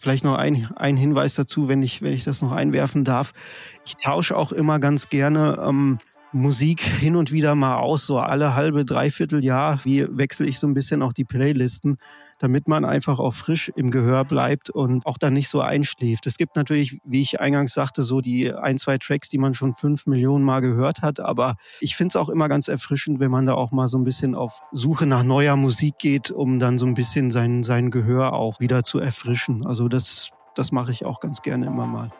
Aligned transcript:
Vielleicht 0.00 0.24
noch 0.24 0.36
ein, 0.36 0.66
ein 0.76 0.96
Hinweis 0.96 1.34
dazu, 1.34 1.68
wenn 1.68 1.82
ich, 1.82 2.00
wenn 2.00 2.14
ich 2.14 2.24
das 2.24 2.40
noch 2.40 2.52
einwerfen 2.52 3.04
darf. 3.04 3.34
Ich 3.84 3.98
tausche 3.98 4.34
auch 4.34 4.50
immer 4.50 4.78
ganz 4.78 5.10
gerne 5.10 5.62
ähm, 5.62 5.98
Musik 6.32 6.80
hin 6.80 7.16
und 7.16 7.32
wieder 7.32 7.56
mal 7.56 7.78
aus, 7.78 8.06
so 8.06 8.18
alle 8.18 8.54
halbe, 8.54 8.84
dreiviertel 8.84 9.44
Jahr, 9.44 9.84
wie 9.84 10.06
wechsle 10.08 10.46
ich 10.46 10.60
so 10.60 10.68
ein 10.68 10.74
bisschen 10.74 11.02
auch 11.02 11.12
die 11.12 11.24
Playlisten, 11.24 11.98
damit 12.38 12.68
man 12.68 12.84
einfach 12.84 13.18
auch 13.18 13.34
frisch 13.34 13.70
im 13.74 13.90
Gehör 13.90 14.24
bleibt 14.24 14.70
und 14.70 15.06
auch 15.06 15.18
dann 15.18 15.34
nicht 15.34 15.48
so 15.48 15.60
einschläft. 15.60 16.26
Es 16.26 16.36
gibt 16.36 16.54
natürlich, 16.54 16.98
wie 17.04 17.20
ich 17.20 17.40
eingangs 17.40 17.74
sagte, 17.74 18.04
so 18.04 18.20
die 18.20 18.52
ein, 18.54 18.78
zwei 18.78 18.96
Tracks, 18.98 19.28
die 19.28 19.38
man 19.38 19.54
schon 19.54 19.74
fünf 19.74 20.06
Millionen 20.06 20.44
Mal 20.44 20.60
gehört 20.60 21.02
hat, 21.02 21.18
aber 21.18 21.56
ich 21.80 21.96
finde 21.96 22.10
es 22.10 22.16
auch 22.16 22.28
immer 22.28 22.48
ganz 22.48 22.68
erfrischend, 22.68 23.18
wenn 23.18 23.30
man 23.30 23.46
da 23.46 23.54
auch 23.54 23.72
mal 23.72 23.88
so 23.88 23.98
ein 23.98 24.04
bisschen 24.04 24.36
auf 24.36 24.62
Suche 24.70 25.06
nach 25.06 25.24
neuer 25.24 25.56
Musik 25.56 25.98
geht, 25.98 26.30
um 26.30 26.60
dann 26.60 26.78
so 26.78 26.86
ein 26.86 26.94
bisschen 26.94 27.32
sein, 27.32 27.64
sein 27.64 27.90
Gehör 27.90 28.34
auch 28.34 28.60
wieder 28.60 28.84
zu 28.84 29.00
erfrischen. 29.00 29.66
Also 29.66 29.88
das, 29.88 30.30
das 30.54 30.70
mache 30.70 30.92
ich 30.92 31.04
auch 31.04 31.18
ganz 31.18 31.42
gerne 31.42 31.66
immer 31.66 31.86
mal. 31.86 32.10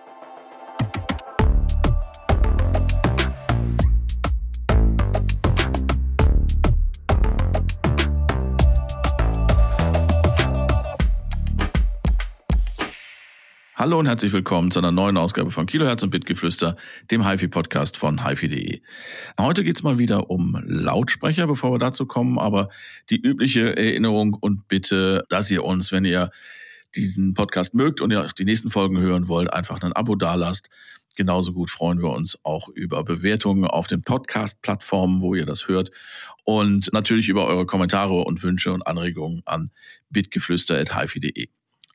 Hallo 13.80 13.98
und 13.98 14.05
herzlich 14.05 14.34
willkommen 14.34 14.70
zu 14.70 14.79
einer 14.79 14.93
neuen 14.93 15.16
Ausgabe 15.16 15.51
von 15.51 15.65
Kilohertz 15.65 16.02
und 16.02 16.11
Bitgeflüster, 16.11 16.77
dem 17.11 17.27
HiFi-Podcast 17.27 17.97
von 17.97 18.27
HiFi.de. 18.27 18.83
Heute 19.41 19.65
geht's 19.65 19.83
mal 19.83 19.97
wieder 19.97 20.29
um 20.29 20.62
Lautsprecher, 20.66 21.47
bevor 21.47 21.73
wir 21.73 21.79
dazu 21.79 22.05
kommen, 22.05 22.39
aber 22.39 22.69
die 23.09 23.19
übliche 23.19 23.75
Erinnerung 23.79 24.34
und 24.39 24.69
Bitte, 24.69 25.25
dass 25.30 25.51
ihr 25.51 25.65
uns, 25.65 25.93
wenn 25.93 26.05
ihr 26.05 26.30
diesen 26.95 27.33
Podcast 27.33 27.73
mögt 27.73 28.03
und 28.03 28.11
ihr 28.11 28.29
die 28.39 28.45
nächsten 28.45 28.69
Folgen 28.69 28.98
hören 28.98 29.29
wollt, 29.29 29.51
einfach 29.51 29.81
ein 29.81 29.95
Abo 29.95 30.15
dalasst. 30.15 30.69
Genauso 31.17 31.55
gut 31.55 31.70
freuen 31.70 32.03
wir 32.03 32.11
uns 32.11 32.39
auch 32.42 32.69
über 32.69 33.03
Bewertungen 33.03 33.65
auf 33.65 33.87
den 33.87 34.03
Podcast-Plattformen, 34.03 35.22
wo 35.22 35.34
ihr 35.34 35.47
das 35.47 35.69
hört. 35.69 35.91
Und 36.44 36.92
natürlich 36.92 37.31
über 37.31 37.47
eure 37.47 37.65
Kommentare 37.65 38.25
und 38.25 38.42
Wünsche 38.42 38.75
und 38.75 38.87
Anregungen 38.87 39.41
an 39.47 39.70
bitgeflüster.hifi.de. 40.11 41.48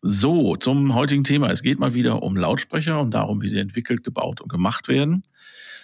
So, 0.08 0.56
zum 0.56 0.94
heutigen 0.94 1.24
Thema. 1.24 1.50
Es 1.50 1.64
geht 1.64 1.80
mal 1.80 1.96
wieder 1.96 2.22
um 2.22 2.38
Lautsprecher 2.38 3.02
und 3.02 3.10
darum, 3.10 3.42
wie 3.42 3.48
sie 3.48 3.58
entwickelt, 3.58 4.04
gebaut 4.04 4.40
und 4.40 4.50
gemacht 4.50 4.88
werden. 4.88 5.24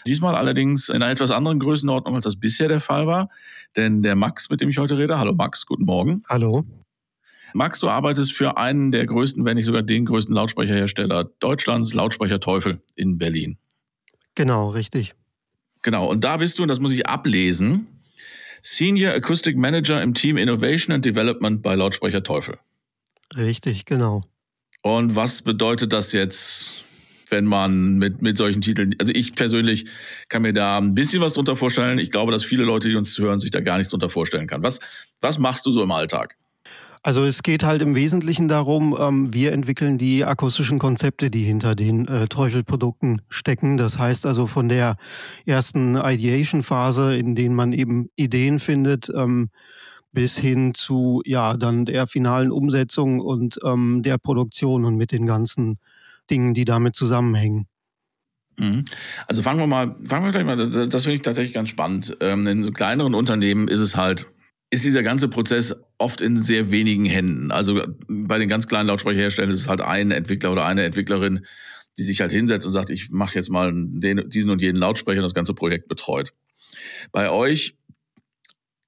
Diesmal 0.06 0.36
allerdings 0.36 0.90
in 0.90 0.98
einer 0.98 1.10
etwas 1.10 1.32
anderen 1.32 1.58
Größenordnung, 1.58 2.14
als 2.14 2.26
das 2.26 2.40
bisher 2.40 2.68
der 2.68 2.82
Fall 2.82 3.08
war. 3.08 3.30
Denn 3.76 4.04
der 4.04 4.16
Max, 4.16 4.52
mit 4.52 4.62
dem 4.62 4.70
ich 4.70 4.78
heute 4.78 5.00
rede, 5.00 5.18
hallo 5.18 5.34
Max, 5.34 5.66
guten 5.66 5.86
Morgen. 5.86 6.22
Hallo. 6.30 6.64
Max, 7.56 7.80
du 7.80 7.90
arbeitest 7.90 8.32
für 8.34 8.58
einen 8.58 8.92
der 8.92 9.08
größten, 9.08 9.44
wenn 9.44 9.56
nicht 9.56 9.66
sogar 9.66 9.82
den 9.82 10.06
größten 10.06 10.36
Lautsprecherhersteller 10.36 11.24
Deutschlands, 11.40 11.96
Lautsprecher 11.96 12.40
Teufel 12.40 12.80
in 12.94 13.18
Berlin. 13.18 13.58
Genau, 14.36 14.70
richtig. 14.70 15.16
Genau, 15.82 16.08
und 16.08 16.24
da 16.24 16.38
bist 16.38 16.60
du, 16.60 16.62
und 16.62 16.68
das 16.68 16.80
muss 16.80 16.94
ich 16.94 17.08
ablesen, 17.08 17.88
Senior 18.62 19.14
Acoustic 19.14 19.58
Manager 19.58 20.00
im 20.00 20.14
Team 20.14 20.38
Innovation 20.38 20.94
and 20.94 21.04
Development 21.04 21.64
bei 21.64 21.74
Lautsprecher 21.74 22.22
Teufel. 22.22 22.60
Richtig, 23.36 23.86
genau. 23.86 24.22
Und 24.82 25.16
was 25.16 25.42
bedeutet 25.42 25.94
das 25.94 26.12
jetzt, 26.12 26.84
wenn 27.30 27.46
man 27.46 27.98
mit, 27.98 28.22
mit 28.22 28.38
solchen 28.38 28.62
Titeln, 28.62 28.96
also 29.00 29.14
ich 29.14 29.34
persönlich 29.34 29.86
kann 30.28 30.42
mir 30.42 30.54
da 30.54 30.78
ein 30.78 30.96
bisschen 30.96 31.22
was 31.22 31.34
drunter 31.34 31.56
vorstellen. 31.56 32.00
Ich 32.00 32.12
glaube, 32.12 32.32
dass 32.32 32.44
viele 32.44 32.64
Leute, 32.64 32.90
die 32.90 32.96
uns 32.96 33.18
hören, 33.18 33.40
sich 33.40 33.52
da 33.52 33.62
gar 33.62 33.78
nichts 33.78 33.92
drunter 33.92 34.10
vorstellen 34.10 34.48
kann. 34.48 34.64
Was, 34.64 34.80
was 35.22 35.38
machst 35.38 35.66
du 35.66 35.72
so 35.72 35.84
im 35.84 35.92
Alltag? 35.92 36.36
Also 37.04 37.24
es 37.24 37.42
geht 37.42 37.64
halt 37.64 37.82
im 37.82 37.96
Wesentlichen 37.96 38.48
darum, 38.48 38.96
ähm, 39.00 39.34
wir 39.34 39.54
entwickeln 39.54 39.98
die 39.98 40.24
akustischen 40.24 40.78
Konzepte, 40.78 41.32
die 41.32 41.44
hinter 41.44 41.74
den 41.74 42.08
äh, 42.08 42.28
Teufel-Produkten 42.28 43.24
stecken. 43.28 43.78
Das 43.78 43.98
heißt 43.98 44.28
also 44.28 44.46
von 44.46 44.70
der 44.70 44.98
ersten 45.48 45.96
Ideation-Phase, 45.96 47.16
in 47.16 47.34
denen 47.34 47.56
man 47.56 47.74
eben 47.74 48.10
Ideen 48.16 48.60
findet, 48.60 49.10
ähm, 49.16 49.50
bis 50.12 50.38
hin 50.38 50.74
zu 50.74 51.22
ja 51.26 51.56
dann 51.58 51.86
der 51.86 52.08
finalen 52.08 52.52
Umsetzung 52.52 53.20
und 53.20 53.60
ähm, 53.64 54.02
der 54.04 54.18
Produktion 54.18 54.86
und 54.86 54.98
mit 54.98 55.12
den 55.12 55.26
ganzen 55.26 55.78
Dingen, 56.30 56.54
die 56.54 56.66
damit 56.66 56.96
zusammenhängen. 56.96 57.68
Mhm. 58.58 58.86
Also 59.28 59.42
fangen 59.42 59.60
wir 59.60 59.68
mal, 59.68 59.96
fangen 60.04 60.26
wir 60.26 60.32
gleich 60.32 60.46
mal, 60.46 60.88
das 60.88 61.04
finde 61.04 61.16
ich 61.16 61.22
tatsächlich 61.22 61.54
ganz 61.54 61.70
spannend. 61.70 62.16
Ähm, 62.20 62.46
in 62.48 62.64
so 62.64 62.72
kleineren 62.72 63.16
Unternehmen 63.16 63.68
ist 63.68 63.80
es 63.80 63.96
halt, 63.96 64.28
ist 64.70 64.86
dieser 64.86 65.04
ganze 65.04 65.28
Prozess 65.28 65.76
oft 65.98 66.22
in 66.22 66.40
sehr 66.40 66.72
wenigen 66.72 67.06
Händen. 67.06 67.52
Also 67.52 67.82
bei 68.08 68.38
den 68.38 68.50
ganz 68.50 68.68
kleinen 68.68 68.88
Lautsprecherherstellern 68.88 69.52
ist 69.52 69.62
es 69.62 69.68
halt 69.68 69.82
ein 69.82 70.12
Entwickler 70.12 70.52
oder 70.52 70.66
eine 70.66 70.84
Entwicklerin, 70.84 71.46
die 71.98 72.04
sich 72.04 72.22
halt 72.22 72.32
hinsetzt 72.32 72.66
und 72.66 72.72
sagt, 72.72 72.90
ich 72.90 73.10
mache 73.10 73.36
jetzt 73.36 73.50
mal 73.50 73.72
den, 73.74 74.30
diesen 74.30 74.50
und 74.50 74.62
jeden 74.62 74.78
Lautsprecher 74.78 75.20
und 75.20 75.24
das 75.24 75.34
ganze 75.34 75.54
Projekt 75.54 75.88
betreut. 75.88 76.34
Bei 77.12 77.30
euch 77.30 77.76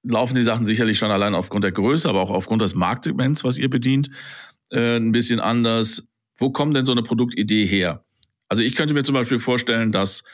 laufen 0.04 0.34
die 0.34 0.42
Sachen 0.42 0.64
sicherlich 0.64 0.98
schon 0.98 1.10
allein 1.10 1.34
aufgrund 1.34 1.64
der 1.64 1.72
Größe, 1.72 2.08
aber 2.08 2.20
auch 2.20 2.30
aufgrund 2.30 2.62
des 2.62 2.74
Marktsegments, 2.74 3.44
was 3.44 3.58
ihr 3.58 3.70
bedient, 3.70 4.10
äh, 4.70 4.96
ein 4.96 5.12
bisschen 5.12 5.40
anders. 5.40 6.08
Wo 6.38 6.50
kommt 6.50 6.76
denn 6.76 6.84
so 6.84 6.92
eine 6.92 7.02
Produktidee 7.02 7.64
her? 7.64 8.04
Also 8.48 8.62
ich 8.62 8.74
könnte 8.74 8.94
mir 8.94 9.04
zum 9.04 9.14
Beispiel 9.14 9.38
vorstellen, 9.38 9.92
dass, 9.92 10.24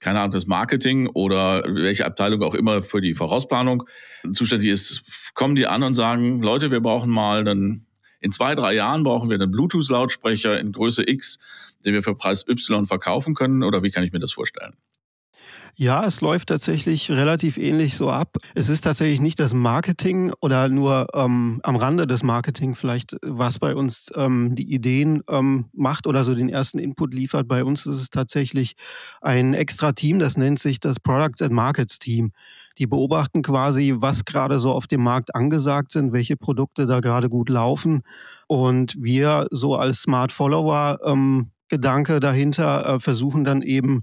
keine 0.00 0.20
Ahnung, 0.20 0.32
das 0.32 0.46
Marketing 0.46 1.08
oder 1.08 1.64
welche 1.66 2.06
Abteilung 2.06 2.42
auch 2.42 2.54
immer 2.54 2.82
für 2.82 3.00
die 3.00 3.14
Vorausplanung 3.14 3.84
zuständig 4.32 4.70
ist, 4.70 5.32
kommen 5.34 5.56
die 5.56 5.66
an 5.66 5.82
und 5.82 5.94
sagen, 5.94 6.42
Leute, 6.42 6.70
wir 6.70 6.80
brauchen 6.80 7.10
mal 7.10 7.44
dann 7.44 7.86
in 8.20 8.32
zwei, 8.32 8.54
drei 8.54 8.74
Jahren 8.74 9.02
brauchen 9.04 9.28
wir 9.28 9.34
einen 9.34 9.50
Bluetooth-Lautsprecher 9.50 10.58
in 10.58 10.72
Größe 10.72 11.08
X, 11.08 11.38
den 11.84 11.94
wir 11.94 12.02
für 12.02 12.14
Preis 12.14 12.46
Y 12.48 12.86
verkaufen 12.86 13.34
können. 13.34 13.62
Oder 13.62 13.82
wie 13.82 13.90
kann 13.90 14.04
ich 14.04 14.12
mir 14.12 14.18
das 14.18 14.32
vorstellen? 14.32 14.74
Ja, 15.78 16.06
es 16.06 16.22
läuft 16.22 16.48
tatsächlich 16.48 17.10
relativ 17.10 17.58
ähnlich 17.58 17.98
so 17.98 18.08
ab. 18.10 18.38
Es 18.54 18.70
ist 18.70 18.80
tatsächlich 18.80 19.20
nicht 19.20 19.38
das 19.38 19.52
Marketing 19.52 20.32
oder 20.40 20.70
nur 20.70 21.08
ähm, 21.12 21.60
am 21.64 21.76
Rande 21.76 22.06
des 22.06 22.22
Marketing 22.22 22.74
vielleicht, 22.74 23.14
was 23.22 23.58
bei 23.58 23.74
uns 23.74 24.10
ähm, 24.14 24.54
die 24.54 24.72
Ideen 24.72 25.22
ähm, 25.28 25.66
macht 25.74 26.06
oder 26.06 26.24
so 26.24 26.34
den 26.34 26.48
ersten 26.48 26.78
Input 26.78 27.12
liefert. 27.12 27.46
Bei 27.46 27.62
uns 27.62 27.84
ist 27.84 27.96
es 27.96 28.08
tatsächlich 28.08 28.74
ein 29.20 29.52
extra 29.52 29.92
Team, 29.92 30.18
das 30.18 30.38
nennt 30.38 30.60
sich 30.60 30.80
das 30.80 30.98
Products 30.98 31.42
and 31.42 31.52
Markets 31.52 31.98
Team. 31.98 32.32
Die 32.78 32.86
beobachten 32.86 33.42
quasi, 33.42 33.94
was 33.98 34.24
gerade 34.24 34.58
so 34.58 34.72
auf 34.72 34.86
dem 34.86 35.02
Markt 35.02 35.34
angesagt 35.34 35.92
sind, 35.92 36.14
welche 36.14 36.38
Produkte 36.38 36.86
da 36.86 37.00
gerade 37.00 37.28
gut 37.28 37.50
laufen. 37.50 38.00
Und 38.46 38.96
wir 38.98 39.46
so 39.50 39.74
als 39.76 40.00
Smart 40.02 40.32
Follower 40.32 40.98
ähm, 41.04 41.50
Gedanke 41.68 42.20
dahinter, 42.20 42.86
äh, 42.86 43.00
versuchen 43.00 43.44
dann 43.44 43.62
eben 43.62 44.02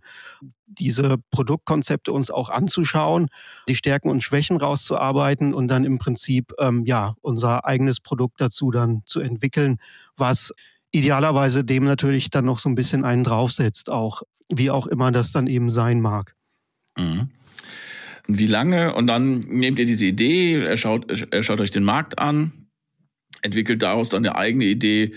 diese 0.65 1.17
Produktkonzepte 1.31 2.11
uns 2.11 2.31
auch 2.31 2.49
anzuschauen, 2.49 3.27
die 3.67 3.75
Stärken 3.75 4.09
und 4.09 4.23
Schwächen 4.23 4.57
rauszuarbeiten 4.57 5.53
und 5.53 5.67
dann 5.67 5.83
im 5.83 5.99
Prinzip 5.99 6.51
ähm, 6.59 6.83
ja 6.85 7.15
unser 7.21 7.65
eigenes 7.65 7.99
Produkt 7.99 8.41
dazu 8.41 8.71
dann 8.71 9.01
zu 9.05 9.19
entwickeln, 9.19 9.77
was 10.17 10.51
idealerweise 10.91 11.63
dem 11.63 11.83
natürlich 11.83 12.29
dann 12.29 12.45
noch 12.45 12.59
so 12.59 12.69
ein 12.69 12.75
bisschen 12.75 13.05
einen 13.05 13.23
draufsetzt, 13.23 13.89
auch 13.89 14.23
wie 14.51 14.71
auch 14.71 14.87
immer 14.87 15.11
das 15.11 15.31
dann 15.31 15.47
eben 15.47 15.69
sein 15.69 16.01
mag. 16.01 16.35
Mhm. 16.97 17.29
Wie 18.27 18.47
lange? 18.47 18.93
Und 18.95 19.07
dann 19.07 19.39
nehmt 19.39 19.79
ihr 19.79 19.85
diese 19.85 20.05
Idee, 20.05 20.77
schaut, 20.77 21.05
schaut 21.41 21.59
euch 21.59 21.71
den 21.71 21.83
Markt 21.83 22.19
an, 22.19 22.62
entwickelt 23.43 23.83
daraus 23.83 24.09
dann 24.09 24.25
eine 24.25 24.35
eigene 24.35 24.65
Idee 24.65 25.13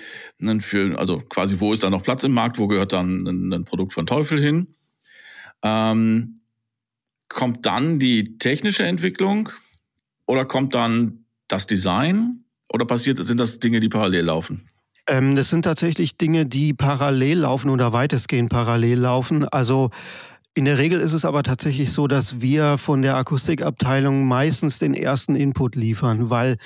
für, 0.60 0.98
also 0.98 1.20
quasi, 1.28 1.60
wo 1.60 1.72
ist 1.72 1.82
da 1.82 1.90
noch 1.90 2.02
Platz 2.02 2.24
im 2.24 2.32
Markt, 2.32 2.58
wo 2.58 2.66
gehört 2.66 2.92
dann 2.92 3.26
ein, 3.26 3.52
ein 3.52 3.64
Produkt 3.64 3.92
von 3.92 4.06
Teufel 4.06 4.40
hin. 4.40 4.74
Ähm, 5.62 6.40
kommt 7.28 7.66
dann 7.66 7.98
die 7.98 8.38
technische 8.38 8.84
Entwicklung 8.84 9.48
oder 10.26 10.44
kommt 10.44 10.74
dann 10.74 11.24
das 11.48 11.66
Design 11.66 12.44
oder 12.68 12.84
passiert, 12.84 13.24
sind 13.24 13.38
das 13.38 13.58
Dinge, 13.58 13.80
die 13.80 13.88
parallel 13.88 14.24
laufen? 14.24 14.68
Ähm, 15.06 15.36
das 15.36 15.50
sind 15.50 15.62
tatsächlich 15.62 16.18
Dinge, 16.18 16.46
die 16.46 16.74
parallel 16.74 17.38
laufen 17.40 17.70
oder 17.70 17.92
weitestgehend 17.92 18.50
parallel 18.50 18.98
laufen. 18.98 19.46
Also 19.48 19.90
in 20.54 20.64
der 20.64 20.78
Regel 20.78 21.00
ist 21.00 21.12
es 21.12 21.24
aber 21.24 21.42
tatsächlich 21.42 21.92
so, 21.92 22.06
dass 22.08 22.40
wir 22.40 22.78
von 22.78 23.02
der 23.02 23.16
Akustikabteilung 23.16 24.26
meistens 24.26 24.78
den 24.78 24.94
ersten 24.94 25.36
Input 25.36 25.76
liefern, 25.76 26.30
weil 26.30 26.56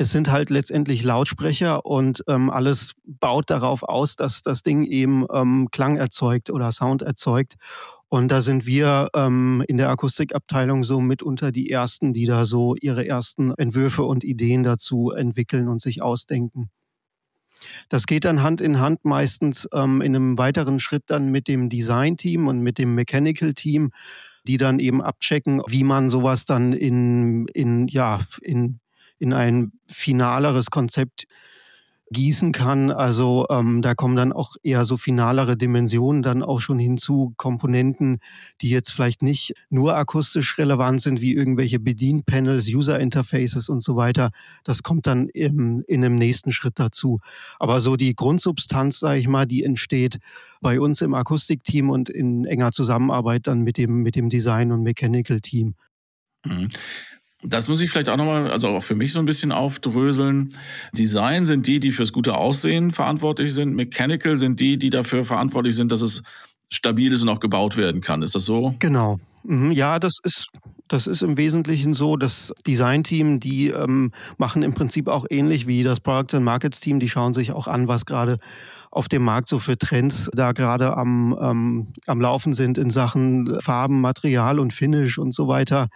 es 0.00 0.12
sind 0.12 0.30
halt 0.30 0.48
letztendlich 0.48 1.02
Lautsprecher 1.02 1.84
und 1.84 2.22
ähm, 2.28 2.50
alles 2.50 2.94
baut 3.04 3.50
darauf 3.50 3.82
aus, 3.82 4.14
dass 4.14 4.42
das 4.42 4.62
Ding 4.62 4.84
eben 4.84 5.26
ähm, 5.32 5.68
Klang 5.72 5.96
erzeugt 5.96 6.50
oder 6.50 6.70
Sound 6.70 7.02
erzeugt. 7.02 7.56
Und 8.08 8.28
da 8.28 8.40
sind 8.40 8.64
wir 8.64 9.08
ähm, 9.14 9.62
in 9.66 9.76
der 9.76 9.90
Akustikabteilung 9.90 10.84
so 10.84 11.00
mitunter 11.00 11.50
die 11.50 11.68
Ersten, 11.68 12.12
die 12.12 12.26
da 12.26 12.46
so 12.46 12.76
ihre 12.80 13.08
ersten 13.08 13.50
Entwürfe 13.58 14.04
und 14.04 14.22
Ideen 14.22 14.62
dazu 14.62 15.10
entwickeln 15.10 15.68
und 15.68 15.82
sich 15.82 16.00
ausdenken. 16.00 16.70
Das 17.88 18.06
geht 18.06 18.24
dann 18.24 18.40
Hand 18.40 18.60
in 18.60 18.78
Hand 18.78 19.04
meistens 19.04 19.68
ähm, 19.74 20.00
in 20.00 20.14
einem 20.14 20.38
weiteren 20.38 20.78
Schritt 20.78 21.02
dann 21.06 21.30
mit 21.30 21.48
dem 21.48 21.68
Design-Team 21.68 22.46
und 22.46 22.60
mit 22.60 22.78
dem 22.78 22.94
Mechanical-Team, 22.94 23.90
die 24.46 24.58
dann 24.58 24.78
eben 24.78 25.02
abchecken, 25.02 25.60
wie 25.66 25.82
man 25.82 26.08
sowas 26.08 26.44
dann 26.44 26.72
in, 26.72 27.48
in, 27.48 27.88
ja, 27.88 28.20
in, 28.40 28.78
in 29.18 29.32
ein 29.32 29.72
finaleres 29.86 30.70
Konzept 30.70 31.26
gießen 32.10 32.52
kann. 32.52 32.90
Also 32.90 33.46
ähm, 33.50 33.82
da 33.82 33.94
kommen 33.94 34.16
dann 34.16 34.32
auch 34.32 34.56
eher 34.62 34.84
so 34.84 34.96
finalere 34.96 35.56
Dimensionen 35.56 36.22
dann 36.22 36.42
auch 36.42 36.60
schon 36.60 36.78
hinzu, 36.78 37.34
Komponenten, 37.36 38.18
die 38.60 38.70
jetzt 38.70 38.90
vielleicht 38.90 39.22
nicht 39.22 39.54
nur 39.70 39.96
akustisch 39.96 40.58
relevant 40.58 41.02
sind, 41.02 41.20
wie 41.20 41.34
irgendwelche 41.34 41.78
Bedienpanels, 41.78 42.68
User 42.68 42.98
Interfaces 42.98 43.68
und 43.68 43.82
so 43.82 43.96
weiter. 43.96 44.30
Das 44.64 44.82
kommt 44.82 45.06
dann 45.06 45.28
im, 45.28 45.84
in 45.86 46.04
einem 46.04 46.16
nächsten 46.16 46.52
Schritt 46.52 46.78
dazu. 46.78 47.20
Aber 47.58 47.80
so 47.80 47.96
die 47.96 48.14
Grundsubstanz, 48.14 49.00
sage 49.00 49.20
ich 49.20 49.28
mal, 49.28 49.46
die 49.46 49.64
entsteht 49.64 50.18
bei 50.60 50.80
uns 50.80 51.02
im 51.02 51.14
Akustikteam 51.14 51.90
und 51.90 52.08
in 52.08 52.44
enger 52.44 52.72
Zusammenarbeit 52.72 53.46
dann 53.46 53.62
mit 53.62 53.76
dem, 53.76 54.02
mit 54.02 54.16
dem 54.16 54.30
Design- 54.30 54.72
und 54.72 54.82
Mechanical-Team. 54.82 55.74
Mhm. 56.44 56.68
Das 57.42 57.68
muss 57.68 57.80
ich 57.80 57.90
vielleicht 57.90 58.08
auch 58.08 58.16
nochmal, 58.16 58.50
also 58.50 58.68
auch 58.68 58.82
für 58.82 58.96
mich 58.96 59.12
so 59.12 59.20
ein 59.20 59.24
bisschen 59.24 59.52
aufdröseln. 59.52 60.48
Design 60.92 61.46
sind 61.46 61.66
die, 61.68 61.78
die 61.78 61.92
fürs 61.92 62.12
gute 62.12 62.36
Aussehen 62.36 62.90
verantwortlich 62.90 63.54
sind. 63.54 63.74
Mechanical 63.74 64.36
sind 64.36 64.58
die, 64.58 64.76
die 64.76 64.90
dafür 64.90 65.24
verantwortlich 65.24 65.76
sind, 65.76 65.92
dass 65.92 66.02
es 66.02 66.22
stabil 66.68 67.12
ist 67.12 67.22
und 67.22 67.28
auch 67.28 67.40
gebaut 67.40 67.76
werden 67.76 68.00
kann. 68.00 68.22
Ist 68.22 68.34
das 68.34 68.44
so? 68.44 68.74
Genau. 68.80 69.20
Mhm, 69.44 69.70
ja, 69.70 70.00
das 70.00 70.18
ist, 70.24 70.48
das 70.88 71.06
ist 71.06 71.22
im 71.22 71.36
Wesentlichen 71.36 71.94
so. 71.94 72.16
Das 72.16 72.52
Design-Team, 72.66 73.38
die 73.38 73.68
ähm, 73.68 74.10
machen 74.36 74.64
im 74.64 74.74
Prinzip 74.74 75.06
auch 75.06 75.24
ähnlich 75.30 75.68
wie 75.68 75.84
das 75.84 76.00
Product 76.00 76.36
and 76.36 76.44
Markets 76.44 76.80
Team. 76.80 76.98
Die 76.98 77.08
schauen 77.08 77.34
sich 77.34 77.52
auch 77.52 77.68
an, 77.68 77.86
was 77.86 78.04
gerade 78.04 78.38
auf 78.90 79.08
dem 79.08 79.22
Markt 79.22 79.48
so 79.48 79.60
für 79.60 79.78
Trends 79.78 80.28
da 80.34 80.50
gerade 80.52 80.96
am, 80.96 81.38
ähm, 81.40 81.86
am 82.06 82.20
Laufen 82.20 82.52
sind 82.52 82.78
in 82.78 82.90
Sachen 82.90 83.60
Farben, 83.60 84.00
Material 84.00 84.58
und 84.58 84.72
Finish 84.72 85.18
und 85.18 85.32
so 85.32 85.46
weiter 85.46 85.88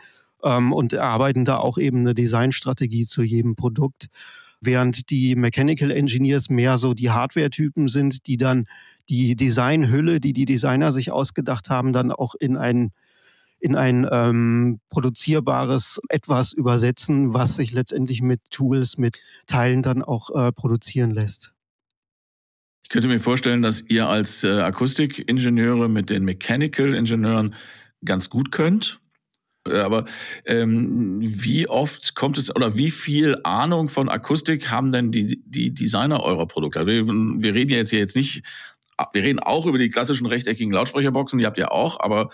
ähm, 0.43 0.73
und 0.73 0.93
erarbeiten 0.93 1.45
da 1.45 1.59
auch 1.59 1.79
eben 1.79 1.99
eine 2.01 2.15
Designstrategie 2.15 3.07
zu 3.07 3.23
jedem 3.23 3.57
Produkt. 3.57 4.07
Während 4.61 5.11
die 5.11 5.35
Mechanical 5.35 5.91
Engineers 5.91 6.49
mehr 6.49 6.79
so 6.79 6.95
die 6.95 7.11
Hardware-Typen 7.11 7.89
sind, 7.89 8.27
die 8.27 8.37
dann 8.37 8.67
die 9.09 9.35
Designhülle, 9.35 10.21
die 10.21 10.33
die 10.33 10.47
Designer 10.47 10.93
sich 10.93 11.11
ausgedacht 11.11 11.69
haben, 11.69 11.93
dann 11.93 12.13
auch 12.13 12.35
in 12.35 12.57
ein 12.57 12.91
in 13.63 13.77
ein 13.77 14.07
ähm, 14.11 14.81
produzierbares 14.91 16.01
etwas 16.09 16.53
übersetzen, 16.53 17.33
was 17.33 17.55
sich 17.55 17.71
letztendlich 17.73 18.21
mit 18.21 18.41
Tools, 18.51 18.99
mit 18.99 19.21
Teilen 19.47 19.83
dann 19.83 20.03
auch 20.03 20.31
äh, 20.31 20.51
produzieren 20.51 21.13
lässt. 21.13 21.53
Ich 22.83 22.89
könnte 22.89 23.07
mir 23.07 23.21
vorstellen, 23.21 23.63
dass 23.63 23.81
ihr 23.81 24.09
als 24.09 24.43
äh, 24.43 24.61
Akustikingenieure 24.61 25.89
mit 25.89 26.11
den 26.11 26.25
Mechanical-Ingenieuren 26.25 27.55
ganz 28.05 28.29
gut 28.29 28.51
könnt. 28.51 29.01
Äh, 29.67 29.79
aber 29.79 30.05
ähm, 30.45 31.19
wie 31.21 31.69
oft 31.69 32.15
kommt 32.15 32.39
es 32.39 32.55
oder 32.55 32.77
wie 32.77 32.91
viel 32.91 33.39
Ahnung 33.45 33.89
von 33.89 34.09
Akustik 34.09 34.71
haben 34.71 34.93
denn 34.93 35.13
die, 35.13 35.41
die 35.45 35.73
Designer 35.73 36.23
eurer 36.23 36.47
Produkte? 36.47 36.81
Also 36.81 36.91
wir, 36.91 37.07
wir 37.07 37.55
reden 37.55 37.71
ja 37.71 37.79
jetzt 37.79 37.91
hier 37.91 38.01
jetzt 38.01 38.17
nicht, 38.17 38.43
wir 39.13 39.23
reden 39.23 39.41
auch 39.41 39.67
über 39.67 39.79
die 39.79 39.91
klassischen 39.91 40.27
rechteckigen 40.27 40.73
Lautsprecherboxen, 40.73 41.39
die 41.39 41.47
habt 41.47 41.59
ihr 41.59 41.73
auch, 41.73 42.01
aber 42.01 42.31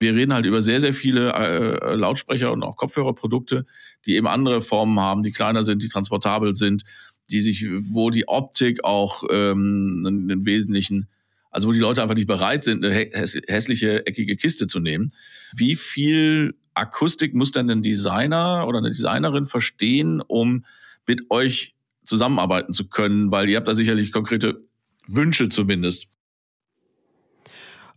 wir 0.00 0.14
reden 0.14 0.34
halt 0.34 0.46
über 0.46 0.62
sehr, 0.62 0.80
sehr 0.80 0.94
viele 0.94 1.32
äh, 1.32 1.94
Lautsprecher 1.94 2.52
und 2.52 2.62
auch 2.64 2.76
Kopfhörerprodukte, 2.76 3.66
die 4.04 4.16
eben 4.16 4.26
andere 4.26 4.60
Formen 4.60 4.98
haben, 4.98 5.22
die 5.22 5.30
kleiner 5.30 5.62
sind, 5.62 5.82
die 5.82 5.88
transportabel 5.88 6.56
sind, 6.56 6.82
die 7.30 7.40
sich, 7.40 7.66
wo 7.90 8.10
die 8.10 8.26
Optik 8.26 8.84
auch 8.84 9.22
ähm, 9.30 10.04
einen 10.06 10.44
wesentlichen 10.44 11.08
also 11.52 11.68
wo 11.68 11.72
die 11.72 11.78
Leute 11.78 12.02
einfach 12.02 12.14
nicht 12.14 12.26
bereit 12.26 12.64
sind, 12.64 12.82
eine 12.82 12.94
hässliche, 12.94 14.06
eckige 14.06 14.36
Kiste 14.36 14.66
zu 14.66 14.80
nehmen. 14.80 15.12
Wie 15.54 15.76
viel 15.76 16.54
Akustik 16.74 17.34
muss 17.34 17.52
denn 17.52 17.70
ein 17.70 17.82
Designer 17.82 18.66
oder 18.66 18.78
eine 18.78 18.90
Designerin 18.90 19.46
verstehen, 19.46 20.20
um 20.20 20.64
mit 21.06 21.30
euch 21.30 21.74
zusammenarbeiten 22.04 22.72
zu 22.72 22.88
können? 22.88 23.30
Weil 23.30 23.48
ihr 23.48 23.56
habt 23.56 23.68
da 23.68 23.74
sicherlich 23.74 24.12
konkrete 24.12 24.62
Wünsche 25.06 25.48
zumindest. 25.48 26.06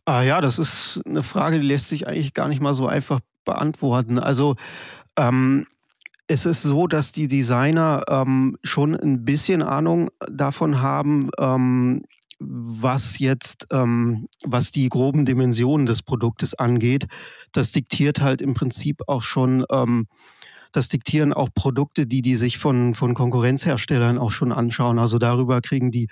Ah 0.05 0.21
ja, 0.21 0.39
das 0.39 0.59
ist 0.59 1.01
eine 1.07 1.23
Frage, 1.23 1.59
die 1.59 1.67
lässt 1.67 1.89
sich 1.89 2.07
eigentlich 2.07 2.33
gar 2.33 2.47
nicht 2.47 2.61
mal 2.61 2.73
so 2.73 2.87
einfach 2.87 3.19
beantworten. 3.43 4.19
Also 4.19 4.55
ähm, 5.17 5.65
es 6.27 6.45
ist 6.45 6.63
so, 6.63 6.87
dass 6.87 7.11
die 7.11 7.27
Designer 7.27 8.03
ähm, 8.07 8.57
schon 8.63 8.95
ein 8.95 9.25
bisschen 9.25 9.63
Ahnung 9.63 10.09
davon 10.29 10.81
haben, 10.81 11.29
ähm, 11.39 12.03
was 12.39 13.19
jetzt, 13.19 13.67
ähm, 13.71 14.27
was 14.43 14.71
die 14.71 14.89
groben 14.89 15.25
Dimensionen 15.25 15.85
des 15.85 16.03
Produktes 16.03 16.53
angeht, 16.53 17.07
das 17.51 17.71
diktiert 17.71 18.21
halt 18.21 18.41
im 18.41 18.53
Prinzip 18.53 19.01
auch 19.07 19.21
schon, 19.21 19.65
ähm, 19.71 20.07
das 20.71 20.89
diktieren 20.89 21.31
auch 21.31 21.49
Produkte, 21.53 22.05
die 22.05 22.21
die 22.21 22.35
sich 22.35 22.57
von, 22.57 22.93
von 22.93 23.13
Konkurrenzherstellern 23.13 24.17
auch 24.17 24.31
schon 24.31 24.51
anschauen. 24.51 24.99
Also 24.99 25.17
darüber 25.17 25.61
kriegen 25.61 25.91
die 25.91 26.07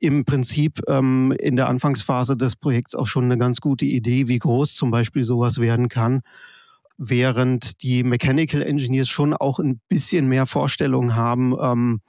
im 0.00 0.24
Prinzip 0.24 0.82
ähm, 0.88 1.34
in 1.38 1.56
der 1.56 1.68
Anfangsphase 1.68 2.36
des 2.36 2.56
Projekts 2.56 2.94
auch 2.94 3.06
schon 3.06 3.24
eine 3.24 3.38
ganz 3.38 3.60
gute 3.60 3.86
Idee, 3.86 4.28
wie 4.28 4.38
groß 4.38 4.74
zum 4.74 4.90
Beispiel 4.90 5.24
sowas 5.24 5.58
werden 5.58 5.88
kann. 5.88 6.20
Während 6.98 7.82
die 7.82 8.04
Mechanical 8.04 8.62
Engineers 8.62 9.08
schon 9.08 9.32
auch 9.34 9.58
ein 9.58 9.80
bisschen 9.88 10.28
mehr 10.28 10.46
Vorstellung 10.46 11.14
haben, 11.14 11.54
ähm, 11.60 12.00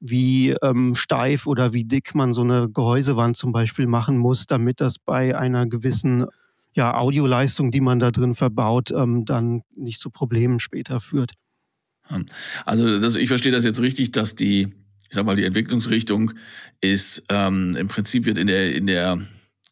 wie 0.00 0.54
ähm, 0.62 0.94
steif 0.94 1.46
oder 1.46 1.72
wie 1.72 1.84
dick 1.84 2.14
man 2.14 2.32
so 2.32 2.42
eine 2.42 2.68
Gehäusewand 2.70 3.36
zum 3.36 3.52
Beispiel 3.52 3.86
machen 3.86 4.18
muss, 4.18 4.46
damit 4.46 4.80
das 4.80 4.98
bei 4.98 5.36
einer 5.36 5.66
gewissen 5.66 6.26
ja, 6.72 6.96
Audioleistung, 6.96 7.70
die 7.70 7.80
man 7.80 7.98
da 7.98 8.10
drin 8.10 8.34
verbaut, 8.34 8.90
ähm, 8.92 9.24
dann 9.24 9.62
nicht 9.74 10.00
zu 10.00 10.10
Problemen 10.10 10.60
später 10.60 11.00
führt. 11.00 11.32
Hm. 12.04 12.26
Also 12.64 13.00
das, 13.00 13.16
ich 13.16 13.28
verstehe 13.28 13.52
das 13.52 13.64
jetzt 13.64 13.80
richtig, 13.80 14.12
dass 14.12 14.34
die, 14.34 14.68
ich 15.08 15.14
sag 15.14 15.26
mal, 15.26 15.36
die 15.36 15.44
Entwicklungsrichtung 15.44 16.32
ist 16.80 17.24
ähm, 17.28 17.74
im 17.76 17.88
Prinzip 17.88 18.26
wird 18.26 18.38
in 18.38 18.46
der 18.46 18.74
in 18.74 18.86
der 18.86 19.20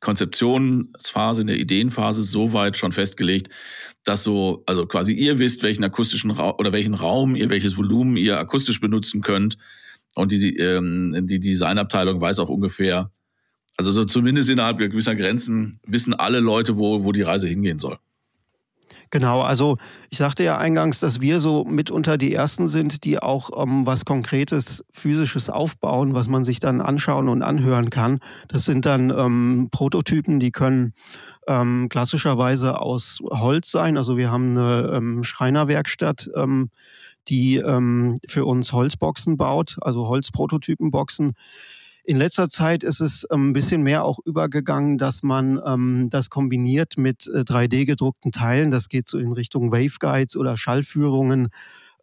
Konzeptionsphase, 0.01 1.41
in 1.41 1.47
der 1.47 1.59
Ideenphase 1.59 2.23
so 2.23 2.53
weit 2.53 2.77
schon 2.77 2.93
festgelegt, 2.93 3.49
dass 4.05 4.25
so, 4.25 4.63
also 4.67 4.87
quasi 4.87 5.15
ihr 5.15 5.39
wisst, 5.39 5.63
welchen 5.63 5.85
akustischen 5.85 6.31
Raum 6.31 6.55
oder 6.59 6.73
welchen 6.73 6.95
Raum 6.95 7.35
ihr, 7.35 7.49
welches 7.49 7.77
Volumen 7.77 8.17
ihr 8.17 8.39
akustisch 8.39 8.81
benutzen 8.81 9.23
könnt 9.23 9.57
und 10.17 10.33
die, 10.33 10.57
ähm, 10.57 11.27
die 11.27 11.39
Designabteilung 11.39 12.21
weiß 12.21 12.39
auch 12.41 12.49
ungefähr, 12.49 13.11
also 13.77 13.91
so 13.91 14.05
zumindest 14.05 14.49
innerhalb 14.49 14.79
gewisser 14.79 15.15
Grenzen 15.15 15.79
wissen 15.87 16.15
alle 16.15 16.41
Leute, 16.41 16.79
wo, 16.79 17.05
wo 17.05 17.13
die 17.13 17.23
Reise 17.23 17.47
hingehen 17.47 17.79
soll. 17.79 17.99
Genau, 19.11 19.43
also 19.43 19.77
ich 20.11 20.19
sagte 20.19 20.43
ja 20.43 20.59
eingangs, 20.59 20.99
dass 21.01 21.21
wir 21.21 21.39
so 21.39 21.65
mitunter 21.65 22.19
die 22.19 22.35
Ersten 22.35 22.67
sind, 22.67 23.05
die 23.05 23.21
auch 23.21 23.63
ähm, 23.63 23.87
was 23.87 24.05
Konkretes, 24.05 24.85
Physisches 24.91 25.49
aufbauen, 25.51 26.15
was 26.15 26.29
man 26.29 26.45
sich 26.45 26.61
dann 26.61 26.81
anschauen 26.81 27.29
und 27.29 27.43
anhören 27.43 27.91
kann. 27.91 28.19
Das 28.49 28.65
sind 28.65 28.87
dann 28.87 29.11
ähm, 29.11 29.69
Prototypen, 29.71 30.41
die 30.41 30.51
können 30.51 30.93
ähm, 31.47 31.89
klassischerweise 31.89 32.81
aus 32.81 33.21
Holz 33.23 33.71
sein. 33.71 33.97
Also 33.97 34.17
wir 34.17 34.31
haben 34.31 34.57
eine 34.57 34.91
ähm, 34.95 35.25
Schreinerwerkstatt, 35.25 36.29
ähm, 36.35 36.71
die 37.29 37.57
ähm, 37.57 38.17
für 38.29 38.45
uns 38.45 38.73
Holzboxen 38.73 39.37
baut, 39.37 39.77
also 39.81 40.09
Holzprototypenboxen. 40.09 41.33
In 42.09 42.19
letzter 42.19 42.49
Zeit 42.49 42.85
ist 42.85 43.01
es 43.01 43.27
ähm, 43.33 43.51
ein 43.51 43.53
bisschen 43.53 43.83
mehr 43.83 44.05
auch 44.05 44.21
übergegangen, 44.25 44.97
dass 44.97 45.25
man 45.25 45.61
ähm, 45.67 46.09
das 46.09 46.31
kombiniert 46.31 46.97
mit 46.97 47.27
äh, 47.27 47.41
3D-gedruckten 47.41 48.31
Teilen. 48.31 48.71
Das 48.71 48.89
geht 48.89 49.09
so 49.09 49.19
in 49.19 49.33
Richtung 49.33 49.73
Waveguides 49.73 50.37
oder 50.37 50.57
Schallführungen. 50.57 51.49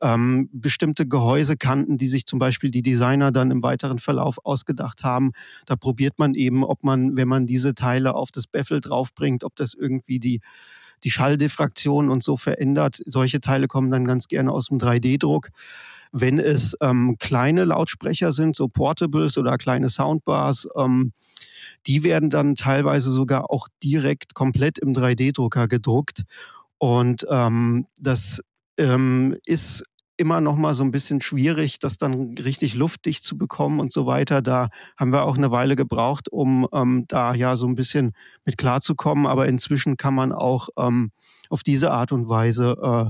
Ähm, 0.02 0.50
bestimmte 0.52 1.08
Gehäusekanten, 1.08 1.98
die 1.98 2.08
sich 2.08 2.26
zum 2.26 2.38
Beispiel 2.38 2.70
die 2.70 2.82
Designer 2.82 3.32
dann 3.32 3.50
im 3.50 3.64
weiteren 3.64 3.98
Verlauf 3.98 4.40
ausgedacht 4.44 5.06
haben. 5.06 5.32
Da 5.66 5.78
probiert 5.78 6.20
man 6.20 6.34
eben, 6.34 6.66
ob 6.66 6.84
man, 6.84 7.16
wenn 7.16 7.30
man 7.30 7.48
diese 7.48 7.74
Teile 7.74 8.14
auf 8.14 8.30
das 8.30 8.46
Baffle 8.46 8.82
draufbringt, 8.82 9.46
ob 9.46 9.56
das 9.56 9.74
irgendwie 9.74 10.20
die 10.20 10.42
die 11.04 11.12
Schalldifraktion 11.12 12.10
und 12.10 12.24
so 12.24 12.38
verändert. 12.38 13.02
Solche 13.06 13.42
Teile 13.42 13.68
kommen 13.68 13.92
dann 13.92 14.06
ganz 14.06 14.28
gerne 14.28 14.52
aus 14.52 14.68
dem 14.68 14.80
3D-Druck. 14.80 15.50
Wenn 16.12 16.40
es 16.40 16.78
ähm, 16.82 17.18
kleine 17.20 17.66
Lautsprecher 17.66 18.32
sind, 18.34 18.56
so 18.56 18.68
Portables 18.68 19.38
oder 19.38 19.58
kleine 19.58 19.90
Soundbars, 19.90 20.68
ähm, 20.78 21.12
die 21.88 22.04
werden 22.04 22.30
dann 22.30 22.56
teilweise 22.56 23.12
sogar 23.12 23.50
auch 23.50 23.68
direkt 23.84 24.36
komplett 24.36 24.80
im 24.80 24.94
3D-Drucker 24.94 25.68
gedruckt. 25.68 26.24
Und 26.78 27.26
ähm, 27.30 27.88
das 28.00 28.42
ähm, 28.78 29.38
ist 29.46 29.84
immer 30.18 30.42
noch 30.42 30.56
mal 30.56 30.74
so 30.74 30.84
ein 30.84 30.92
bisschen 30.92 31.22
schwierig, 31.22 31.80
das 31.80 31.98
dann 31.98 32.36
richtig 32.38 32.76
luftdicht 32.76 33.24
zu 33.24 33.38
bekommen 33.38 33.80
und 33.80 33.92
so 33.92 34.06
weiter. 34.06 34.42
Da 34.42 34.70
haben 34.98 35.12
wir 35.12 35.24
auch 35.24 35.38
eine 35.38 35.52
Weile 35.52 35.76
gebraucht, 35.76 36.30
um 36.30 36.68
ähm, 36.72 37.06
da 37.08 37.34
ja 37.34 37.56
so 37.56 37.68
ein 37.68 37.76
bisschen 37.76 38.12
mit 38.46 38.58
klarzukommen. 38.58 39.26
Aber 39.26 39.48
inzwischen 39.48 39.98
kann 39.98 40.14
man 40.14 40.32
auch 40.32 40.70
ähm, 40.78 41.12
auf 41.50 41.64
diese 41.64 41.92
Art 41.92 42.12
und 42.12 42.30
Weise 42.30 42.78
äh, 42.82 43.10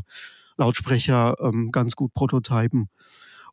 Lautsprecher 0.57 1.35
ähm, 1.41 1.71
ganz 1.71 1.95
gut 1.95 2.13
prototypen. 2.13 2.89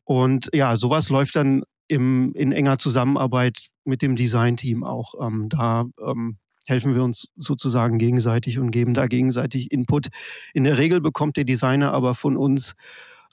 Und 0.04 0.50
ja, 0.52 0.76
sowas 0.76 1.08
läuft 1.08 1.36
dann 1.36 1.62
im, 1.88 2.32
in 2.34 2.52
enger 2.52 2.78
Zusammenarbeit 2.78 3.68
mit 3.84 4.02
dem 4.02 4.16
Designteam 4.16 4.84
auch. 4.84 5.14
Ähm, 5.20 5.48
da 5.48 5.86
ähm, 6.04 6.38
helfen 6.66 6.94
wir 6.94 7.02
uns 7.02 7.28
sozusagen 7.36 7.98
gegenseitig 7.98 8.58
und 8.58 8.70
geben 8.70 8.94
da 8.94 9.06
gegenseitig 9.06 9.72
Input. 9.72 10.08
In 10.54 10.64
der 10.64 10.78
Regel 10.78 11.00
bekommt 11.00 11.36
der 11.36 11.44
Designer 11.44 11.92
aber 11.92 12.14
von 12.14 12.36
uns 12.36 12.74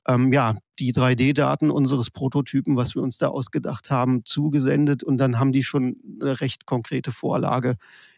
ähm, 0.08 0.32
ja, 0.32 0.56
die 0.80 0.94
3D-Daten 0.94 1.70
unseres 1.70 2.10
Prototypen, 2.10 2.78
was 2.78 2.96
wir 2.96 3.02
uns 3.02 3.18
da 3.18 3.28
ausgedacht 3.28 3.92
haben, 3.92 4.24
zugesendet 4.26 5.04
und 5.04 5.18
dann 5.18 5.40
haben 5.40 5.52
die 5.52 5.64
schon 5.64 5.98
eine 6.22 6.40
recht 6.40 6.66
konkrete 6.66 7.12
Vorlage, 7.12 7.76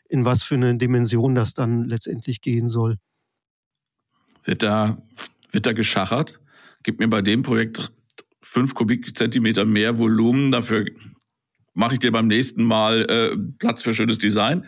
in 0.07 0.23
was 0.23 0.43
für 0.43 0.55
eine 0.55 0.77
Dimension 0.77 1.35
das 1.35 1.53
dann 1.53 1.85
letztendlich 1.85 2.41
gehen 2.41 2.67
soll. 2.67 2.97
Wird 4.43 4.63
da, 4.63 5.01
wird 5.51 5.65
da 5.65 5.73
geschachert? 5.73 6.39
Gib 6.83 6.99
mir 6.99 7.07
bei 7.09 7.21
dem 7.21 7.43
Projekt 7.43 7.91
fünf 8.41 8.73
Kubikzentimeter 8.73 9.65
mehr 9.65 9.97
Volumen, 9.97 10.51
dafür 10.51 10.85
mache 11.73 11.93
ich 11.93 11.99
dir 11.99 12.11
beim 12.11 12.27
nächsten 12.27 12.63
Mal 12.63 13.05
äh, 13.09 13.37
Platz 13.57 13.81
für 13.81 13.93
schönes 13.93 14.17
Design? 14.17 14.65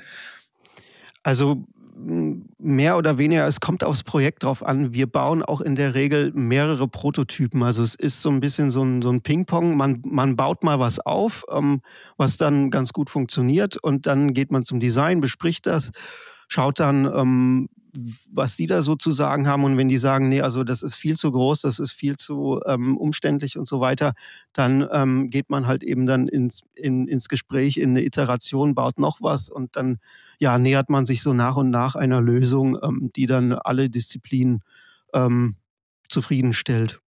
Also 1.24 1.68
mehr 1.96 2.98
oder 2.98 3.18
weniger, 3.18 3.48
es 3.48 3.60
kommt 3.60 3.84
aufs 3.84 4.04
Projekt 4.04 4.44
drauf 4.44 4.66
an. 4.66 4.94
Wir 4.94 5.08
bauen 5.08 5.44
auch 5.44 5.62
in 5.62 5.76
der 5.76 5.94
Regel 5.96 6.32
mehrere 6.34 6.88
Prototypen. 6.88 7.64
Also 7.64 7.84
es 7.84 7.96
ist 7.96 8.22
so 8.22 8.30
ein 8.30 8.40
bisschen 8.40 8.72
so 8.72 8.84
ein, 8.84 9.02
so 9.02 9.10
ein 9.10 9.22
Ping-Pong. 9.22 9.76
Man, 9.76 10.02
man 10.06 10.36
baut 10.36 10.64
mal 10.64 10.80
was 10.80 11.00
auf, 11.00 11.46
ähm, 11.52 11.82
was 12.18 12.38
dann 12.38 12.72
ganz 12.72 12.94
gut 12.94 13.10
funktioniert 13.10 13.78
und 13.78 14.08
dann 14.08 14.34
geht 14.34 14.52
man 14.52 14.64
zum 14.64 14.80
Design, 14.80 15.22
bespricht 15.22 15.68
das, 15.68 15.92
schaut 16.48 16.80
dann, 16.80 17.06
ähm, 17.06 17.70
was 18.32 18.56
die 18.56 18.68
da 18.68 18.82
so 18.82 18.96
zu 18.96 19.12
sagen 19.12 19.48
haben. 19.48 19.64
Und 19.64 19.78
wenn 19.78 19.90
die 19.90 19.98
sagen, 19.98 20.30
nee, 20.30 20.42
also 20.42 20.64
das 20.64 20.84
ist 20.84 20.96
viel 20.96 21.16
zu 21.16 21.32
groß, 21.32 21.62
das 21.62 21.80
ist 21.80 21.92
viel 21.92 22.16
zu 22.18 22.62
ähm, 22.66 22.98
umständlich 22.98 23.58
und 23.58 23.68
so 23.68 23.82
weiter, 23.82 24.14
dann 24.54 24.88
ähm, 24.92 25.30
geht 25.30 25.50
man 25.50 25.68
halt 25.68 25.84
eben 25.84 26.06
dann 26.06 26.28
ins, 26.28 26.62
in, 26.74 27.08
ins 27.08 27.28
Gespräch, 27.28 27.78
in 27.78 27.92
eine 27.92 28.04
Iteration, 28.04 28.76
baut 28.76 29.00
noch 29.00 29.22
was 29.22 29.50
und 29.50 29.76
dann 29.76 30.00
ja, 30.40 30.58
nähert 30.58 30.90
man 30.90 31.06
sich 31.06 31.22
so 31.22 31.34
nach 31.34 31.56
und 31.56 31.70
nach 31.70 31.96
einer 31.96 32.22
Lösung, 32.22 32.78
ähm, 32.82 33.12
die 33.16 33.28
dann 33.28 33.54
alle 33.54 33.90
Disziplinen 33.90 34.62
ähm, 35.14 35.56
zufriedenstellt. 36.10 37.00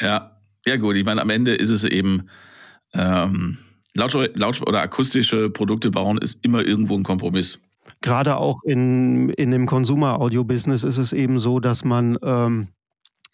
Ja, 0.00 0.38
ja 0.66 0.76
gut. 0.76 0.96
Ich 0.96 1.04
meine, 1.04 1.22
am 1.22 1.30
Ende 1.30 1.54
ist 1.54 1.70
es 1.70 1.84
eben 1.84 2.28
ähm, 2.92 3.58
Laut 3.96 4.14
oder 4.14 4.80
akustische 4.82 5.48
Produkte 5.48 5.90
bauen 5.90 6.18
ist 6.18 6.44
immer 6.44 6.62
irgendwo 6.62 6.98
ein 6.98 7.02
Kompromiss 7.02 7.58
gerade 8.00 8.36
auch 8.36 8.62
in, 8.64 9.30
in 9.30 9.50
dem 9.50 9.66
Consumer-Audio-Business 9.66 10.84
ist 10.84 10.98
es 10.98 11.12
eben 11.12 11.40
so, 11.40 11.60
dass 11.60 11.84
man 11.84 12.18
ähm, 12.22 12.68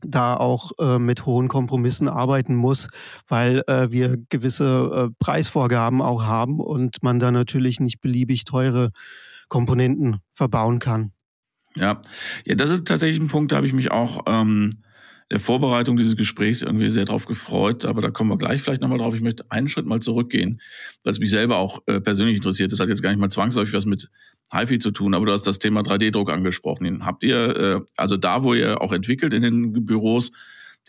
da 0.04 0.36
auch 0.36 0.72
äh, 0.78 0.98
mit 0.98 1.26
hohen 1.26 1.48
Kompromissen 1.48 2.08
arbeiten 2.08 2.54
muss, 2.54 2.88
weil 3.28 3.62
äh, 3.66 3.90
wir 3.90 4.16
gewisse 4.28 5.10
äh, 5.10 5.14
Preisvorgaben 5.18 6.02
auch 6.02 6.24
haben 6.24 6.60
und 6.60 7.02
man 7.02 7.20
da 7.20 7.30
natürlich 7.30 7.80
nicht 7.80 8.00
beliebig 8.00 8.44
teure 8.44 8.90
Komponenten 9.48 10.18
verbauen 10.32 10.78
kann. 10.78 11.12
Ja, 11.76 12.02
ja, 12.44 12.54
das 12.54 12.70
ist 12.70 12.86
tatsächlich 12.86 13.20
ein 13.20 13.28
Punkt, 13.28 13.52
da 13.52 13.56
habe 13.56 13.66
ich 13.66 13.72
mich 13.72 13.90
auch 13.90 14.24
ähm, 14.26 14.82
der 15.32 15.40
Vorbereitung 15.40 15.96
dieses 15.96 16.14
Gesprächs 16.14 16.60
irgendwie 16.60 16.90
sehr 16.90 17.06
drauf 17.06 17.24
gefreut, 17.24 17.86
aber 17.86 18.02
da 18.02 18.10
kommen 18.10 18.28
wir 18.28 18.36
gleich 18.36 18.60
vielleicht 18.60 18.82
nochmal 18.82 18.98
drauf. 18.98 19.14
Ich 19.14 19.22
möchte 19.22 19.50
einen 19.50 19.70
Schritt 19.70 19.86
mal 19.86 20.00
zurückgehen, 20.00 20.60
weil 21.04 21.12
es 21.12 21.20
mich 21.20 21.30
selber 21.30 21.56
auch 21.56 21.80
äh, 21.86 22.00
persönlich 22.00 22.36
interessiert. 22.36 22.70
Das 22.70 22.80
hat 22.80 22.90
jetzt 22.90 23.02
gar 23.02 23.08
nicht 23.08 23.18
mal 23.18 23.30
zwangsläufig 23.30 23.72
was 23.72 23.86
mit 23.86 24.10
HiFi 24.52 24.78
zu 24.78 24.90
tun, 24.90 25.14
aber 25.14 25.24
du 25.24 25.32
hast 25.32 25.46
das 25.46 25.58
Thema 25.58 25.80
3D-Druck 25.80 26.30
angesprochen. 26.30 27.06
Habt 27.06 27.24
ihr, 27.24 27.56
äh, 27.56 27.80
also 27.96 28.18
da, 28.18 28.42
wo 28.42 28.52
ihr 28.52 28.82
auch 28.82 28.92
entwickelt 28.92 29.32
in 29.32 29.40
den 29.40 29.86
Büros, 29.86 30.32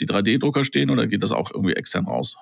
die 0.02 0.08
3D-Drucker 0.08 0.66
stehen 0.66 0.90
oder 0.90 1.08
geht 1.08 1.24
das 1.24 1.32
auch 1.32 1.50
irgendwie 1.50 1.76
extern 1.76 2.06
raus? 2.06 2.36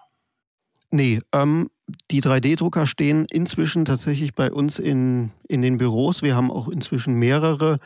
Nee, 0.90 1.22
ähm, 1.32 1.70
die 2.10 2.24
3D-Drucker 2.24 2.88
stehen 2.88 3.28
inzwischen 3.30 3.86
tatsächlich 3.86 4.34
bei 4.34 4.52
uns 4.52 4.80
in, 4.80 5.30
in 5.48 5.62
den 5.62 5.78
Büros. 5.78 6.24
Wir 6.24 6.36
haben 6.36 6.50
auch 6.50 6.68
inzwischen 6.68 7.14
mehrere, 7.14 7.78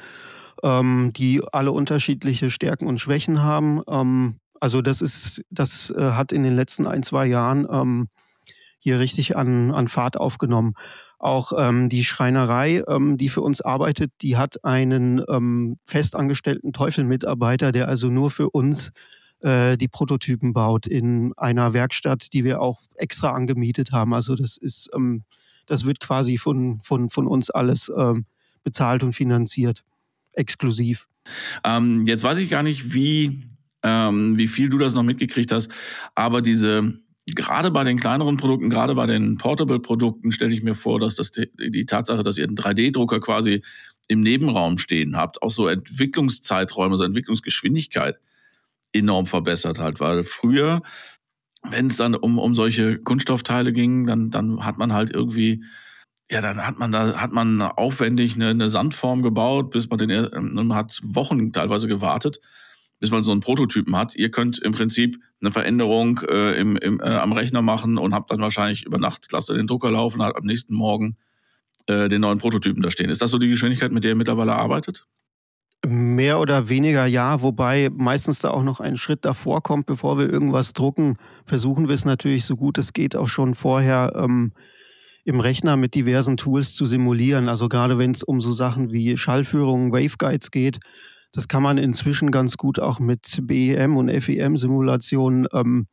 ähm, 0.63 1.12
die 1.13 1.41
alle 1.51 1.71
unterschiedliche 1.71 2.50
Stärken 2.50 2.88
und 2.88 3.00
Schwächen 3.00 3.41
haben. 3.41 3.81
Ähm, 3.88 4.38
also 4.59 4.81
das 4.81 5.01
ist, 5.01 5.41
das 5.50 5.91
äh, 5.91 6.12
hat 6.12 6.31
in 6.31 6.43
den 6.43 6.55
letzten 6.55 6.88
ein, 6.88 7.03
zwei 7.03 7.25
Jahren 7.25 7.67
ähm, 7.69 8.07
hier 8.79 9.00
richtig 9.00 9.35
an, 9.35 9.71
an 9.71 9.88
Fahrt 9.88 10.17
aufgenommen. 10.17 10.74
Auch 11.17 11.53
ähm, 11.57 11.89
die 11.89 12.03
Schreinerei, 12.03 12.83
ähm, 12.88 13.17
die 13.17 13.29
für 13.29 13.41
uns 13.41 13.62
arbeitet, 13.62 14.12
die 14.21 14.38
hat 14.38 14.63
einen 14.63 15.24
ähm, 15.27 15.77
festangestellten 15.85 16.71
Teufelmitarbeiter, 16.71 17.71
der 17.71 17.88
also 17.88 18.09
nur 18.09 18.29
für 18.29 18.50
uns 18.51 18.91
äh, 19.41 19.77
die 19.77 19.88
Prototypen 19.88 20.53
baut 20.53 20.88
in 20.88 21.33
einer 21.38 21.74
Werkstatt, 21.74 22.33
die 22.33 22.43
wir 22.43 22.62
auch 22.62 22.81
extra 22.95 23.31
angemietet 23.31 23.91
haben. 23.91 24.13
Also 24.13 24.35
das 24.35 24.57
ist, 24.57 24.89
ähm, 24.93 25.24
das 25.65 25.85
wird 25.85 26.00
quasi 26.00 26.38
von, 26.38 26.79
von, 26.81 27.09
von 27.09 27.27
uns 27.27 27.50
alles 27.50 27.91
ähm, 27.95 28.25
bezahlt 28.63 29.03
und 29.03 29.13
finanziert, 29.13 29.83
exklusiv. 30.36 31.08
Ähm, 31.63 32.06
jetzt 32.08 32.24
weiß 32.24 32.39
ich 32.39 32.50
gar 32.50 32.63
nicht, 32.63 32.94
wie, 32.94 33.44
wie 33.84 34.48
viel 34.48 34.70
du 34.70 34.80
das 34.80 34.96
noch 34.96 35.04
mitgekriegt 35.04 35.51
hast, 35.51 35.70
aber 36.15 36.42
diese 36.42 37.00
gerade 37.27 37.72
bei 37.72 37.84
den 37.84 38.00
kleineren 38.00 38.38
Produkten, 38.38 38.70
gerade 38.70 38.96
bei 38.96 39.08
den 39.08 39.38
Portable-Produkten 39.38 40.32
stelle 40.32 40.54
ich 40.54 40.63
mir 40.63 40.75
vor, 40.75 41.00
dass 41.00 41.15
das 41.15 41.32
die, 41.32 41.86
Tatsache, 41.86 42.24
dass 42.24 42.38
ihr 42.38 42.46
einen 42.46 42.56
3D-Drucker 42.56 43.20
quasi 43.20 43.63
im 44.08 44.20
Nebenraum 44.20 44.77
stehen 44.77 45.18
habt, 45.18 45.42
auch 45.42 45.50
so 45.50 45.68
Entwicklungszeiträume, 45.68 46.92
also 46.94 47.04
Entwicklungsgeschwindigkeit 47.04 48.20
enorm 48.94 49.25
verbessert 49.25 49.80
hat. 49.80 50.00
Weil 50.00 50.24
früher, 50.24 50.84
wenn 51.63 51.88
es 51.88 51.98
dann 51.98 52.13
um, 52.13 52.38
um 52.38 52.54
solche 52.54 53.00
Kunststoffteile 53.00 53.74
ging, 53.74 54.06
dann, 54.06 54.30
dann 54.30 54.63
hat 54.63 54.77
man 54.77 54.94
halt 54.94 55.10
irgendwie, 55.10 55.63
ja, 56.32 56.41
dann 56.41 56.65
hat 56.65 56.79
man 56.79 56.91
da, 56.91 57.17
hat 57.17 57.32
man 57.32 57.62
aufwendig 57.62 58.36
eine, 58.36 58.50
eine 58.50 58.70
Sandform 58.70 59.22
gebaut, 59.22 59.72
bis 59.72 59.89
man 59.89 60.00
den, 60.00 60.29
man 60.53 60.74
hat 60.74 61.00
Wochen 61.03 61.53
teilweise 61.53 61.88
gewartet 61.88 62.39
bis 63.00 63.12
man 63.12 63.24
so 63.24 63.32
einen 63.32 63.41
Prototypen 63.41 63.96
hat. 63.96 64.15
Ihr 64.15 64.32
könnt 64.32 64.60
im 64.60 64.72
Prinzip 64.72 65.20
eine 65.41 65.51
Veränderung 65.51 66.22
äh, 66.27 66.60
im, 66.60 66.77
im, 66.77 67.00
äh, 67.00 67.03
am 67.03 67.34
Rechner 67.34 67.62
machen 67.62 67.98
und 67.98 68.13
habt 68.13 68.32
dann 68.32 68.39
wahrscheinlich 68.39 68.86
über 68.86 68.98
Nacht, 68.98 69.27
lasst 69.32 69.50
ihr 69.50 69.55
den 69.55 69.67
Drucker 69.67 69.91
laufen, 69.91 70.24
hat 70.24 70.36
am 70.36 70.46
nächsten 70.46 70.74
Morgen 70.74 71.17
äh, 71.88 72.08
den 72.08 72.22
neuen 72.22 72.38
Prototypen 72.38 72.82
da 72.82 72.91
stehen. 72.91 73.10
Ist 73.10 73.22
das 73.22 73.32
so 73.32 73.38
die 73.38 73.50
Geschwindigkeit, 73.50 73.91
mit 73.91 74.03
der 74.03 74.12
ihr 74.12 74.15
mittlerweile 74.15 74.55
arbeitet? 74.55 75.08
Mehr 75.86 76.39
oder 76.39 76.70
weniger 76.70 77.05
ja, 77.05 77.41
wobei 77.41 77.89
meistens 77.94 78.39
da 78.39 78.50
auch 78.50 78.63
noch 78.63 78.79
ein 78.79 78.98
Schritt 78.98 79.24
davor 79.24 79.62
kommt, 79.62 79.86
bevor 79.86 80.17
wir 80.17 80.27
irgendwas 80.27 80.74
drucken. 80.74 81.17
Versuchen 81.46 81.88
wir 81.88 81.94
es 81.94 82.05
natürlich 82.05 82.46
so 82.46 82.55
gut 82.55 82.77
es 82.77 82.94
geht 82.94 83.15
auch 83.15 83.27
schon 83.27 83.53
vorher 83.53 84.13
ähm, 84.15 84.53
im 85.25 85.39
Rechner 85.39 85.75
mit 85.75 85.96
diversen 85.96 86.38
Tools 86.38 86.75
zu 86.75 86.86
simulieren. 86.86 87.50
Also 87.50 87.67
gerade 87.67 87.98
wenn 87.98 88.12
es 88.12 88.24
um 88.24 88.39
so 88.39 88.53
Sachen 88.53 88.91
wie 88.91 89.17
Schallführungen, 89.17 89.91
Waveguides 89.91 90.51
geht, 90.51 90.79
das 91.34 91.48
kann 91.48 91.63
man 91.63 91.77
inzwischen 91.77 92.32
ganz 92.32 92.55
gut 92.55 92.79
auch 92.79 93.00
mit 93.00 93.39
BEM 93.41 93.98
und 93.98 94.10
FEM-Simulationen 94.10 95.48
ähm, 95.51 95.88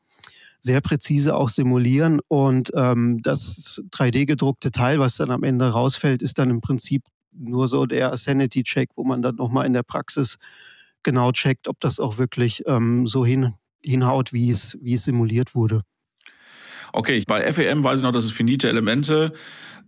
sehr 0.61 0.81
präzise 0.81 1.35
auch 1.35 1.49
simulieren. 1.49 2.21
Und 2.29 2.71
ähm, 2.77 3.21
das 3.23 3.83
3D-gedruckte 3.91 4.71
Teil, 4.71 5.01
was 5.01 5.17
dann 5.17 5.31
am 5.31 5.43
Ende 5.43 5.71
rausfällt, 5.71 6.23
ist 6.23 6.39
dann 6.39 6.51
im 6.51 6.61
Prinzip 6.61 7.03
nur 7.33 7.67
so 7.67 7.87
der 7.87 8.17
Sanity-Check, 8.17 8.91
wo 8.95 9.03
man 9.03 9.23
dann 9.23 9.37
nochmal 9.37 9.67
in 9.67 9.73
der 9.73 9.83
Praxis 9.83 10.37
genau 11.03 11.33
checkt, 11.33 11.67
ob 11.67 11.81
das 11.81 11.99
auch 11.99 12.19
wirklich 12.19 12.63
ähm, 12.67 13.07
so 13.07 13.25
hin, 13.25 13.55
hinhaut, 13.83 14.33
wie 14.33 14.51
es, 14.51 14.79
wie 14.81 14.95
es 14.95 15.05
simuliert 15.05 15.55
wurde. 15.55 15.83
Okay, 16.93 17.23
bei 17.27 17.51
FEM 17.53 17.83
weiß 17.83 17.99
ich 18.01 18.03
noch, 18.03 18.13
dass 18.13 18.25
es 18.25 18.31
finite 18.31 18.69
Elemente 18.69 19.33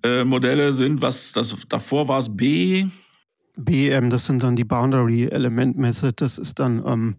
äh, 0.02 0.24
Modelle 0.24 0.72
sind. 0.72 1.02
Was 1.02 1.32
das 1.32 1.54
davor 1.68 2.08
war 2.08 2.18
es 2.18 2.34
B? 2.34 2.86
BEM, 3.56 4.10
das 4.10 4.24
sind 4.26 4.42
dann 4.42 4.56
die 4.56 4.64
Boundary 4.64 5.26
Element 5.26 5.76
Method. 5.76 6.14
Das 6.16 6.38
ist 6.38 6.58
dann, 6.58 6.82
ähm, 6.84 7.16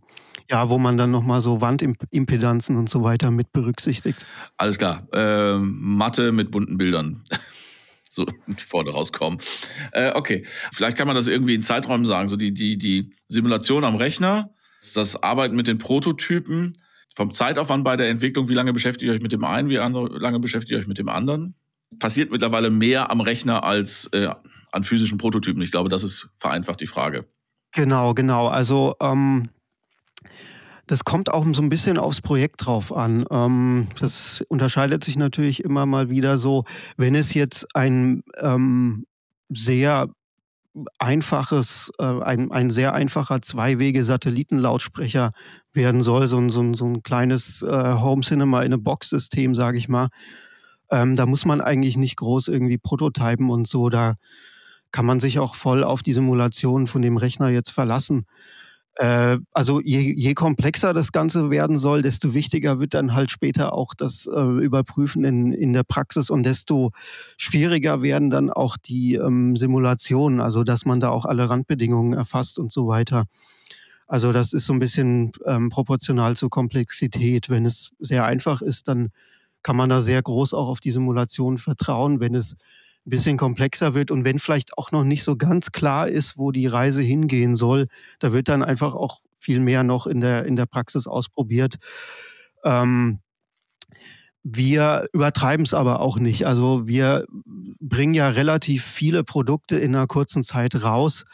ja, 0.50 0.70
wo 0.70 0.78
man 0.78 0.98
dann 0.98 1.12
nochmal 1.12 1.40
so 1.42 1.62
Wandimpedanzen 1.62 2.76
und 2.76 2.90
so 2.90 3.04
weiter 3.04 3.32
mit 3.32 3.54
berücksichtigt. 3.54 4.26
Alles 4.58 4.78
klar. 4.78 5.08
Äh, 5.14 5.58
Mathe 5.60 6.32
mit 6.32 6.52
bunten 6.52 6.78
Bildern. 6.78 7.24
so 8.10 8.26
vorne 8.68 8.92
rauskommen. 8.92 9.40
Äh, 9.92 10.12
okay, 10.14 10.46
vielleicht 10.74 10.98
kann 10.98 11.08
man 11.08 11.16
das 11.16 11.28
irgendwie 11.28 11.56
in 11.56 11.62
Zeiträumen 11.62 12.06
sagen. 12.06 12.28
So 12.28 12.36
die, 12.36 12.54
die, 12.54 12.78
die 12.78 13.14
Simulation 13.28 13.84
am 13.84 13.96
Rechner, 13.96 14.50
das 14.94 15.22
Arbeiten 15.22 15.56
mit 15.56 15.68
den 15.68 15.78
Prototypen, 15.78 16.74
vom 17.16 17.32
Zeitaufwand 17.32 17.84
bei 17.84 17.96
der 17.96 18.10
Entwicklung, 18.10 18.50
wie 18.50 18.54
lange 18.54 18.74
beschäftigt 18.74 19.08
ihr 19.08 19.14
euch 19.14 19.22
mit 19.22 19.32
dem 19.32 19.44
einen, 19.44 19.70
wie 19.70 19.76
lange 19.76 20.40
beschäftigt 20.40 20.72
ihr 20.72 20.78
euch 20.78 20.88
mit 20.88 20.98
dem 20.98 21.10
anderen? 21.10 21.56
Passiert 21.98 22.30
mittlerweile 22.30 22.70
mehr 22.70 23.10
am 23.10 23.22
Rechner 23.22 23.64
als 23.64 24.10
äh, 24.12 24.28
an 24.72 24.84
physischen 24.84 25.18
Prototypen? 25.18 25.62
Ich 25.62 25.72
glaube, 25.72 25.90
das 25.90 26.04
ist 26.04 26.30
vereinfacht 26.40 26.82
die 26.82 26.88
Frage. 26.88 27.26
Genau, 27.72 28.14
genau. 28.14 28.48
Also 28.48 28.94
ähm, 29.02 29.50
das 30.88 31.06
kommt 31.06 31.34
auch 31.34 31.46
so 31.52 31.62
ein 31.62 31.70
bisschen 31.70 31.98
aufs 31.98 32.22
Projekt 32.22 32.66
drauf 32.66 32.96
an. 32.96 33.26
Ähm, 33.32 33.88
das 34.00 34.44
unterscheidet 34.50 35.04
sich 35.04 35.18
natürlich 35.18 35.64
immer 35.64 35.86
mal 35.86 36.10
wieder 36.10 36.38
so, 36.38 36.66
wenn 36.98 37.16
es 37.16 37.34
jetzt 37.34 37.76
ein 37.76 38.24
ähm, 38.40 39.06
sehr 39.50 40.10
einfaches, 41.00 41.92
äh, 42.00 42.04
ein, 42.04 42.52
ein 42.52 42.70
sehr 42.70 42.94
einfacher 42.94 43.42
Zwei-Wege-Satellitenlautsprecher 43.42 45.32
werden 45.74 46.04
soll, 46.04 46.28
so 46.28 46.38
ein, 46.38 46.50
so 46.50 46.62
ein, 46.62 46.74
so 46.74 46.86
ein 46.86 47.04
kleines 47.04 47.62
äh, 47.62 47.94
Home 48.00 48.22
Cinema 48.22 48.64
in 48.64 48.74
a 48.74 48.78
Box-System, 48.78 49.56
sage 49.56 49.78
ich 49.78 49.88
mal. 49.88 50.10
Ähm, 50.92 51.16
da 51.16 51.26
muss 51.26 51.46
man 51.46 51.62
eigentlich 51.62 51.98
nicht 51.98 52.18
groß 52.18 52.48
irgendwie 52.48 52.78
prototypen 52.78 53.50
und 53.50 53.68
so. 53.68 53.90
Da 53.90 54.16
kann 54.92 55.06
man 55.06 55.20
sich 55.20 55.40
auch 55.40 55.56
voll 55.56 55.84
auf 55.84 56.04
die 56.04 56.14
Simulation 56.14 56.88
von 56.88 57.02
dem 57.02 57.18
Rechner 57.18 57.50
jetzt 57.50 57.72
verlassen. 57.72 58.26
Äh, 58.96 59.40
also 59.52 59.82
je, 59.82 60.14
je, 60.16 60.34
komplexer 60.34 60.94
das 60.94 61.12
Ganze 61.12 61.50
werden 61.50 61.78
soll, 61.78 62.02
desto 62.02 62.34
wichtiger 62.34 62.80
wird 62.80 62.94
dann 62.94 63.14
halt 63.14 63.30
später 63.30 63.74
auch 63.74 63.94
das 63.94 64.26
äh, 64.26 64.40
Überprüfen 64.40 65.26
in, 65.26 65.52
in 65.52 65.74
der 65.74 65.84
Praxis 65.84 66.30
und 66.30 66.44
desto 66.44 66.92
schwieriger 67.38 68.02
werden 68.02 68.30
dann 68.30 68.50
auch 68.50 68.78
die 68.78 69.16
ähm, 69.16 69.58
Simulationen, 69.58 70.40
also 70.40 70.64
dass 70.64 70.86
man 70.86 71.02
da 71.02 71.10
auch 71.10 71.26
alle 71.26 71.50
Randbedingungen 71.50 72.14
erfasst 72.14 72.58
und 72.58 72.72
so 72.72 72.88
weiter. 72.88 73.26
Also 74.08 74.32
das 74.32 74.54
ist 74.54 74.66
so 74.66 74.74
ein 74.74 74.80
bisschen 74.80 75.32
ähm, 75.46 75.70
proportional 75.70 76.38
zur 76.38 76.50
Komplexität. 76.50 77.50
Wenn 77.50 77.66
es 77.66 77.92
sehr 78.00 78.24
einfach 78.24 78.62
ist, 78.62 78.88
dann 78.88 79.10
kann 79.62 79.76
man 79.76 79.90
da 79.90 80.02
sehr 80.02 80.22
groß 80.22 80.54
auch 80.54 80.68
auf 80.68 80.80
die 80.80 80.92
Simulation 80.92 81.58
vertrauen. 81.58 82.20
Wenn 82.20 82.36
es 82.36 82.56
ein 83.06 83.10
bisschen 83.10 83.38
komplexer 83.38 83.94
wird 83.94 84.12
und 84.12 84.24
wenn 84.24 84.40
vielleicht 84.40 84.78
auch 84.78 84.92
noch 84.92 85.04
nicht 85.04 85.24
so 85.24 85.36
ganz 85.36 85.72
klar 85.72 86.08
ist, 86.08 86.38
wo 86.38 86.52
die 86.52 86.68
Reise 86.68 87.02
hingehen 87.02 87.56
soll, 87.56 87.88
da 88.20 88.34
wird 88.34 88.50
dann 88.50 88.64
einfach 88.64 88.94
auch 88.94 89.22
viel 89.38 89.60
mehr 89.60 89.84
noch 89.84 90.08
in 90.08 90.22
der, 90.22 90.46
in 90.46 90.56
der 90.56 90.66
Praxis 90.66 91.06
ausprobiert. 91.06 91.76
Ähm, 92.64 93.20
wir 94.44 95.08
übertreiben 95.12 95.66
es 95.66 95.74
aber 95.74 96.02
auch 96.02 96.20
nicht. 96.20 96.46
Also 96.46 96.88
wir 96.88 97.26
bringen 97.80 98.14
ja 98.14 98.30
relativ 98.30 98.84
viele 98.84 99.24
Produkte 99.24 99.78
in 99.78 99.96
einer 99.96 100.06
kurzen 100.06 100.44
Zeit 100.44 100.84
raus. 100.84 101.26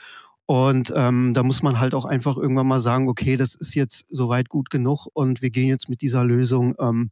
Und 0.45 0.93
ähm, 0.95 1.33
da 1.33 1.43
muss 1.43 1.61
man 1.61 1.79
halt 1.79 1.93
auch 1.93 2.05
einfach 2.05 2.37
irgendwann 2.37 2.67
mal 2.67 2.79
sagen, 2.79 3.07
okay, 3.07 3.37
das 3.37 3.55
ist 3.55 3.75
jetzt 3.75 4.05
soweit 4.09 4.49
gut 4.49 4.69
genug 4.69 5.07
und 5.13 5.41
wir 5.41 5.49
gehen 5.49 5.67
jetzt 5.67 5.89
mit 5.89 6.01
dieser 6.01 6.23
Lösung 6.23 6.75
ähm, 6.79 7.11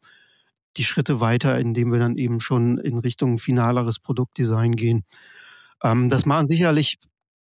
die 0.77 0.83
Schritte 0.83 1.19
weiter, 1.19 1.57
indem 1.57 1.91
wir 1.91 1.99
dann 1.99 2.15
eben 2.17 2.39
schon 2.39 2.77
in 2.77 2.97
Richtung 2.97 3.39
finaleres 3.39 3.99
Produktdesign 3.99 4.75
gehen. 4.75 5.03
Ähm, 5.83 6.09
das 6.09 6.25
machen 6.25 6.47
sicherlich 6.47 6.99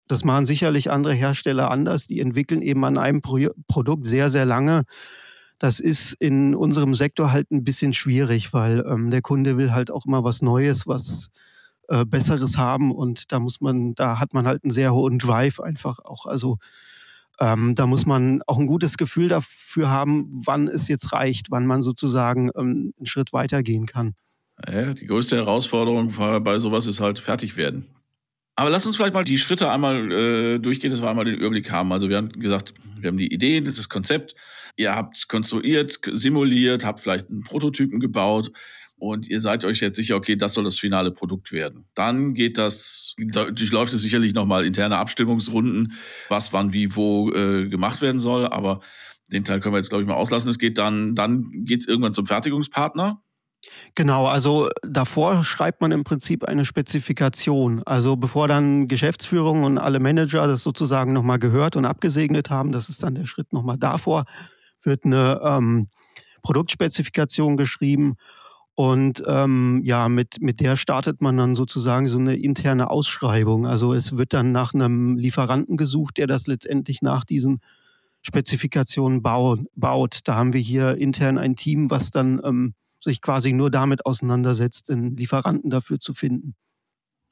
das 0.08 0.24
machen 0.24 0.46
sicherlich 0.46 0.90
andere 0.90 1.14
Hersteller 1.14 1.70
anders. 1.70 2.06
Die 2.06 2.20
entwickeln 2.20 2.60
eben 2.60 2.84
an 2.84 2.98
einem 2.98 3.22
Pro 3.22 3.38
Produkt 3.66 4.06
sehr, 4.06 4.30
sehr 4.30 4.44
lange. 4.44 4.82
Das 5.58 5.80
ist 5.80 6.14
in 6.18 6.54
unserem 6.54 6.94
Sektor 6.94 7.32
halt 7.32 7.50
ein 7.50 7.64
bisschen 7.64 7.94
schwierig, 7.94 8.52
weil 8.52 8.84
ähm, 8.86 9.10
der 9.10 9.22
Kunde 9.22 9.56
will 9.56 9.72
halt 9.72 9.90
auch 9.90 10.04
immer 10.06 10.24
was 10.24 10.42
Neues, 10.42 10.86
was 10.86 11.30
äh, 11.88 12.04
Besseres 12.04 12.58
haben 12.58 12.92
und 12.92 13.32
da 13.32 13.38
muss 13.38 13.60
man, 13.60 13.94
da 13.94 14.18
hat 14.18 14.34
man 14.34 14.46
halt 14.46 14.64
einen 14.64 14.72
sehr 14.72 14.92
hohen 14.92 15.18
Drive 15.18 15.60
einfach 15.60 15.98
auch. 16.00 16.26
Also 16.26 16.58
ähm, 17.40 17.74
da 17.74 17.86
muss 17.86 18.06
man 18.06 18.42
auch 18.46 18.58
ein 18.58 18.66
gutes 18.66 18.96
Gefühl 18.96 19.28
dafür 19.28 19.90
haben, 19.90 20.28
wann 20.44 20.68
es 20.68 20.88
jetzt 20.88 21.12
reicht, 21.12 21.50
wann 21.50 21.66
man 21.66 21.82
sozusagen 21.82 22.50
ähm, 22.56 22.92
einen 22.96 23.06
Schritt 23.06 23.32
weitergehen 23.32 23.86
kann. 23.86 24.14
Ja, 24.68 24.94
die 24.94 25.06
größte 25.06 25.36
Herausforderung 25.36 26.14
bei 26.44 26.58
sowas 26.58 26.86
ist 26.86 27.00
halt 27.00 27.18
fertig 27.18 27.56
werden. 27.56 27.86
Aber 28.54 28.68
lass 28.68 28.86
uns 28.86 28.96
vielleicht 28.96 29.14
mal 29.14 29.24
die 29.24 29.38
Schritte 29.38 29.70
einmal 29.70 30.12
äh, 30.12 30.58
durchgehen, 30.58 30.90
dass 30.90 31.00
wir 31.00 31.08
einmal 31.08 31.24
den 31.24 31.36
Überblick 31.36 31.70
haben. 31.70 31.90
Also 31.90 32.08
wir 32.08 32.18
haben 32.18 32.28
gesagt, 32.28 32.74
wir 33.00 33.08
haben 33.08 33.16
die 33.16 33.32
Idee, 33.32 33.60
das 33.60 33.70
ist 33.70 33.78
das 33.78 33.88
Konzept. 33.88 34.34
Ihr 34.76 34.94
habt 34.94 35.26
konstruiert, 35.28 35.98
simuliert, 36.12 36.84
habt 36.84 37.00
vielleicht 37.00 37.30
einen 37.30 37.42
Prototypen 37.42 37.98
gebaut 37.98 38.52
und 39.02 39.28
ihr 39.28 39.40
seid 39.40 39.64
euch 39.64 39.80
jetzt 39.80 39.96
sicher, 39.96 40.14
okay, 40.14 40.36
das 40.36 40.54
soll 40.54 40.62
das 40.62 40.78
finale 40.78 41.10
Produkt 41.10 41.50
werden. 41.50 41.86
Dann 41.96 42.34
geht 42.34 42.56
das, 42.56 43.16
durchläuft 43.18 43.92
es 43.92 44.00
sicherlich 44.00 44.32
nochmal 44.32 44.64
interne 44.64 44.96
Abstimmungsrunden, 44.98 45.94
was 46.28 46.52
wann 46.52 46.72
wie 46.72 46.94
wo 46.94 47.32
äh, 47.32 47.68
gemacht 47.68 48.00
werden 48.00 48.20
soll, 48.20 48.46
aber 48.46 48.80
den 49.26 49.42
Teil 49.42 49.58
können 49.58 49.74
wir 49.74 49.78
jetzt, 49.78 49.88
glaube 49.88 50.02
ich, 50.02 50.08
mal 50.08 50.14
auslassen. 50.14 50.48
Es 50.48 50.60
geht 50.60 50.78
dann, 50.78 51.16
dann 51.16 51.64
geht 51.64 51.80
es 51.80 51.88
irgendwann 51.88 52.14
zum 52.14 52.26
Fertigungspartner. 52.26 53.20
Genau, 53.96 54.26
also 54.26 54.68
davor 54.84 55.42
schreibt 55.42 55.80
man 55.80 55.90
im 55.90 56.04
Prinzip 56.04 56.44
eine 56.44 56.64
Spezifikation. 56.64 57.82
Also 57.84 58.14
bevor 58.14 58.46
dann 58.46 58.86
Geschäftsführung 58.86 59.64
und 59.64 59.78
alle 59.78 59.98
Manager 59.98 60.46
das 60.46 60.62
sozusagen 60.62 61.12
nochmal 61.12 61.40
gehört 61.40 61.74
und 61.74 61.86
abgesegnet 61.86 62.50
haben, 62.50 62.70
das 62.70 62.88
ist 62.88 63.02
dann 63.02 63.16
der 63.16 63.26
Schritt 63.26 63.52
nochmal 63.52 63.78
davor, 63.78 64.26
wird 64.84 65.04
eine 65.04 65.40
ähm, 65.42 65.88
Produktspezifikation 66.42 67.56
geschrieben 67.56 68.16
und 68.74 69.22
ähm, 69.26 69.82
ja, 69.84 70.08
mit, 70.08 70.40
mit 70.40 70.60
der 70.60 70.76
startet 70.76 71.20
man 71.20 71.36
dann 71.36 71.54
sozusagen 71.54 72.08
so 72.08 72.18
eine 72.18 72.36
interne 72.36 72.90
Ausschreibung. 72.90 73.66
Also 73.66 73.92
es 73.92 74.16
wird 74.16 74.32
dann 74.32 74.52
nach 74.52 74.72
einem 74.72 75.18
Lieferanten 75.18 75.76
gesucht, 75.76 76.16
der 76.16 76.26
das 76.26 76.46
letztendlich 76.46 77.02
nach 77.02 77.24
diesen 77.24 77.60
Spezifikationen 78.22 79.22
baut. 79.22 80.20
Da 80.24 80.34
haben 80.34 80.52
wir 80.52 80.60
hier 80.60 80.96
intern 80.96 81.36
ein 81.36 81.56
Team, 81.56 81.90
was 81.90 82.10
dann 82.10 82.40
ähm, 82.44 82.74
sich 83.00 83.20
quasi 83.20 83.52
nur 83.52 83.70
damit 83.70 84.06
auseinandersetzt, 84.06 84.90
einen 84.90 85.16
Lieferanten 85.16 85.70
dafür 85.70 86.00
zu 86.00 86.14
finden. 86.14 86.54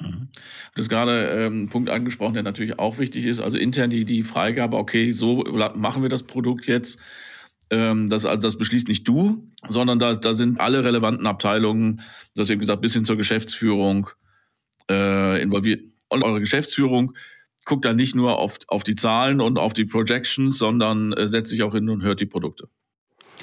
Mhm. 0.00 0.28
Du 0.74 0.82
hast 0.82 0.88
gerade 0.88 1.28
ähm, 1.28 1.52
einen 1.52 1.68
Punkt 1.68 1.88
angesprochen, 1.88 2.34
der 2.34 2.42
natürlich 2.42 2.78
auch 2.78 2.98
wichtig 2.98 3.24
ist. 3.24 3.40
Also 3.40 3.56
intern 3.56 3.88
die, 3.88 4.04
die 4.04 4.24
Freigabe, 4.24 4.76
okay, 4.76 5.12
so 5.12 5.44
machen 5.74 6.02
wir 6.02 6.10
das 6.10 6.22
Produkt 6.22 6.66
jetzt 6.66 6.98
ähm, 6.98 7.04
das, 7.70 8.24
also 8.24 8.40
das 8.40 8.58
beschließt 8.58 8.88
nicht 8.88 9.06
du, 9.06 9.48
sondern 9.68 10.00
da, 10.00 10.14
da 10.14 10.32
sind 10.32 10.60
alle 10.60 10.82
relevanten 10.82 11.26
Abteilungen, 11.26 12.00
das 12.34 12.46
hast 12.46 12.50
eben 12.50 12.60
gesagt, 12.60 12.82
bis 12.82 12.94
hin 12.94 13.04
zur 13.04 13.16
Geschäftsführung 13.16 14.10
äh, 14.90 15.40
involviert. 15.40 15.84
Und 16.08 16.24
eure 16.24 16.40
Geschäftsführung 16.40 17.14
guckt 17.64 17.84
dann 17.84 17.96
nicht 17.96 18.16
nur 18.16 18.38
auf, 18.38 18.58
auf 18.66 18.82
die 18.82 18.96
Zahlen 18.96 19.40
und 19.40 19.58
auf 19.58 19.72
die 19.72 19.84
Projections, 19.84 20.58
sondern 20.58 21.12
äh, 21.12 21.28
setzt 21.28 21.50
sich 21.50 21.62
auch 21.62 21.72
hin 21.72 21.88
und 21.88 22.02
hört 22.02 22.20
die 22.20 22.26
Produkte. 22.26 22.68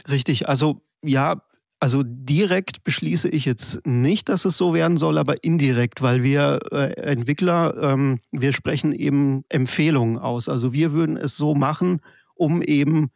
Richtig, 0.10 0.50
also 0.50 0.82
ja, 1.02 1.42
also 1.80 2.04
direkt 2.04 2.84
beschließe 2.84 3.30
ich 3.30 3.46
jetzt 3.46 3.86
nicht, 3.86 4.30
dass 4.30 4.46
es 4.46 4.58
so 4.58 4.74
werden 4.74 4.98
soll, 4.98 5.18
aber 5.18 5.44
indirekt, 5.44 6.02
weil 6.02 6.24
wir 6.24 6.60
äh, 6.72 6.94
Entwickler, 7.00 7.76
ähm, 7.82 8.20
wir 8.32 8.52
sprechen 8.52 8.94
eben 8.94 9.46
Empfehlungen 9.50 10.18
aus. 10.18 10.50
Also 10.50 10.74
wir 10.74 10.92
würden 10.92 11.18
es 11.18 11.38
so 11.38 11.54
machen, 11.54 12.02
um 12.34 12.62
eben 12.62 13.12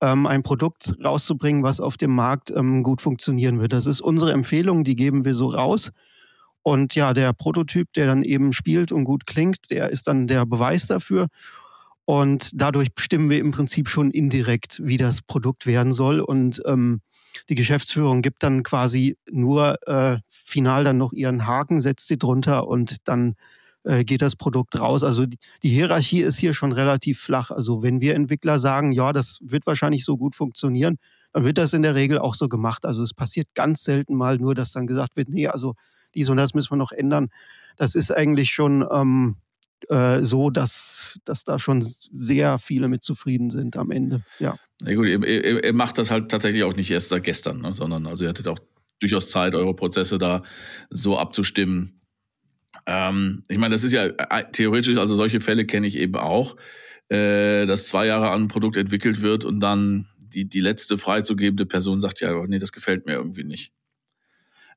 ähm, 0.00 0.26
ein 0.26 0.42
Produkt 0.42 0.94
rauszubringen, 1.02 1.62
was 1.62 1.80
auf 1.80 1.96
dem 1.96 2.14
Markt 2.14 2.50
ähm, 2.50 2.82
gut 2.82 3.02
funktionieren 3.02 3.60
wird. 3.60 3.72
Das 3.72 3.86
ist 3.86 4.00
unsere 4.00 4.32
Empfehlung, 4.32 4.84
die 4.84 4.96
geben 4.96 5.24
wir 5.24 5.34
so 5.34 5.48
raus. 5.48 5.90
Und 6.62 6.94
ja, 6.94 7.14
der 7.14 7.32
Prototyp, 7.32 7.92
der 7.94 8.06
dann 8.06 8.22
eben 8.22 8.52
spielt 8.52 8.92
und 8.92 9.04
gut 9.04 9.26
klingt, 9.26 9.70
der 9.70 9.90
ist 9.90 10.06
dann 10.06 10.26
der 10.26 10.44
Beweis 10.46 10.86
dafür. 10.86 11.28
Und 12.04 12.50
dadurch 12.54 12.94
bestimmen 12.94 13.30
wir 13.30 13.38
im 13.38 13.52
Prinzip 13.52 13.88
schon 13.88 14.10
indirekt, 14.10 14.80
wie 14.82 14.96
das 14.96 15.22
Produkt 15.22 15.66
werden 15.66 15.92
soll. 15.92 16.20
Und 16.20 16.60
ähm, 16.66 17.00
die 17.48 17.54
Geschäftsführung 17.54 18.20
gibt 18.20 18.42
dann 18.42 18.62
quasi 18.62 19.16
nur 19.30 19.76
äh, 19.86 20.18
final 20.28 20.84
dann 20.84 20.98
noch 20.98 21.12
ihren 21.12 21.46
Haken, 21.46 21.80
setzt 21.80 22.08
sie 22.08 22.18
drunter 22.18 22.66
und 22.66 23.08
dann 23.08 23.36
äh, 23.84 24.04
geht 24.04 24.22
das 24.22 24.36
Produkt 24.36 24.78
raus. 24.78 25.04
Also 25.04 25.26
die, 25.26 25.38
die 25.62 25.70
Hierarchie 25.70 26.20
ist 26.20 26.38
hier 26.38 26.54
schon 26.54 26.72
relativ 26.72 27.20
flach. 27.20 27.50
Also 27.50 27.82
wenn 27.82 28.00
wir 28.00 28.14
Entwickler 28.14 28.58
sagen, 28.58 28.92
ja, 28.92 29.12
das 29.12 29.38
wird 29.42 29.66
wahrscheinlich 29.66 30.04
so 30.04 30.16
gut 30.16 30.34
funktionieren, 30.34 30.98
dann 31.32 31.44
wird 31.44 31.58
das 31.58 31.72
in 31.72 31.82
der 31.82 31.94
Regel 31.94 32.18
auch 32.18 32.34
so 32.34 32.48
gemacht. 32.48 32.84
Also 32.84 33.02
es 33.02 33.14
passiert 33.14 33.48
ganz 33.54 33.84
selten 33.84 34.16
mal 34.16 34.36
nur, 34.36 34.54
dass 34.54 34.72
dann 34.72 34.86
gesagt 34.86 35.16
wird, 35.16 35.28
nee, 35.28 35.46
also 35.46 35.74
dies 36.14 36.28
und 36.28 36.36
das 36.36 36.54
müssen 36.54 36.72
wir 36.72 36.76
noch 36.76 36.92
ändern. 36.92 37.28
Das 37.76 37.94
ist 37.94 38.10
eigentlich 38.10 38.50
schon 38.50 38.86
ähm, 38.90 39.36
äh, 39.88 40.22
so, 40.22 40.50
dass, 40.50 41.18
dass 41.24 41.44
da 41.44 41.58
schon 41.58 41.80
sehr 41.82 42.58
viele 42.58 42.88
mit 42.88 43.02
zufrieden 43.02 43.50
sind 43.50 43.76
am 43.76 43.90
Ende. 43.90 44.22
Ja. 44.38 44.56
Na 44.82 44.94
gut, 44.94 45.06
ihr, 45.06 45.22
ihr, 45.24 45.64
ihr 45.64 45.72
macht 45.72 45.98
das 45.98 46.10
halt 46.10 46.30
tatsächlich 46.30 46.64
auch 46.64 46.74
nicht 46.74 46.90
erst 46.90 47.10
seit 47.10 47.22
gestern, 47.22 47.60
ne, 47.60 47.72
sondern 47.72 48.06
also 48.06 48.24
ihr 48.24 48.30
hattet 48.30 48.48
auch 48.48 48.58
durchaus 48.98 49.30
Zeit, 49.30 49.54
eure 49.54 49.74
Prozesse 49.74 50.18
da 50.18 50.42
so 50.90 51.18
abzustimmen, 51.18 51.99
ähm, 52.86 53.44
ich 53.48 53.58
meine, 53.58 53.74
das 53.74 53.84
ist 53.84 53.92
ja 53.92 54.06
äh, 54.06 54.44
theoretisch, 54.52 54.96
also 54.96 55.14
solche 55.14 55.40
Fälle 55.40 55.66
kenne 55.66 55.86
ich 55.86 55.96
eben 55.96 56.16
auch, 56.16 56.56
äh, 57.08 57.66
dass 57.66 57.86
zwei 57.86 58.06
Jahre 58.06 58.30
an 58.30 58.42
ein 58.42 58.48
Produkt 58.48 58.76
entwickelt 58.76 59.22
wird 59.22 59.44
und 59.44 59.60
dann 59.60 60.08
die, 60.18 60.48
die 60.48 60.60
letzte 60.60 60.98
freizugebende 60.98 61.66
Person 61.66 62.00
sagt, 62.00 62.20
ja, 62.20 62.46
nee, 62.46 62.58
das 62.58 62.72
gefällt 62.72 63.06
mir 63.06 63.14
irgendwie 63.14 63.44
nicht. 63.44 63.72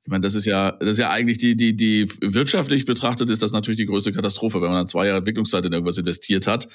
Ich 0.04 0.10
meine, 0.10 0.22
das 0.22 0.36
ist 0.36 0.46
ja, 0.46 0.72
das 0.72 0.90
ist 0.90 0.98
ja 1.00 1.12
eigentlich 1.12 1.38
die, 1.38 1.56
die, 1.56 1.78
die 1.78 2.10
wirtschaftlich 2.22 2.86
betrachtet 2.86 3.30
ist 3.30 3.42
das 3.42 3.54
natürlich 3.54 3.78
die 3.78 3.86
größte 3.86 4.12
Katastrophe, 4.12 4.62
wenn 4.62 4.68
man 4.68 4.80
dann 4.80 4.88
zwei 4.88 5.06
Jahre 5.06 5.20
Entwicklungszeit 5.20 5.64
in 5.66 5.72
irgendwas 5.72 5.98
investiert 5.98 6.46
hat, 6.46 6.68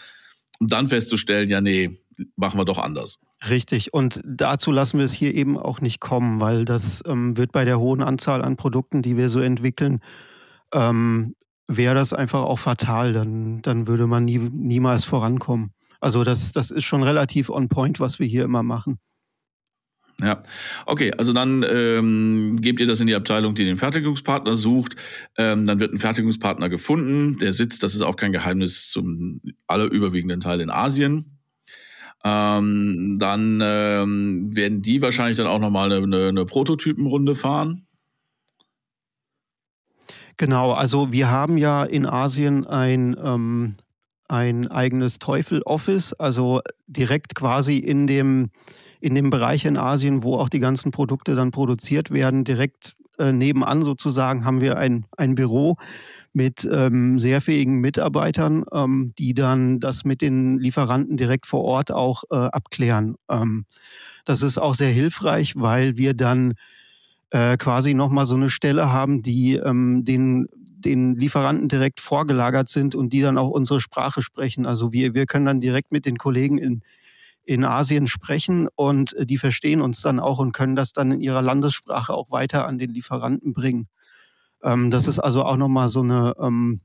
um 0.60 0.68
dann 0.68 0.86
festzustellen, 0.86 1.50
ja, 1.50 1.60
nee, 1.60 1.90
machen 2.36 2.58
wir 2.58 2.64
doch 2.64 2.78
anders. 2.78 3.20
Richtig. 3.50 3.92
Und 3.92 4.20
dazu 4.24 4.72
lassen 4.72 4.98
wir 4.98 5.04
es 5.04 5.12
hier 5.12 5.34
eben 5.34 5.58
auch 5.58 5.80
nicht 5.80 6.00
kommen, 6.00 6.40
weil 6.40 6.64
das 6.64 7.02
ähm, 7.06 7.36
wird 7.36 7.52
bei 7.52 7.64
der 7.66 7.78
hohen 7.78 8.02
Anzahl 8.02 8.42
an 8.42 8.56
Produkten, 8.56 9.02
die 9.02 9.16
wir 9.16 9.28
so 9.28 9.40
entwickeln, 9.40 10.00
ähm, 10.72 11.34
wäre 11.66 11.94
das 11.94 12.12
einfach 12.12 12.42
auch 12.42 12.58
fatal. 12.58 13.12
Dann, 13.12 13.62
dann 13.62 13.86
würde 13.86 14.06
man 14.06 14.24
nie, 14.24 14.38
niemals 14.38 15.04
vorankommen. 15.04 15.72
Also 16.00 16.24
das, 16.24 16.52
das 16.52 16.70
ist 16.70 16.84
schon 16.84 17.02
relativ 17.02 17.50
on 17.50 17.68
point, 17.68 18.00
was 18.00 18.18
wir 18.18 18.26
hier 18.26 18.44
immer 18.44 18.62
machen. 18.62 18.98
Ja, 20.20 20.42
okay, 20.86 21.12
also 21.16 21.32
dann 21.32 21.64
ähm, 21.68 22.58
gebt 22.60 22.80
ihr 22.80 22.88
das 22.88 23.00
in 23.00 23.06
die 23.06 23.14
Abteilung, 23.14 23.54
die 23.54 23.64
den 23.64 23.76
Fertigungspartner 23.76 24.56
sucht. 24.56 24.96
Ähm, 25.36 25.64
dann 25.64 25.78
wird 25.78 25.92
ein 25.92 26.00
Fertigungspartner 26.00 26.68
gefunden, 26.68 27.36
der 27.36 27.52
sitzt, 27.52 27.84
das 27.84 27.94
ist 27.94 28.02
auch 28.02 28.16
kein 28.16 28.32
Geheimnis, 28.32 28.90
zum 28.90 29.40
allerüberwiegenden 29.68 30.40
Teil 30.40 30.60
in 30.60 30.70
Asien. 30.70 31.38
Ähm, 32.24 33.16
dann 33.20 33.60
ähm, 33.62 34.56
werden 34.56 34.82
die 34.82 35.00
wahrscheinlich 35.02 35.36
dann 35.36 35.46
auch 35.46 35.60
nochmal 35.60 35.92
eine, 35.92 36.28
eine 36.28 36.46
Prototypenrunde 36.46 37.36
fahren. 37.36 37.86
Genau, 40.38 40.70
also 40.72 41.10
wir 41.10 41.30
haben 41.30 41.58
ja 41.58 41.82
in 41.82 42.06
Asien 42.06 42.64
ein, 42.64 43.16
ähm, 43.20 43.74
ein 44.28 44.68
eigenes 44.68 45.18
Teufel-Office, 45.18 46.12
also 46.12 46.60
direkt 46.86 47.34
quasi 47.34 47.78
in 47.78 48.06
dem, 48.06 48.50
in 49.00 49.16
dem 49.16 49.30
Bereich 49.30 49.64
in 49.64 49.76
Asien, 49.76 50.22
wo 50.22 50.36
auch 50.36 50.48
die 50.48 50.60
ganzen 50.60 50.92
Produkte 50.92 51.34
dann 51.34 51.50
produziert 51.50 52.12
werden, 52.12 52.44
direkt 52.44 52.94
äh, 53.18 53.32
nebenan 53.32 53.82
sozusagen 53.82 54.44
haben 54.44 54.60
wir 54.60 54.78
ein, 54.78 55.06
ein 55.16 55.34
Büro 55.34 55.76
mit 56.32 56.68
ähm, 56.70 57.18
sehr 57.18 57.40
fähigen 57.40 57.80
Mitarbeitern, 57.80 58.64
ähm, 58.72 59.12
die 59.18 59.34
dann 59.34 59.80
das 59.80 60.04
mit 60.04 60.22
den 60.22 60.60
Lieferanten 60.60 61.16
direkt 61.16 61.46
vor 61.46 61.64
Ort 61.64 61.90
auch 61.90 62.22
äh, 62.30 62.36
abklären. 62.36 63.16
Ähm, 63.28 63.64
das 64.24 64.42
ist 64.42 64.58
auch 64.58 64.76
sehr 64.76 64.90
hilfreich, 64.90 65.54
weil 65.56 65.96
wir 65.96 66.14
dann 66.14 66.54
äh, 67.30 67.56
quasi 67.56 67.94
nochmal 67.94 68.26
so 68.26 68.34
eine 68.34 68.50
Stelle 68.50 68.92
haben, 68.92 69.22
die 69.22 69.56
ähm, 69.56 70.04
den, 70.04 70.48
den 70.52 71.14
Lieferanten 71.16 71.68
direkt 71.68 72.00
vorgelagert 72.00 72.68
sind 72.68 72.94
und 72.94 73.12
die 73.12 73.20
dann 73.20 73.38
auch 73.38 73.50
unsere 73.50 73.80
Sprache 73.80 74.22
sprechen. 74.22 74.66
Also 74.66 74.92
wir, 74.92 75.14
wir 75.14 75.26
können 75.26 75.46
dann 75.46 75.60
direkt 75.60 75.92
mit 75.92 76.06
den 76.06 76.16
Kollegen 76.16 76.58
in, 76.58 76.82
in 77.44 77.64
Asien 77.64 78.06
sprechen 78.06 78.68
und 78.74 79.14
äh, 79.14 79.26
die 79.26 79.38
verstehen 79.38 79.82
uns 79.82 80.00
dann 80.00 80.20
auch 80.20 80.38
und 80.38 80.52
können 80.52 80.76
das 80.76 80.92
dann 80.92 81.12
in 81.12 81.20
ihrer 81.20 81.42
Landessprache 81.42 82.14
auch 82.14 82.30
weiter 82.30 82.66
an 82.66 82.78
den 82.78 82.90
Lieferanten 82.90 83.52
bringen. 83.52 83.88
Ähm, 84.62 84.90
das 84.90 85.06
ist 85.06 85.18
also 85.18 85.44
auch 85.44 85.56
nochmal 85.56 85.88
so 85.88 86.00
eine, 86.00 86.34
ähm, 86.40 86.80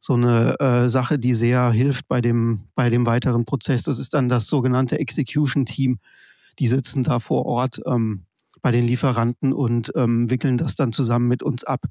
so 0.00 0.14
eine 0.14 0.60
äh, 0.60 0.88
Sache, 0.90 1.18
die 1.18 1.34
sehr 1.34 1.70
hilft 1.70 2.08
bei 2.08 2.20
dem, 2.20 2.64
bei 2.74 2.90
dem 2.90 3.06
weiteren 3.06 3.44
Prozess. 3.44 3.84
Das 3.84 3.98
ist 3.98 4.14
dann 4.14 4.28
das 4.28 4.46
sogenannte 4.46 4.98
Execution 4.98 5.66
Team. 5.66 5.98
Die 6.58 6.68
sitzen 6.68 7.02
da 7.02 7.18
vor 7.20 7.46
Ort 7.46 7.80
ähm, 7.86 8.26
bei 8.64 8.72
den 8.72 8.86
Lieferanten 8.86 9.52
und 9.52 9.92
ähm, 9.94 10.30
wickeln 10.30 10.56
das 10.56 10.74
dann 10.74 10.90
zusammen 10.90 11.28
mit 11.28 11.42
uns 11.42 11.64
ab. 11.64 11.84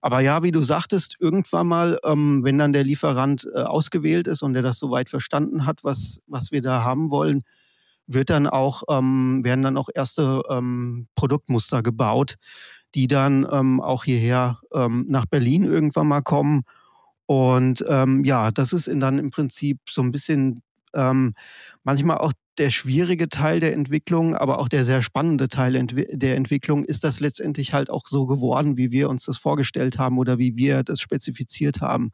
Aber 0.00 0.20
ja, 0.20 0.42
wie 0.42 0.52
du 0.52 0.62
sagtest, 0.62 1.16
irgendwann 1.20 1.66
mal, 1.66 1.98
ähm, 2.02 2.42
wenn 2.42 2.56
dann 2.56 2.72
der 2.72 2.82
Lieferant 2.82 3.46
äh, 3.54 3.60
ausgewählt 3.60 4.26
ist 4.26 4.40
und 4.42 4.54
der 4.54 4.62
das 4.62 4.78
soweit 4.78 5.10
verstanden 5.10 5.66
hat, 5.66 5.84
was, 5.84 6.22
was 6.26 6.50
wir 6.50 6.62
da 6.62 6.82
haben 6.82 7.10
wollen, 7.10 7.42
wird 8.06 8.30
dann 8.30 8.46
auch, 8.46 8.84
ähm, 8.88 9.44
werden 9.44 9.62
dann 9.62 9.76
auch 9.76 9.90
erste 9.94 10.40
ähm, 10.48 11.08
Produktmuster 11.14 11.82
gebaut, 11.82 12.36
die 12.94 13.06
dann 13.06 13.46
ähm, 13.50 13.82
auch 13.82 14.04
hierher 14.04 14.60
ähm, 14.72 15.04
nach 15.10 15.26
Berlin 15.26 15.64
irgendwann 15.64 16.08
mal 16.08 16.22
kommen. 16.22 16.62
Und 17.26 17.84
ähm, 17.86 18.24
ja, 18.24 18.50
das 18.50 18.72
ist 18.72 18.88
dann 18.90 19.18
im 19.18 19.28
Prinzip 19.28 19.78
so 19.90 20.00
ein 20.00 20.10
bisschen 20.10 20.62
ähm, 20.94 21.34
manchmal 21.84 22.16
auch 22.16 22.32
der 22.58 22.70
schwierige 22.70 23.28
Teil 23.28 23.60
der 23.60 23.72
Entwicklung, 23.72 24.34
aber 24.34 24.58
auch 24.58 24.68
der 24.68 24.84
sehr 24.84 25.02
spannende 25.02 25.48
Teil 25.48 25.72
der 25.72 26.36
Entwicklung, 26.36 26.84
ist 26.84 27.04
das 27.04 27.20
letztendlich 27.20 27.72
halt 27.72 27.90
auch 27.90 28.06
so 28.06 28.26
geworden, 28.26 28.76
wie 28.76 28.90
wir 28.90 29.08
uns 29.08 29.24
das 29.24 29.38
vorgestellt 29.38 29.98
haben 29.98 30.18
oder 30.18 30.38
wie 30.38 30.56
wir 30.56 30.82
das 30.82 31.00
spezifiziert 31.00 31.80
haben. 31.80 32.10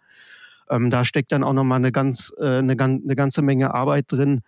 Ähm, 0.70 0.90
da 0.90 1.04
steckt 1.04 1.32
dann 1.32 1.44
auch 1.44 1.52
nochmal 1.52 1.78
eine, 1.78 1.92
ganz, 1.92 2.32
äh, 2.38 2.58
eine, 2.58 2.74
eine 2.78 3.16
ganze 3.16 3.42
Menge 3.42 3.74
Arbeit 3.74 4.06
drin, 4.08 4.40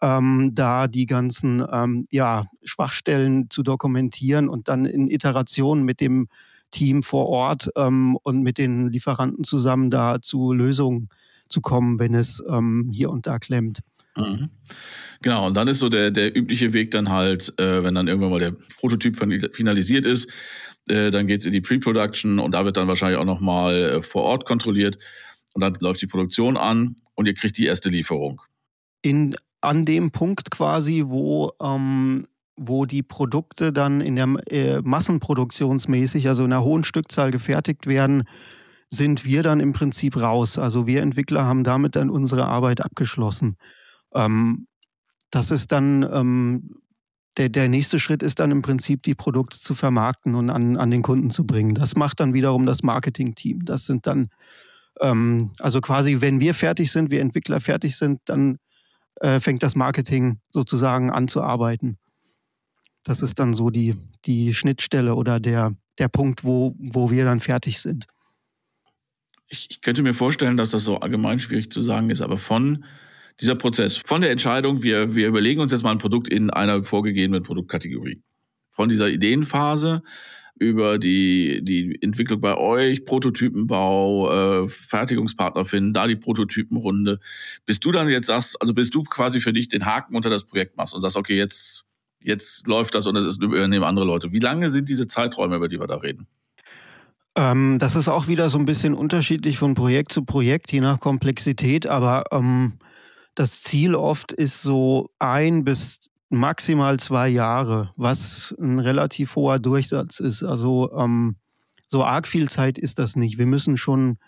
ähm, 0.00 0.50
da 0.54 0.88
die 0.88 1.06
ganzen 1.06 1.64
ähm, 1.70 2.06
ja, 2.10 2.46
Schwachstellen 2.64 3.48
zu 3.50 3.62
dokumentieren 3.62 4.48
und 4.48 4.68
dann 4.68 4.84
in 4.84 5.08
Iterationen 5.08 5.84
mit 5.84 6.00
dem 6.00 6.28
Team 6.72 7.02
vor 7.02 7.28
Ort 7.28 7.70
ähm, 7.76 8.16
und 8.22 8.42
mit 8.42 8.58
den 8.58 8.88
Lieferanten 8.88 9.44
zusammen 9.44 9.90
da 9.90 10.20
zu 10.20 10.52
Lösungen 10.52 11.08
zu 11.48 11.60
kommen, 11.60 11.98
wenn 11.98 12.14
es 12.14 12.42
ähm, 12.48 12.90
hier 12.92 13.10
und 13.10 13.26
da 13.26 13.38
klemmt. 13.38 13.80
Mhm. 14.16 14.50
Genau, 15.22 15.46
und 15.46 15.54
dann 15.54 15.68
ist 15.68 15.78
so 15.78 15.88
der, 15.88 16.10
der 16.10 16.36
übliche 16.36 16.72
Weg 16.72 16.90
dann 16.90 17.08
halt, 17.10 17.58
äh, 17.58 17.82
wenn 17.82 17.94
dann 17.94 18.08
irgendwann 18.08 18.30
mal 18.30 18.40
der 18.40 18.54
Prototyp 18.78 19.16
finalisiert 19.54 20.04
ist, 20.04 20.28
äh, 20.88 21.10
dann 21.10 21.26
geht 21.26 21.40
es 21.40 21.46
in 21.46 21.52
die 21.52 21.60
Pre-Production 21.60 22.38
und 22.38 22.52
da 22.52 22.64
wird 22.64 22.76
dann 22.76 22.88
wahrscheinlich 22.88 23.18
auch 23.18 23.24
nochmal 23.24 23.82
äh, 23.82 24.02
vor 24.02 24.22
Ort 24.22 24.44
kontrolliert 24.44 24.98
und 25.54 25.60
dann 25.60 25.76
läuft 25.80 26.02
die 26.02 26.06
Produktion 26.06 26.56
an 26.56 26.96
und 27.14 27.26
ihr 27.26 27.34
kriegt 27.34 27.56
die 27.56 27.66
erste 27.66 27.88
Lieferung. 27.88 28.40
In 29.02 29.36
an 29.60 29.84
dem 29.84 30.10
Punkt 30.10 30.50
quasi, 30.50 31.04
wo, 31.06 31.52
ähm, 31.60 32.26
wo 32.56 32.84
die 32.84 33.02
Produkte 33.04 33.72
dann 33.72 34.00
in 34.00 34.16
der 34.16 34.26
äh, 34.50 34.80
massenproduktionsmäßig, 34.82 36.28
also 36.28 36.44
in 36.44 36.52
einer 36.52 36.64
hohen 36.64 36.84
Stückzahl 36.84 37.30
gefertigt 37.30 37.86
werden, 37.86 38.24
sind 38.90 39.24
wir 39.24 39.42
dann 39.42 39.60
im 39.60 39.72
Prinzip 39.72 40.16
raus. 40.16 40.58
Also 40.58 40.86
wir 40.86 41.00
Entwickler 41.00 41.44
haben 41.44 41.64
damit 41.64 41.96
dann 41.96 42.10
unsere 42.10 42.46
Arbeit 42.46 42.80
abgeschlossen. 42.80 43.56
Ähm, 44.14 44.66
das 45.30 45.50
ist 45.50 45.72
dann 45.72 46.02
ähm, 46.02 46.82
der, 47.36 47.48
der 47.48 47.68
nächste 47.68 47.98
Schritt 47.98 48.22
ist 48.22 48.40
dann 48.40 48.50
im 48.50 48.62
Prinzip, 48.62 49.02
die 49.02 49.14
Produkte 49.14 49.58
zu 49.58 49.74
vermarkten 49.74 50.34
und 50.34 50.50
an, 50.50 50.76
an 50.76 50.90
den 50.90 51.02
Kunden 51.02 51.30
zu 51.30 51.46
bringen. 51.46 51.74
Das 51.74 51.96
macht 51.96 52.20
dann 52.20 52.34
wiederum 52.34 52.66
das 52.66 52.82
Marketing-Team. 52.82 53.64
Das 53.64 53.86
sind 53.86 54.06
dann, 54.06 54.28
ähm, 55.00 55.52
also 55.58 55.80
quasi, 55.80 56.20
wenn 56.20 56.40
wir 56.40 56.54
fertig 56.54 56.92
sind, 56.92 57.10
wir 57.10 57.20
Entwickler 57.20 57.60
fertig 57.60 57.96
sind, 57.96 58.20
dann 58.26 58.58
äh, 59.20 59.40
fängt 59.40 59.62
das 59.62 59.76
Marketing 59.76 60.40
sozusagen 60.50 61.10
an 61.10 61.28
zu 61.28 61.42
arbeiten. 61.42 61.98
Das 63.02 63.22
ist 63.22 63.38
dann 63.38 63.54
so 63.54 63.70
die, 63.70 63.94
die 64.26 64.52
Schnittstelle 64.54 65.14
oder 65.14 65.40
der, 65.40 65.74
der 65.98 66.08
Punkt, 66.08 66.44
wo, 66.44 66.76
wo 66.78 67.10
wir 67.10 67.24
dann 67.24 67.40
fertig 67.40 67.80
sind. 67.80 68.06
Ich, 69.48 69.68
ich 69.70 69.80
könnte 69.80 70.02
mir 70.02 70.14
vorstellen, 70.14 70.56
dass 70.56 70.70
das 70.70 70.84
so 70.84 70.98
allgemein 70.98 71.38
schwierig 71.38 71.72
zu 71.72 71.82
sagen 71.82 72.10
ist, 72.10 72.22
aber 72.22 72.38
von 72.38 72.84
dieser 73.40 73.54
Prozess, 73.54 73.96
von 73.96 74.20
der 74.20 74.30
Entscheidung, 74.30 74.82
wir, 74.82 75.14
wir 75.14 75.28
überlegen 75.28 75.60
uns 75.60 75.72
jetzt 75.72 75.82
mal 75.82 75.90
ein 75.90 75.98
Produkt 75.98 76.28
in 76.28 76.50
einer 76.50 76.84
vorgegebenen 76.84 77.42
Produktkategorie, 77.42 78.22
von 78.70 78.88
dieser 78.88 79.08
Ideenphase 79.08 80.02
über 80.62 80.98
die, 80.98 81.60
die 81.64 81.98
Entwicklung 82.02 82.40
bei 82.40 82.56
euch, 82.56 83.04
Prototypenbau, 83.04 84.64
äh, 84.64 84.68
Fertigungspartner 84.68 85.64
finden, 85.64 85.92
da 85.92 86.06
die 86.06 86.16
Prototypenrunde. 86.16 87.18
Bis 87.66 87.80
du 87.80 87.90
dann 87.90 88.08
jetzt 88.08 88.26
sagst, 88.26 88.60
also 88.60 88.74
bis 88.74 88.90
du 88.90 89.02
quasi 89.02 89.40
für 89.40 89.52
dich 89.52 89.68
den 89.68 89.86
Haken 89.86 90.14
unter 90.14 90.30
das 90.30 90.44
Projekt 90.44 90.76
machst 90.76 90.94
und 90.94 91.00
sagst, 91.00 91.16
okay, 91.16 91.36
jetzt, 91.36 91.86
jetzt 92.22 92.66
läuft 92.66 92.94
das 92.94 93.06
und 93.06 93.16
es 93.16 93.38
übernehmen 93.38 93.84
andere 93.84 94.06
Leute. 94.06 94.32
Wie 94.32 94.38
lange 94.38 94.70
sind 94.70 94.88
diese 94.88 95.08
Zeiträume, 95.08 95.56
über 95.56 95.68
die 95.68 95.80
wir 95.80 95.86
da 95.86 95.96
reden? 95.96 96.26
Ähm, 97.36 97.78
das 97.78 97.96
ist 97.96 98.08
auch 98.08 98.28
wieder 98.28 98.50
so 98.50 98.58
ein 98.58 98.66
bisschen 98.66 98.94
unterschiedlich 98.94 99.58
von 99.58 99.74
Projekt 99.74 100.12
zu 100.12 100.24
Projekt, 100.24 100.70
je 100.70 100.80
nach 100.80 101.00
Komplexität, 101.00 101.86
aber 101.86 102.24
ähm, 102.30 102.74
das 103.34 103.62
Ziel 103.62 103.94
oft 103.94 104.32
ist 104.32 104.62
so 104.62 105.10
ein 105.18 105.64
bis 105.64 106.10
maximal 106.28 106.98
zwei 106.98 107.28
Jahre, 107.28 107.92
was 107.96 108.54
ein 108.60 108.78
relativ 108.78 109.36
hoher 109.36 109.58
Durchsatz 109.58 110.18
ist. 110.18 110.42
Also 110.42 110.90
ähm, 110.96 111.36
so 111.88 112.04
arg 112.04 112.26
viel 112.26 112.48
Zeit 112.48 112.78
ist 112.78 112.98
das 112.98 113.16
nicht. 113.16 113.38
Wir 113.38 113.46
müssen 113.46 113.76
schon 113.76 114.18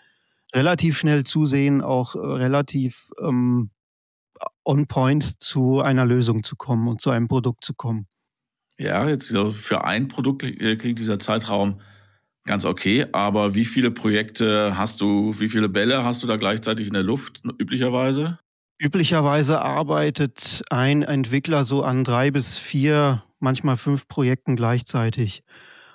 relativ 0.53 0.97
schnell 0.97 1.23
zusehen, 1.23 1.81
auch 1.81 2.15
äh, 2.15 2.19
relativ 2.19 3.09
ähm, 3.21 3.71
on 4.63 4.87
point 4.87 5.41
zu 5.41 5.81
einer 5.81 6.05
Lösung 6.05 6.43
zu 6.43 6.55
kommen 6.55 6.87
und 6.87 7.01
zu 7.01 7.09
einem 7.09 7.27
Produkt 7.27 7.65
zu 7.65 7.73
kommen. 7.73 8.07
Ja, 8.77 9.07
jetzt 9.07 9.29
für 9.29 9.83
ein 9.83 10.07
Produkt 10.07 10.43
äh, 10.43 10.75
klingt 10.75 10.99
dieser 10.99 11.17
Zeitraum 11.17 11.81
ganz 12.45 12.65
okay, 12.65 13.07
aber 13.13 13.55
wie 13.55 13.65
viele 13.65 13.89
Projekte 13.89 14.77
hast 14.77 15.01
du, 15.01 15.33
wie 15.39 15.49
viele 15.49 15.69
Bälle 15.69 16.03
hast 16.03 16.21
du 16.21 16.27
da 16.27 16.35
gleichzeitig 16.35 16.87
in 16.87 16.93
der 16.93 17.03
Luft 17.03 17.41
üblicherweise? 17.57 18.37
Üblicherweise 18.77 19.61
arbeitet 19.61 20.63
ein 20.69 21.01
Entwickler 21.01 21.63
so 21.63 21.83
an 21.83 22.03
drei 22.03 22.31
bis 22.31 22.57
vier, 22.57 23.23
manchmal 23.39 23.77
fünf 23.77 24.07
Projekten 24.07 24.55
gleichzeitig. 24.57 25.43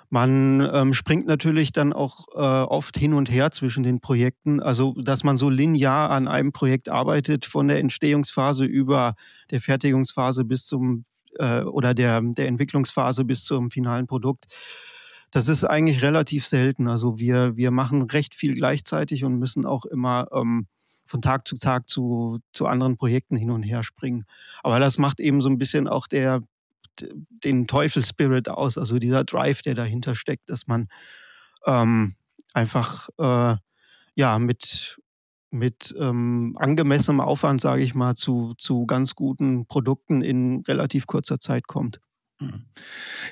Man 0.09 0.67
ähm, 0.73 0.93
springt 0.93 1.25
natürlich 1.25 1.71
dann 1.71 1.93
auch 1.93 2.27
äh, 2.33 2.39
oft 2.39 2.97
hin 2.97 3.13
und 3.13 3.31
her 3.31 3.51
zwischen 3.51 3.83
den 3.83 4.01
Projekten, 4.01 4.59
also 4.59 4.93
dass 4.93 5.23
man 5.23 5.37
so 5.37 5.49
linear 5.49 6.09
an 6.09 6.27
einem 6.27 6.51
Projekt 6.51 6.89
arbeitet, 6.89 7.45
von 7.45 7.69
der 7.69 7.79
Entstehungsphase 7.79 8.65
über 8.65 9.15
der 9.51 9.61
Fertigungsphase 9.61 10.43
bis 10.43 10.65
zum 10.65 11.05
äh, 11.39 11.61
oder 11.61 11.93
der, 11.93 12.19
der 12.21 12.47
Entwicklungsphase 12.47 13.23
bis 13.25 13.45
zum 13.45 13.71
finalen 13.71 14.07
Produkt. 14.07 14.47
Das 15.31 15.47
ist 15.47 15.63
eigentlich 15.63 16.01
relativ 16.01 16.45
selten. 16.45 16.89
Also 16.89 17.17
wir, 17.17 17.55
wir 17.55 17.71
machen 17.71 18.01
recht 18.01 18.35
viel 18.35 18.53
gleichzeitig 18.53 19.23
und 19.23 19.39
müssen 19.39 19.65
auch 19.65 19.85
immer 19.85 20.27
ähm, 20.33 20.67
von 21.11 21.21
Tag 21.21 21.47
zu 21.47 21.57
Tag 21.57 21.87
zu, 21.87 22.39
zu 22.53 22.65
anderen 22.65 22.97
Projekten 22.97 23.35
hin 23.35 23.51
und 23.51 23.63
her 23.63 23.83
springen. 23.83 24.25
Aber 24.63 24.79
das 24.79 24.97
macht 24.97 25.19
eben 25.19 25.41
so 25.41 25.49
ein 25.49 25.57
bisschen 25.57 25.87
auch 25.87 26.07
der, 26.07 26.41
den 26.99 27.67
Teufel-Spirit 27.67 28.49
aus, 28.49 28.77
also 28.77 28.97
dieser 28.97 29.23
Drive, 29.23 29.61
der 29.61 29.75
dahinter 29.75 30.15
steckt, 30.15 30.49
dass 30.49 30.67
man 30.67 30.87
ähm, 31.65 32.15
einfach 32.53 33.09
äh, 33.19 33.57
ja 34.15 34.39
mit, 34.39 34.99
mit 35.51 35.93
ähm, 35.99 36.55
angemessenem 36.57 37.21
Aufwand, 37.21 37.61
sage 37.61 37.83
ich 37.83 37.93
mal, 37.93 38.15
zu, 38.15 38.53
zu 38.57 38.85
ganz 38.85 39.13
guten 39.13 39.67
Produkten 39.67 40.21
in 40.21 40.63
relativ 40.67 41.07
kurzer 41.07 41.39
Zeit 41.39 41.67
kommt. 41.67 41.99
Mhm. 42.39 42.65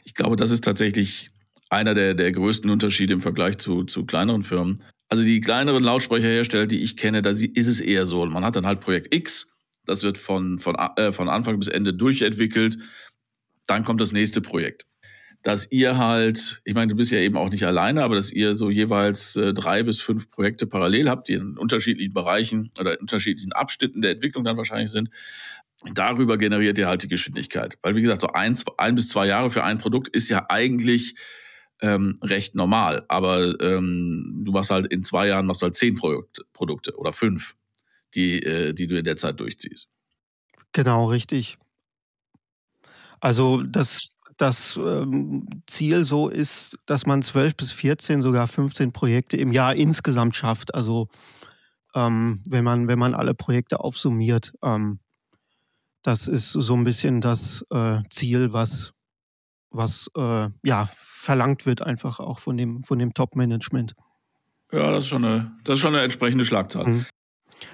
Ich 0.03 0.13
glaube, 0.13 0.35
das 0.35 0.51
ist 0.51 0.63
tatsächlich 0.63 1.31
einer 1.69 1.93
der, 1.93 2.13
der 2.13 2.31
größten 2.31 2.69
Unterschiede 2.69 3.13
im 3.13 3.21
Vergleich 3.21 3.57
zu, 3.57 3.83
zu 3.83 4.05
kleineren 4.05 4.43
Firmen. 4.43 4.83
Also 5.09 5.23
die 5.23 5.41
kleineren 5.41 5.83
Lautsprecherhersteller, 5.83 6.67
die 6.67 6.83
ich 6.83 6.95
kenne, 6.95 7.21
da 7.21 7.31
ist 7.31 7.67
es 7.67 7.81
eher 7.81 8.05
so. 8.05 8.25
Man 8.25 8.45
hat 8.45 8.55
dann 8.55 8.67
halt 8.67 8.79
Projekt 8.79 9.13
X, 9.13 9.51
das 9.85 10.03
wird 10.03 10.17
von, 10.19 10.59
von, 10.59 10.75
äh, 10.97 11.11
von 11.11 11.29
Anfang 11.29 11.57
bis 11.59 11.67
Ende 11.67 11.93
durchentwickelt. 11.93 12.77
Dann 13.67 13.83
kommt 13.83 14.01
das 14.01 14.11
nächste 14.11 14.41
Projekt. 14.41 14.85
dass 15.41 15.71
ihr 15.71 15.97
halt, 15.97 16.61
ich 16.65 16.73
meine, 16.73 16.89
du 16.89 16.95
bist 16.95 17.11
ja 17.11 17.19
eben 17.19 17.37
auch 17.37 17.49
nicht 17.49 17.63
alleine, 17.65 18.03
aber 18.03 18.15
dass 18.15 18.31
ihr 18.31 18.55
so 18.55 18.69
jeweils 18.69 19.37
äh, 19.37 19.53
drei 19.53 19.83
bis 19.83 20.01
fünf 20.01 20.29
Projekte 20.29 20.67
parallel 20.67 21.09
habt, 21.09 21.29
die 21.29 21.33
in 21.33 21.57
unterschiedlichen 21.57 22.13
Bereichen 22.13 22.71
oder 22.77 22.93
in 22.93 22.99
unterschiedlichen 22.99 23.53
Abschnitten 23.53 24.01
der 24.01 24.11
Entwicklung 24.11 24.43
dann 24.43 24.57
wahrscheinlich 24.57 24.91
sind. 24.91 25.09
Darüber 25.93 26.37
generiert 26.37 26.77
ihr 26.77 26.87
halt 26.89 27.03
die 27.03 27.07
Geschwindigkeit. 27.07 27.77
Weil, 27.81 27.95
wie 27.95 28.01
gesagt, 28.01 28.21
so 28.21 28.27
ein, 28.33 28.57
ein 28.77 28.95
bis 28.95 29.07
zwei 29.07 29.27
Jahre 29.27 29.49
für 29.49 29.63
ein 29.63 29.77
Produkt 29.77 30.09
ist 30.09 30.27
ja 30.27 30.45
eigentlich 30.49 31.15
ähm, 31.81 32.19
recht 32.21 32.55
normal. 32.55 33.05
Aber 33.07 33.59
ähm, 33.61 34.41
du 34.45 34.51
machst 34.51 34.71
halt 34.71 34.87
in 34.87 35.03
zwei 35.03 35.27
Jahren 35.27 35.45
machst 35.45 35.61
du 35.61 35.65
halt 35.65 35.75
zehn 35.75 35.95
Produkt, 35.95 36.41
Produkte 36.53 36.95
oder 36.97 37.13
fünf, 37.13 37.55
die, 38.15 38.41
äh, 38.43 38.73
die 38.73 38.87
du 38.87 38.97
in 38.97 39.05
der 39.05 39.17
Zeit 39.17 39.39
durchziehst. 39.39 39.87
Genau, 40.73 41.05
richtig. 41.05 41.57
Also 43.19 43.63
das, 43.63 44.09
das 44.37 44.77
ähm, 44.77 45.47
Ziel 45.67 46.05
so 46.05 46.29
ist, 46.29 46.77
dass 46.85 47.05
man 47.05 47.21
12 47.21 47.55
bis 47.55 47.71
14, 47.71 48.21
sogar 48.21 48.47
15 48.47 48.93
Projekte 48.93 49.37
im 49.37 49.51
Jahr 49.51 49.75
insgesamt 49.75 50.35
schafft. 50.35 50.73
Also 50.73 51.07
ähm, 51.95 52.41
wenn, 52.49 52.63
man, 52.63 52.87
wenn 52.87 52.99
man 52.99 53.13
alle 53.13 53.33
Projekte 53.33 53.79
aufsummiert. 53.79 54.53
Ähm, 54.63 54.99
das 56.01 56.27
ist 56.27 56.51
so 56.51 56.75
ein 56.75 56.83
bisschen 56.83 57.21
das 57.21 57.65
äh, 57.71 58.01
Ziel, 58.09 58.53
was, 58.53 58.93
was 59.71 60.09
äh, 60.15 60.49
ja, 60.63 60.89
verlangt 60.93 61.65
wird, 61.65 61.81
einfach 61.81 62.19
auch 62.19 62.39
von 62.39 62.57
dem, 62.57 62.83
von 62.83 62.99
dem 62.99 63.13
Top-Management. 63.13 63.95
Ja, 64.71 64.91
das 64.91 65.05
ist, 65.05 65.09
schon 65.09 65.25
eine, 65.25 65.51
das 65.63 65.75
ist 65.75 65.79
schon 65.79 65.95
eine 65.95 66.03
entsprechende 66.03 66.45
Schlagzahl. 66.45 66.87
Mhm. 66.87 67.05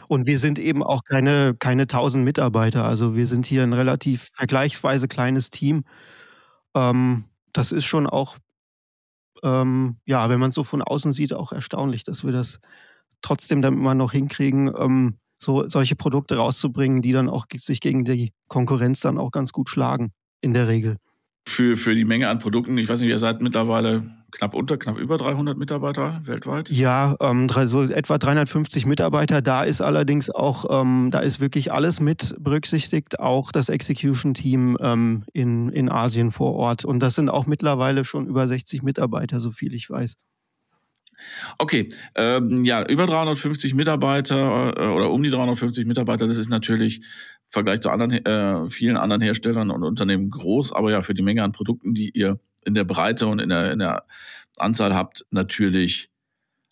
Und 0.08 0.28
wir 0.28 0.40
sind 0.40 0.60
eben 0.60 0.82
auch 0.84 1.04
keine, 1.04 1.56
keine 1.58 1.84
1000 1.84 2.24
Mitarbeiter. 2.24 2.86
Also 2.86 3.16
wir 3.16 3.28
sind 3.28 3.46
hier 3.46 3.64
ein 3.64 3.74
relativ 3.74 4.30
vergleichsweise 4.34 5.08
kleines 5.08 5.50
Team. 5.50 5.84
Ähm, 6.74 7.26
das 7.54 7.72
ist 7.72 7.86
schon 7.86 8.08
auch, 8.08 8.38
ähm, 9.44 9.98
ja, 10.06 10.30
wenn 10.30 10.40
man 10.40 10.50
es 10.50 10.56
so 10.56 10.64
von 10.64 10.82
außen 10.82 11.14
sieht, 11.14 11.34
auch 11.34 11.52
erstaunlich, 11.52 12.04
dass 12.04 12.24
wir 12.24 12.32
das 12.32 12.60
trotzdem 13.22 13.62
dann 13.62 13.74
immer 13.74 13.96
noch 13.96 14.12
hinkriegen, 14.12 14.74
ähm, 14.78 15.18
so 15.38 15.68
solche 15.70 15.96
Produkte 15.96 16.38
rauszubringen, 16.38 17.02
die 17.02 17.12
dann 17.12 17.30
auch 17.30 17.46
sich 17.58 17.82
gegen 17.82 18.06
die 18.06 18.34
Konkurrenz 18.48 19.02
dann 19.02 19.18
auch 19.18 19.32
ganz 19.32 19.52
gut 19.52 19.70
schlagen, 19.70 20.12
in 20.42 20.54
der 20.54 20.68
Regel 20.68 20.98
für, 21.48 21.78
für 21.78 21.96
die 21.96 22.06
Menge 22.06 22.30
an 22.30 22.40
Produkten. 22.40 22.78
Ich 22.78 22.90
weiß 22.90 23.02
nicht, 23.02 23.10
ihr 23.10 23.18
seid 23.18 23.42
mittlerweile 23.42 24.04
knapp 24.32 24.54
unter, 24.54 24.78
knapp 24.78 24.98
über 24.98 25.18
300 25.18 25.58
Mitarbeiter 25.58 26.22
weltweit? 26.26 26.70
Ja, 26.70 27.16
ähm, 27.20 27.50
so 27.50 27.84
etwa 27.84 28.18
350 28.18 28.86
Mitarbeiter. 28.86 29.42
Da 29.42 29.64
ist 29.64 29.82
allerdings 29.82 30.30
auch, 30.30 30.66
ähm, 30.70 31.10
da 31.12 31.20
ist 31.20 31.40
wirklich 31.40 31.72
alles 31.72 32.00
mit 32.00 32.36
berücksichtigt, 32.40 33.20
auch 33.20 33.52
das 33.52 33.70
Execution-Team 33.70 34.78
ähm, 34.82 35.24
in, 35.34 35.70
in 35.70 35.90
Asien 35.90 36.32
vor 36.32 36.54
Ort. 36.56 36.86
Und 36.86 37.00
das 37.00 37.16
sind 37.16 37.30
auch 37.30 37.48
mittlerweile 37.48 38.06
schon 38.06 38.28
über 38.28 38.48
60 38.48 38.84
Mitarbeiter, 38.84 39.40
so 39.40 39.52
viel 39.52 39.74
ich 39.74 39.90
weiß. 39.90 40.18
Okay, 41.58 41.90
ähm, 42.16 42.66
ja, 42.66 42.86
über 42.86 43.06
350 43.06 43.74
Mitarbeiter 43.74 44.74
äh, 44.78 44.88
oder 44.88 45.12
um 45.12 45.24
die 45.24 45.30
350 45.30 45.86
Mitarbeiter, 45.86 46.28
das 46.28 46.38
ist 46.38 46.50
natürlich 46.50 47.02
Vergleich 47.50 47.82
zu 47.82 47.90
anderen, 47.90 48.26
äh, 48.26 48.70
vielen 48.70 48.98
anderen 48.98 49.22
Herstellern 49.22 49.72
und 49.72 49.84
Unternehmen 49.84 50.30
groß, 50.30 50.74
aber 50.74 50.92
ja, 50.92 51.02
für 51.02 51.14
die 51.14 51.22
Menge 51.22 51.44
an 51.44 51.52
Produkten, 51.52 51.94
die 51.94 52.10
ihr 52.10 52.40
in 52.66 52.74
der 52.74 52.84
Breite 52.84 53.28
und 53.28 53.40
in 53.40 53.50
der, 53.50 53.72
in 53.72 53.80
der 53.80 54.04
Anzahl 54.58 54.96
habt, 54.96 55.26
natürlich 55.32 56.10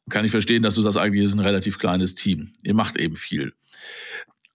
kann 0.09 0.25
ich 0.25 0.31
verstehen, 0.31 0.63
dass 0.63 0.75
du 0.75 0.81
das 0.81 0.97
eigentlich 0.97 1.23
ist 1.23 1.33
ein 1.33 1.39
relativ 1.39 1.77
kleines 1.77 2.15
Team. 2.15 2.51
Ihr 2.63 2.73
macht 2.73 2.97
eben 2.97 3.15
viel. 3.15 3.53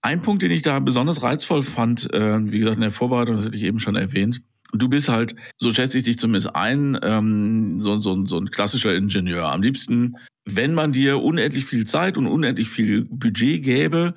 Ein 0.01 0.21
Punkt, 0.21 0.43
den 0.43 0.51
ich 0.51 0.61
da 0.61 0.79
besonders 0.79 1.23
reizvoll 1.23 1.63
fand, 1.63 2.13
äh, 2.13 2.51
wie 2.51 2.59
gesagt, 2.59 2.75
in 2.75 2.81
der 2.81 2.91
Vorbereitung, 2.91 3.35
das 3.35 3.45
hatte 3.45 3.57
ich 3.57 3.63
eben 3.63 3.79
schon 3.79 3.95
erwähnt, 3.95 4.41
Du 4.71 4.87
bist 4.87 5.09
halt, 5.09 5.35
so 5.57 5.73
schätze 5.73 5.97
ich 5.97 6.03
dich 6.03 6.19
zumindest 6.19 6.55
ein, 6.55 6.97
ähm, 7.01 7.79
so, 7.81 7.97
so, 7.97 8.25
so 8.25 8.37
ein 8.37 8.51
klassischer 8.51 8.93
Ingenieur. 8.93 9.51
Am 9.51 9.63
liebsten, 9.63 10.15
wenn 10.45 10.73
man 10.73 10.91
dir 10.91 11.21
unendlich 11.21 11.65
viel 11.65 11.85
Zeit 11.85 12.17
und 12.17 12.27
unendlich 12.27 12.69
viel 12.69 13.05
Budget 13.05 13.63
gäbe, 13.63 14.13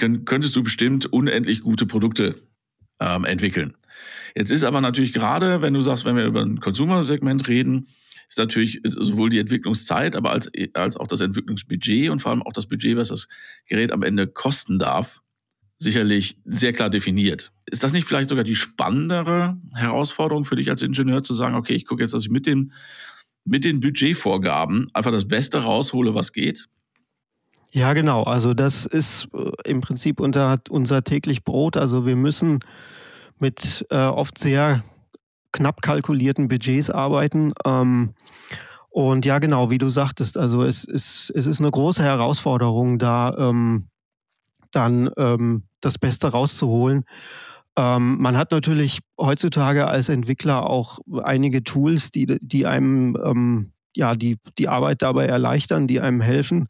könntest 0.00 0.56
du 0.56 0.62
bestimmt 0.62 1.06
unendlich 1.06 1.60
gute 1.60 1.86
Produkte 1.86 2.36
ähm, 3.00 3.24
entwickeln. 3.24 3.76
Jetzt 4.34 4.50
ist 4.50 4.64
aber 4.64 4.80
natürlich 4.80 5.12
gerade, 5.12 5.62
wenn 5.62 5.74
du 5.74 5.82
sagst, 5.82 6.04
wenn 6.04 6.16
wir 6.16 6.24
über 6.24 6.42
ein 6.42 6.60
Consumer-Segment 6.60 7.48
reden, 7.48 7.88
ist 8.28 8.38
natürlich 8.38 8.80
sowohl 8.84 9.28
die 9.28 9.40
Entwicklungszeit, 9.40 10.14
aber 10.14 10.30
als, 10.30 10.50
als 10.74 10.96
auch 10.96 11.08
das 11.08 11.20
Entwicklungsbudget 11.20 12.10
und 12.10 12.20
vor 12.20 12.30
allem 12.30 12.42
auch 12.42 12.52
das 12.52 12.66
Budget, 12.66 12.96
was 12.96 13.08
das 13.08 13.28
Gerät 13.66 13.90
am 13.90 14.04
Ende 14.04 14.28
kosten 14.28 14.78
darf, 14.78 15.20
sicherlich 15.78 16.38
sehr 16.44 16.72
klar 16.72 16.90
definiert. 16.90 17.52
Ist 17.66 17.82
das 17.82 17.92
nicht 17.92 18.06
vielleicht 18.06 18.28
sogar 18.28 18.44
die 18.44 18.54
spannendere 18.54 19.58
Herausforderung 19.74 20.44
für 20.44 20.56
dich 20.56 20.70
als 20.70 20.82
Ingenieur 20.82 21.22
zu 21.22 21.34
sagen, 21.34 21.56
okay, 21.56 21.74
ich 21.74 21.86
gucke 21.86 22.02
jetzt, 22.02 22.14
dass 22.14 22.24
ich 22.24 22.30
mit 22.30 22.46
den, 22.46 22.72
mit 23.44 23.64
den 23.64 23.80
Budgetvorgaben 23.80 24.90
einfach 24.92 25.10
das 25.10 25.26
Beste 25.26 25.58
raushole, 25.58 26.14
was 26.14 26.32
geht? 26.32 26.68
Ja, 27.72 27.92
genau. 27.92 28.24
Also 28.24 28.52
das 28.54 28.84
ist 28.86 29.28
äh, 29.32 29.70
im 29.70 29.80
Prinzip 29.80 30.20
unter, 30.20 30.58
unser 30.70 31.04
täglich 31.04 31.44
Brot. 31.44 31.76
Also 31.76 32.04
wir 32.04 32.16
müssen 32.16 32.60
mit 33.38 33.86
äh, 33.90 33.96
oft 33.96 34.38
sehr 34.38 34.82
knapp 35.52 35.82
kalkulierten 35.82 36.48
Budgets 36.48 36.90
arbeiten. 36.90 37.52
Ähm, 37.64 38.14
und 38.88 39.24
ja, 39.24 39.38
genau, 39.38 39.70
wie 39.70 39.78
du 39.78 39.88
sagtest, 39.88 40.36
also 40.36 40.64
es 40.64 40.84
ist, 40.84 41.30
es 41.34 41.46
ist 41.46 41.60
eine 41.60 41.70
große 41.70 42.02
Herausforderung, 42.02 42.98
da 42.98 43.34
ähm, 43.38 43.88
dann 44.72 45.10
ähm, 45.16 45.64
das 45.80 45.96
Beste 45.98 46.28
rauszuholen. 46.28 47.04
Ähm, 47.76 48.20
man 48.20 48.36
hat 48.36 48.50
natürlich 48.50 48.98
heutzutage 49.18 49.86
als 49.86 50.08
Entwickler 50.08 50.68
auch 50.68 50.98
einige 51.22 51.62
Tools, 51.62 52.10
die, 52.10 52.26
die 52.40 52.66
einem 52.66 53.16
ähm, 53.24 53.72
ja, 53.94 54.16
die, 54.16 54.38
die 54.58 54.68
Arbeit 54.68 55.02
dabei 55.02 55.26
erleichtern, 55.26 55.86
die 55.86 56.00
einem 56.00 56.20
helfen 56.20 56.66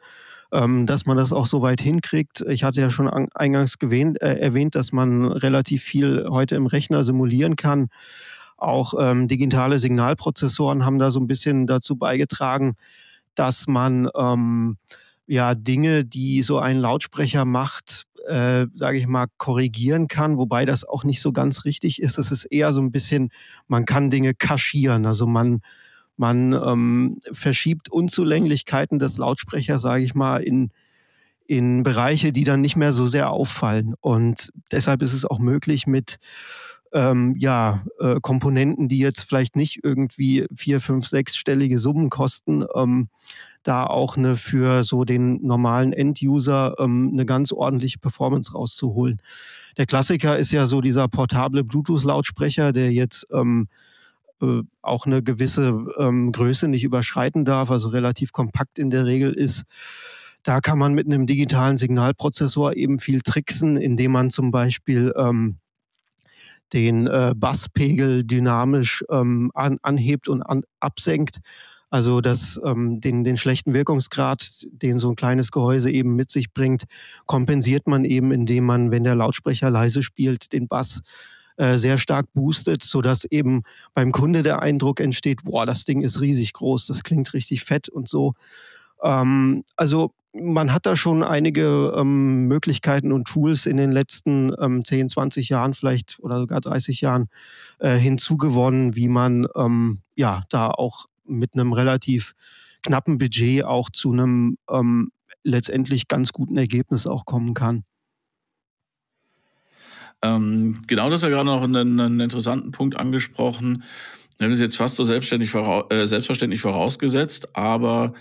dass 0.50 1.06
man 1.06 1.16
das 1.16 1.32
auch 1.32 1.46
so 1.46 1.62
weit 1.62 1.80
hinkriegt. 1.80 2.44
Ich 2.48 2.64
hatte 2.64 2.80
ja 2.80 2.90
schon 2.90 3.08
eingangs 3.08 3.78
gewähnt, 3.78 4.20
äh, 4.20 4.34
erwähnt, 4.34 4.74
dass 4.74 4.92
man 4.92 5.26
relativ 5.26 5.82
viel 5.82 6.26
heute 6.28 6.56
im 6.56 6.66
Rechner 6.66 7.04
simulieren 7.04 7.56
kann. 7.56 7.88
Auch 8.56 8.94
ähm, 8.98 9.28
digitale 9.28 9.78
Signalprozessoren 9.78 10.84
haben 10.84 10.98
da 10.98 11.10
so 11.10 11.20
ein 11.20 11.26
bisschen 11.26 11.66
dazu 11.66 11.96
beigetragen, 11.96 12.74
dass 13.34 13.68
man 13.68 14.08
ähm, 14.14 14.76
ja 15.26 15.54
Dinge, 15.54 16.04
die 16.04 16.42
so 16.42 16.58
ein 16.58 16.78
Lautsprecher 16.78 17.44
macht, 17.44 18.06
äh, 18.26 18.66
sage 18.74 18.98
ich 18.98 19.06
mal, 19.06 19.26
korrigieren 19.38 20.08
kann, 20.08 20.36
wobei 20.36 20.64
das 20.66 20.84
auch 20.84 21.04
nicht 21.04 21.22
so 21.22 21.32
ganz 21.32 21.64
richtig 21.64 22.02
ist. 22.02 22.18
Es 22.18 22.30
ist 22.30 22.44
eher 22.44 22.72
so 22.72 22.80
ein 22.80 22.92
bisschen, 22.92 23.30
man 23.66 23.86
kann 23.86 24.10
Dinge 24.10 24.34
kaschieren. 24.34 25.06
Also 25.06 25.26
man 25.26 25.60
man 26.20 26.52
ähm, 26.52 27.20
verschiebt 27.32 27.88
Unzulänglichkeiten 27.90 28.98
des 28.98 29.16
Lautsprechers, 29.16 29.80
sage 29.80 30.04
ich 30.04 30.14
mal, 30.14 30.42
in, 30.42 30.70
in 31.46 31.82
Bereiche, 31.82 32.30
die 32.30 32.44
dann 32.44 32.60
nicht 32.60 32.76
mehr 32.76 32.92
so 32.92 33.06
sehr 33.06 33.30
auffallen. 33.30 33.94
Und 34.00 34.52
deshalb 34.70 35.00
ist 35.00 35.14
es 35.14 35.24
auch 35.24 35.38
möglich 35.38 35.86
mit 35.86 36.18
ähm, 36.92 37.36
ja, 37.38 37.82
äh, 38.00 38.16
Komponenten, 38.20 38.88
die 38.88 38.98
jetzt 38.98 39.22
vielleicht 39.22 39.56
nicht 39.56 39.80
irgendwie 39.82 40.46
vier, 40.54 40.82
fünf, 40.82 41.06
sechsstellige 41.08 41.78
Summen 41.78 42.10
kosten, 42.10 42.64
ähm, 42.74 43.08
da 43.62 43.86
auch 43.86 44.18
eine 44.18 44.36
für 44.36 44.84
so 44.84 45.04
den 45.04 45.44
normalen 45.46 45.94
End-User 45.94 46.74
ähm, 46.78 47.10
eine 47.12 47.24
ganz 47.24 47.50
ordentliche 47.50 47.98
Performance 47.98 48.52
rauszuholen. 48.52 49.22
Der 49.78 49.86
Klassiker 49.86 50.38
ist 50.38 50.52
ja 50.52 50.66
so 50.66 50.82
dieser 50.82 51.08
portable 51.08 51.64
Bluetooth-Lautsprecher, 51.64 52.72
der 52.72 52.92
jetzt 52.92 53.26
ähm, 53.32 53.68
äh, 53.70 53.99
auch 54.82 55.06
eine 55.06 55.22
gewisse 55.22 55.86
ähm, 55.98 56.32
Größe 56.32 56.68
nicht 56.68 56.84
überschreiten 56.84 57.44
darf, 57.44 57.70
also 57.70 57.88
relativ 57.88 58.32
kompakt 58.32 58.78
in 58.78 58.90
der 58.90 59.06
Regel 59.06 59.32
ist. 59.32 59.64
Da 60.42 60.60
kann 60.60 60.78
man 60.78 60.94
mit 60.94 61.06
einem 61.06 61.26
digitalen 61.26 61.76
Signalprozessor 61.76 62.74
eben 62.74 62.98
viel 62.98 63.20
tricksen, 63.20 63.76
indem 63.76 64.12
man 64.12 64.30
zum 64.30 64.50
Beispiel 64.50 65.12
ähm, 65.16 65.58
den 66.72 67.06
äh, 67.06 67.34
Basspegel 67.36 68.24
dynamisch 68.24 69.04
ähm, 69.10 69.50
an, 69.54 69.78
anhebt 69.82 70.28
und 70.28 70.42
an, 70.42 70.62
absenkt. 70.78 71.40
Also 71.90 72.20
das, 72.20 72.60
ähm, 72.64 73.00
den, 73.00 73.24
den 73.24 73.36
schlechten 73.36 73.74
Wirkungsgrad, 73.74 74.64
den 74.70 74.98
so 75.00 75.10
ein 75.10 75.16
kleines 75.16 75.50
Gehäuse 75.50 75.90
eben 75.90 76.14
mit 76.14 76.30
sich 76.30 76.54
bringt, 76.54 76.84
kompensiert 77.26 77.88
man 77.88 78.04
eben, 78.04 78.30
indem 78.30 78.64
man, 78.64 78.92
wenn 78.92 79.02
der 79.04 79.16
Lautsprecher 79.16 79.70
leise 79.70 80.02
spielt, 80.02 80.52
den 80.52 80.68
Bass 80.68 81.00
äh, 81.60 81.76
sehr 81.76 81.98
stark 81.98 82.32
boostet, 82.32 82.82
sodass 82.82 83.26
eben 83.26 83.64
beim 83.92 84.12
Kunde 84.12 84.42
der 84.42 84.62
Eindruck 84.62 84.98
entsteht, 84.98 85.44
boah, 85.44 85.66
das 85.66 85.84
Ding 85.84 86.00
ist 86.00 86.22
riesig 86.22 86.54
groß, 86.54 86.86
das 86.86 87.02
klingt 87.02 87.34
richtig 87.34 87.64
fett 87.64 87.90
und 87.90 88.08
so. 88.08 88.32
Ähm, 89.02 89.62
also 89.76 90.14
man 90.32 90.72
hat 90.72 90.86
da 90.86 90.96
schon 90.96 91.22
einige 91.22 91.92
ähm, 91.98 92.46
Möglichkeiten 92.46 93.12
und 93.12 93.26
Tools 93.26 93.66
in 93.66 93.76
den 93.76 93.92
letzten 93.92 94.54
ähm, 94.58 94.86
10, 94.86 95.10
20 95.10 95.50
Jahren 95.50 95.74
vielleicht 95.74 96.18
oder 96.20 96.38
sogar 96.38 96.62
30 96.62 97.02
Jahren 97.02 97.28
äh, 97.78 97.98
hinzugewonnen, 97.98 98.96
wie 98.96 99.08
man 99.08 99.46
ähm, 99.54 99.98
ja 100.16 100.44
da 100.48 100.70
auch 100.70 101.06
mit 101.26 101.52
einem 101.54 101.74
relativ 101.74 102.32
knappen 102.82 103.18
Budget 103.18 103.66
auch 103.66 103.90
zu 103.90 104.12
einem 104.12 104.56
ähm, 104.70 105.10
letztendlich 105.42 106.08
ganz 106.08 106.32
guten 106.32 106.56
Ergebnis 106.56 107.06
auch 107.06 107.26
kommen 107.26 107.52
kann. 107.52 107.84
Ähm, 110.22 110.82
genau, 110.86 111.08
das 111.08 111.20
ist 111.20 111.22
ja 111.24 111.28
gerade 111.30 111.46
noch 111.46 111.62
einen, 111.62 111.98
einen 111.98 112.20
interessanten 112.20 112.72
Punkt 112.72 112.96
angesprochen. 112.96 113.84
Wir 114.38 114.46
haben 114.46 114.52
es 114.52 114.60
jetzt 114.60 114.76
fast 114.76 114.96
so 114.96 115.04
selbstständig 115.04 115.54
äh, 115.54 116.06
selbstverständlich 116.06 116.60
vorausgesetzt, 116.60 117.56
aber 117.56 118.14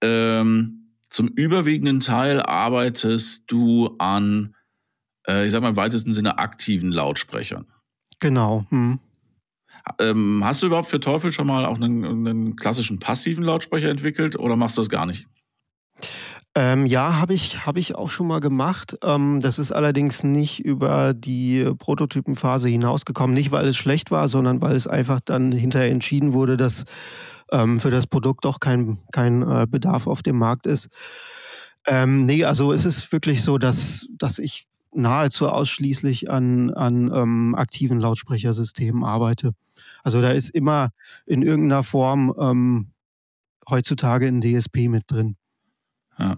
ähm, 0.00 0.94
zum 1.08 1.28
überwiegenden 1.28 2.00
Teil 2.00 2.40
arbeitest 2.40 3.44
du 3.48 3.96
an, 3.98 4.54
äh, 5.26 5.46
ich 5.46 5.52
sag 5.52 5.62
mal 5.62 5.70
im 5.70 5.76
weitesten 5.76 6.12
Sinne, 6.12 6.38
aktiven 6.38 6.92
Lautsprechern. 6.92 7.66
Genau. 8.20 8.64
Hm. 8.70 9.00
Ähm, 9.98 10.42
hast 10.44 10.62
du 10.62 10.68
überhaupt 10.68 10.88
für 10.88 11.00
Teufel 11.00 11.32
schon 11.32 11.46
mal 11.46 11.64
auch 11.64 11.76
einen, 11.76 12.04
einen, 12.04 12.56
klassischen 12.56 13.00
passiven 13.00 13.42
Lautsprecher 13.42 13.88
entwickelt 13.88 14.38
oder 14.38 14.54
machst 14.54 14.76
du 14.76 14.82
das 14.82 14.88
gar 14.90 15.06
nicht? 15.06 15.26
Ähm, 16.56 16.86
ja, 16.86 17.20
habe 17.20 17.32
ich, 17.32 17.64
hab 17.64 17.76
ich 17.76 17.94
auch 17.94 18.08
schon 18.10 18.26
mal 18.26 18.40
gemacht. 18.40 18.96
Ähm, 19.04 19.38
das 19.40 19.60
ist 19.60 19.70
allerdings 19.70 20.24
nicht 20.24 20.64
über 20.64 21.14
die 21.14 21.64
Prototypenphase 21.78 22.68
hinausgekommen. 22.68 23.34
Nicht, 23.34 23.52
weil 23.52 23.66
es 23.68 23.76
schlecht 23.76 24.10
war, 24.10 24.26
sondern 24.26 24.60
weil 24.60 24.74
es 24.74 24.88
einfach 24.88 25.20
dann 25.24 25.52
hinterher 25.52 25.90
entschieden 25.90 26.32
wurde, 26.32 26.56
dass 26.56 26.84
ähm, 27.52 27.78
für 27.78 27.90
das 27.90 28.08
Produkt 28.08 28.44
doch 28.44 28.58
kein, 28.58 28.98
kein 29.12 29.42
äh, 29.42 29.66
Bedarf 29.68 30.08
auf 30.08 30.22
dem 30.22 30.38
Markt 30.38 30.66
ist. 30.66 30.88
Ähm, 31.86 32.26
nee, 32.26 32.44
also 32.44 32.72
es 32.72 32.84
ist 32.84 33.12
wirklich 33.12 33.42
so, 33.42 33.56
dass, 33.56 34.08
dass 34.18 34.38
ich 34.40 34.66
nahezu 34.92 35.48
ausschließlich 35.48 36.30
an, 36.30 36.70
an 36.72 37.12
ähm, 37.14 37.54
aktiven 37.54 38.00
Lautsprechersystemen 38.00 39.04
arbeite. 39.04 39.52
Also 40.02 40.20
da 40.20 40.30
ist 40.30 40.50
immer 40.50 40.90
in 41.26 41.42
irgendeiner 41.42 41.84
Form 41.84 42.34
ähm, 42.38 42.90
heutzutage 43.68 44.26
ein 44.26 44.40
DSP 44.40 44.88
mit 44.88 45.04
drin. 45.06 45.36
Ja. 46.20 46.36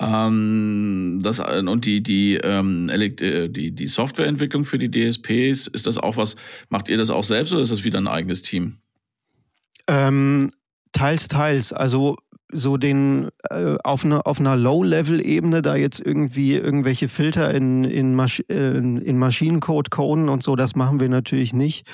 Ähm, 0.00 1.20
das, 1.22 1.38
und 1.38 1.84
die, 1.84 2.02
die, 2.02 2.34
ähm, 2.42 2.88
äh, 2.88 3.48
die, 3.48 3.70
die 3.70 3.86
Softwareentwicklung 3.86 4.64
für 4.64 4.78
die 4.78 4.90
DSPs, 4.90 5.68
ist 5.68 5.86
das 5.86 5.98
auch 5.98 6.16
was, 6.16 6.36
macht 6.68 6.88
ihr 6.88 6.98
das 6.98 7.10
auch 7.10 7.24
selbst 7.24 7.52
oder 7.52 7.62
ist 7.62 7.70
das 7.70 7.84
wieder 7.84 7.98
ein 7.98 8.08
eigenes 8.08 8.42
Team? 8.42 8.78
Ähm, 9.86 10.50
teils, 10.92 11.28
teils. 11.28 11.72
Also 11.72 12.16
so 12.52 12.76
den 12.76 13.28
äh, 13.50 13.76
auf, 13.84 14.04
eine, 14.04 14.26
auf 14.26 14.40
einer 14.40 14.56
Low-Level-Ebene 14.56 15.62
da 15.62 15.76
jetzt 15.76 16.00
irgendwie 16.00 16.54
irgendwelche 16.54 17.08
Filter 17.08 17.52
in, 17.52 17.84
in, 17.84 18.14
Masch 18.14 18.42
äh, 18.48 18.76
in 18.78 19.18
Maschinencode 19.18 19.90
coden 19.90 20.28
und 20.28 20.42
so, 20.42 20.56
das 20.56 20.74
machen 20.74 21.00
wir 21.00 21.08
natürlich 21.08 21.52
nicht. 21.52 21.86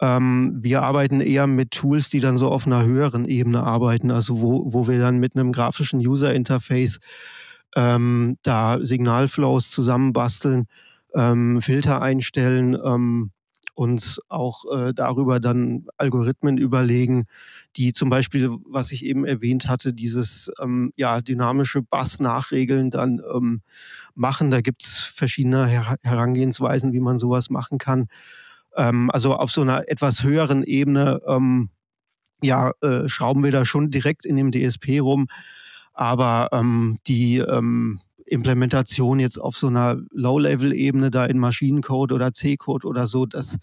Ähm, 0.00 0.58
wir 0.60 0.82
arbeiten 0.82 1.20
eher 1.20 1.46
mit 1.46 1.70
Tools, 1.70 2.10
die 2.10 2.20
dann 2.20 2.38
so 2.38 2.50
auf 2.50 2.66
einer 2.66 2.84
höheren 2.84 3.24
Ebene 3.24 3.62
arbeiten, 3.62 4.10
also 4.10 4.40
wo, 4.42 4.72
wo 4.72 4.88
wir 4.88 4.98
dann 4.98 5.18
mit 5.18 5.36
einem 5.36 5.52
grafischen 5.52 6.00
User-Interface 6.00 6.98
ähm, 7.74 8.36
da 8.42 8.78
Signalflows 8.80 9.70
zusammenbasteln, 9.70 10.66
ähm, 11.14 11.62
Filter 11.62 12.02
einstellen, 12.02 12.76
ähm, 12.82 13.30
uns 13.76 14.20
auch 14.28 14.64
äh, 14.74 14.94
darüber 14.94 15.38
dann 15.38 15.86
Algorithmen 15.98 16.56
überlegen, 16.56 17.26
die 17.76 17.92
zum 17.92 18.08
Beispiel, 18.08 18.50
was 18.64 18.90
ich 18.90 19.04
eben 19.04 19.26
erwähnt 19.26 19.68
hatte, 19.68 19.92
dieses 19.92 20.50
ähm, 20.60 20.92
ja, 20.96 21.20
dynamische 21.20 21.82
Bass-Nachregeln 21.82 22.90
dann 22.90 23.20
ähm, 23.34 23.60
machen. 24.14 24.50
Da 24.50 24.62
gibt 24.62 24.84
es 24.84 25.00
verschiedene 25.00 25.66
Her 25.66 25.96
Herangehensweisen, 26.02 26.94
wie 26.94 27.00
man 27.00 27.18
sowas 27.18 27.50
machen 27.50 27.76
kann. 27.76 28.08
Ähm, 28.76 29.10
also 29.10 29.34
auf 29.34 29.50
so 29.50 29.62
einer 29.62 29.88
etwas 29.88 30.22
höheren 30.22 30.62
Ebene 30.62 31.20
ähm, 31.26 31.70
ja, 32.42 32.72
äh, 32.82 33.08
schrauben 33.08 33.42
wir 33.44 33.50
da 33.50 33.64
schon 33.64 33.90
direkt 33.90 34.26
in 34.26 34.36
dem 34.36 34.52
DSP 34.52 35.00
rum. 35.00 35.26
Aber 35.92 36.50
ähm, 36.52 36.98
die 37.06 37.38
ähm, 37.38 38.00
Implementation 38.26 39.20
jetzt 39.20 39.38
auf 39.38 39.56
so 39.56 39.68
einer 39.68 39.96
Low-Level-Ebene 40.10 41.10
da 41.10 41.24
in 41.24 41.38
Maschinencode 41.38 42.12
oder 42.12 42.32
C-Code 42.32 42.86
oder 42.86 43.06
so, 43.06 43.24
das, 43.24 43.56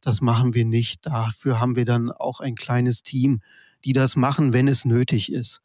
das 0.00 0.20
machen 0.20 0.54
wir 0.54 0.64
nicht. 0.64 1.06
Dafür 1.06 1.60
haben 1.60 1.76
wir 1.76 1.84
dann 1.84 2.10
auch 2.10 2.40
ein 2.40 2.54
kleines 2.54 3.02
Team, 3.02 3.40
die 3.84 3.92
das 3.92 4.16
machen, 4.16 4.52
wenn 4.52 4.68
es 4.68 4.84
nötig 4.84 5.32
ist. 5.32 5.62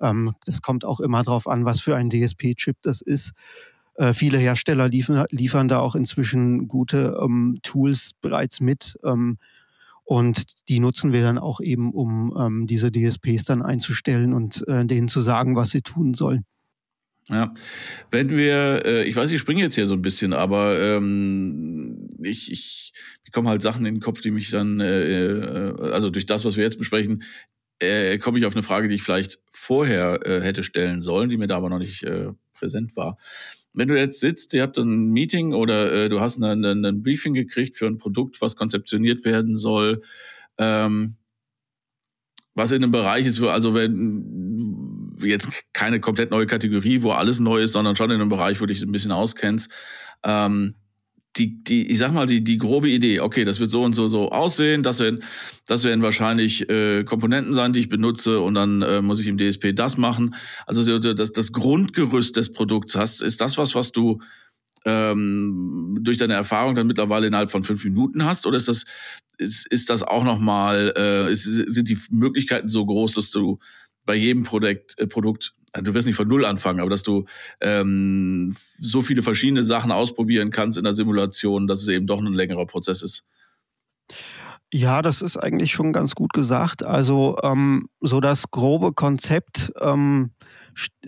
Ähm, 0.00 0.32
das 0.44 0.62
kommt 0.62 0.84
auch 0.84 1.00
immer 1.00 1.22
darauf 1.24 1.48
an, 1.48 1.64
was 1.64 1.80
für 1.80 1.96
ein 1.96 2.10
DSP-Chip 2.10 2.76
das 2.82 3.00
ist. 3.00 3.32
Äh, 3.98 4.14
viele 4.14 4.38
Hersteller 4.38 4.88
liefern, 4.88 5.26
liefern 5.30 5.66
da 5.66 5.80
auch 5.80 5.96
inzwischen 5.96 6.68
gute 6.68 7.18
ähm, 7.20 7.58
Tools 7.64 8.12
bereits 8.20 8.60
mit. 8.60 8.96
Ähm, 9.04 9.38
und 10.04 10.68
die 10.68 10.78
nutzen 10.78 11.12
wir 11.12 11.22
dann 11.22 11.36
auch 11.36 11.60
eben, 11.60 11.92
um 11.92 12.32
ähm, 12.38 12.66
diese 12.68 12.92
DSPs 12.92 13.42
dann 13.42 13.60
einzustellen 13.60 14.32
und 14.32 14.66
äh, 14.68 14.86
denen 14.86 15.08
zu 15.08 15.20
sagen, 15.20 15.56
was 15.56 15.70
sie 15.70 15.82
tun 15.82 16.14
sollen. 16.14 16.44
Ja, 17.28 17.52
wenn 18.12 18.30
wir, 18.30 18.86
äh, 18.86 19.04
ich 19.04 19.16
weiß, 19.16 19.32
ich 19.32 19.40
springe 19.40 19.62
jetzt 19.62 19.74
hier 19.74 19.88
so 19.88 19.94
ein 19.94 20.02
bisschen, 20.02 20.32
aber 20.32 20.80
ähm, 20.80 22.08
ich, 22.22 22.52
ich 22.52 22.92
bekomme 23.24 23.50
halt 23.50 23.62
Sachen 23.62 23.84
in 23.84 23.96
den 23.96 24.00
Kopf, 24.00 24.20
die 24.20 24.30
mich 24.30 24.48
dann, 24.50 24.78
äh, 24.78 25.26
äh, 25.26 25.90
also 25.90 26.08
durch 26.08 26.24
das, 26.24 26.44
was 26.44 26.56
wir 26.56 26.62
jetzt 26.62 26.78
besprechen, 26.78 27.24
äh, 27.80 28.16
komme 28.18 28.38
ich 28.38 28.46
auf 28.46 28.54
eine 28.54 28.62
Frage, 28.62 28.86
die 28.86 28.94
ich 28.94 29.02
vielleicht 29.02 29.40
vorher 29.52 30.24
äh, 30.24 30.40
hätte 30.40 30.62
stellen 30.62 31.02
sollen, 31.02 31.30
die 31.30 31.36
mir 31.36 31.48
da 31.48 31.56
aber 31.56 31.68
noch 31.68 31.80
nicht 31.80 32.04
äh, 32.04 32.28
präsent 32.54 32.94
war 32.94 33.18
wenn 33.78 33.86
du 33.86 33.96
jetzt 33.96 34.18
sitzt, 34.18 34.52
ihr 34.54 34.62
habt 34.62 34.76
ein 34.76 35.10
Meeting 35.12 35.54
oder 35.54 35.92
äh, 35.92 36.08
du 36.08 36.20
hast 36.20 36.42
ein 36.42 37.02
Briefing 37.04 37.32
gekriegt 37.32 37.76
für 37.76 37.86
ein 37.86 37.98
Produkt, 37.98 38.40
was 38.40 38.56
konzeptioniert 38.56 39.24
werden 39.24 39.54
soll, 39.54 40.02
ähm, 40.58 41.14
was 42.54 42.72
in 42.72 42.82
einem 42.82 42.90
Bereich 42.90 43.24
ist, 43.24 43.40
also 43.40 43.74
wenn 43.74 45.16
jetzt 45.20 45.48
keine 45.72 46.00
komplett 46.00 46.32
neue 46.32 46.48
Kategorie, 46.48 47.02
wo 47.02 47.12
alles 47.12 47.38
neu 47.38 47.62
ist, 47.62 47.70
sondern 47.70 47.94
schon 47.94 48.10
in 48.10 48.20
einem 48.20 48.28
Bereich, 48.28 48.60
wo 48.60 48.66
du 48.66 48.74
dich 48.74 48.82
ein 48.82 48.90
bisschen 48.90 49.12
auskennst, 49.12 49.70
ähm, 50.24 50.74
die, 51.38 51.62
die, 51.62 51.86
ich 51.86 51.98
sag 51.98 52.12
mal, 52.12 52.26
die, 52.26 52.42
die 52.42 52.58
grobe 52.58 52.88
Idee, 52.88 53.20
okay, 53.20 53.44
das 53.44 53.60
wird 53.60 53.70
so 53.70 53.82
und 53.82 53.94
so 53.94 54.08
so 54.08 54.30
aussehen, 54.30 54.82
das 54.82 54.98
werden, 54.98 55.22
das 55.66 55.84
werden 55.84 56.02
wahrscheinlich 56.02 56.68
äh, 56.68 57.04
Komponenten 57.04 57.52
sein, 57.52 57.72
die 57.72 57.80
ich 57.80 57.88
benutze 57.88 58.40
und 58.40 58.54
dann 58.54 58.82
äh, 58.82 59.00
muss 59.00 59.20
ich 59.20 59.26
im 59.26 59.38
DSP 59.38 59.74
das 59.74 59.96
machen. 59.96 60.34
Also 60.66 60.98
das, 60.98 61.32
das 61.32 61.52
Grundgerüst 61.52 62.36
des 62.36 62.52
Produkts 62.52 62.96
hast, 62.96 63.22
ist 63.22 63.40
das 63.40 63.56
was, 63.58 63.74
was 63.74 63.92
du 63.92 64.20
ähm, 64.84 65.98
durch 66.00 66.16
deine 66.18 66.34
Erfahrung 66.34 66.74
dann 66.74 66.86
mittlerweile 66.86 67.26
innerhalb 67.26 67.50
von 67.50 67.64
fünf 67.64 67.84
Minuten 67.84 68.24
hast? 68.24 68.46
Oder 68.46 68.56
ist 68.56 68.68
das, 68.68 68.84
ist, 69.36 69.66
ist 69.66 69.90
das 69.90 70.02
auch 70.02 70.24
nochmal, 70.24 70.92
äh, 70.96 71.34
sind 71.34 71.88
die 71.88 71.98
Möglichkeiten 72.10 72.68
so 72.68 72.84
groß, 72.84 73.14
dass 73.14 73.30
du 73.30 73.58
bei 74.04 74.14
jedem 74.14 74.42
Produkt, 74.42 74.98
äh, 74.98 75.06
Produkt 75.06 75.54
du 75.72 75.94
wirst 75.94 76.06
nicht 76.06 76.16
von 76.16 76.28
Null 76.28 76.44
anfangen, 76.44 76.80
aber 76.80 76.90
dass 76.90 77.02
du 77.02 77.24
ähm, 77.60 78.54
so 78.78 79.02
viele 79.02 79.22
verschiedene 79.22 79.62
Sachen 79.62 79.92
ausprobieren 79.92 80.50
kannst 80.50 80.78
in 80.78 80.84
der 80.84 80.92
Simulation, 80.92 81.66
dass 81.66 81.82
es 81.82 81.88
eben 81.88 82.06
doch 82.06 82.18
ein 82.18 82.32
längerer 82.32 82.66
Prozess 82.66 83.02
ist. 83.02 83.26
Ja, 84.72 85.00
das 85.00 85.22
ist 85.22 85.38
eigentlich 85.38 85.72
schon 85.72 85.94
ganz 85.94 86.14
gut 86.14 86.34
gesagt. 86.34 86.82
Also 86.82 87.38
ähm, 87.42 87.88
so 88.00 88.20
das 88.20 88.50
grobe 88.50 88.92
Konzept 88.92 89.72
ähm, 89.80 90.32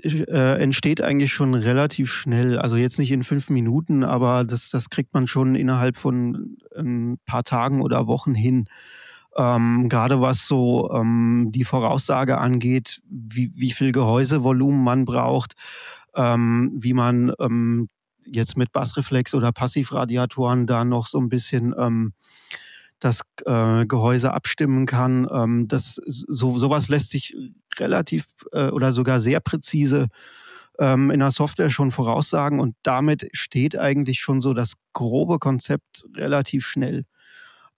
äh, 0.02 0.62
entsteht 0.62 1.02
eigentlich 1.02 1.32
schon 1.34 1.54
relativ 1.54 2.10
schnell. 2.10 2.58
Also 2.58 2.76
jetzt 2.76 2.98
nicht 2.98 3.10
in 3.10 3.22
fünf 3.22 3.50
Minuten, 3.50 4.02
aber 4.02 4.44
das, 4.44 4.70
das 4.70 4.88
kriegt 4.88 5.12
man 5.12 5.26
schon 5.26 5.56
innerhalb 5.56 5.98
von 5.98 6.56
ein 6.74 7.18
paar 7.26 7.44
Tagen 7.44 7.82
oder 7.82 8.06
Wochen 8.06 8.34
hin. 8.34 8.64
Ähm, 9.36 9.88
gerade 9.88 10.20
was 10.20 10.46
so 10.46 10.90
ähm, 10.92 11.50
die 11.52 11.64
Voraussage 11.64 12.38
angeht, 12.38 13.00
wie, 13.08 13.52
wie 13.54 13.70
viel 13.70 13.92
Gehäusevolumen 13.92 14.82
man 14.82 15.04
braucht, 15.04 15.54
ähm, 16.16 16.72
wie 16.74 16.94
man 16.94 17.32
ähm, 17.38 17.88
jetzt 18.26 18.56
mit 18.56 18.72
Bassreflex 18.72 19.34
oder 19.34 19.52
Passivradiatoren 19.52 20.66
da 20.66 20.84
noch 20.84 21.06
so 21.06 21.18
ein 21.18 21.28
bisschen 21.28 21.74
ähm, 21.78 22.12
das 22.98 23.22
äh, 23.46 23.86
Gehäuse 23.86 24.32
abstimmen 24.32 24.86
kann. 24.86 25.26
Ähm, 25.32 25.68
das, 25.68 26.00
so, 26.06 26.58
sowas 26.58 26.88
lässt 26.88 27.10
sich 27.10 27.34
relativ 27.78 28.26
äh, 28.52 28.68
oder 28.68 28.92
sogar 28.92 29.20
sehr 29.20 29.40
präzise 29.40 30.08
ähm, 30.78 31.10
in 31.10 31.20
der 31.20 31.30
Software 31.30 31.70
schon 31.70 31.90
voraussagen 31.90 32.60
und 32.60 32.74
damit 32.82 33.28
steht 33.32 33.76
eigentlich 33.78 34.20
schon 34.20 34.40
so 34.40 34.54
das 34.54 34.74
grobe 34.92 35.38
Konzept 35.38 36.06
relativ 36.16 36.66
schnell. 36.66 37.04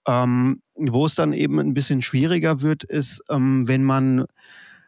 Ähm, 0.07 0.61
wo 0.75 1.05
es 1.05 1.15
dann 1.15 1.33
eben 1.33 1.59
ein 1.59 1.73
bisschen 1.73 2.01
schwieriger 2.01 2.61
wird, 2.61 2.83
ist, 2.83 3.21
ähm, 3.29 3.67
wenn 3.67 3.83
man 3.83 4.25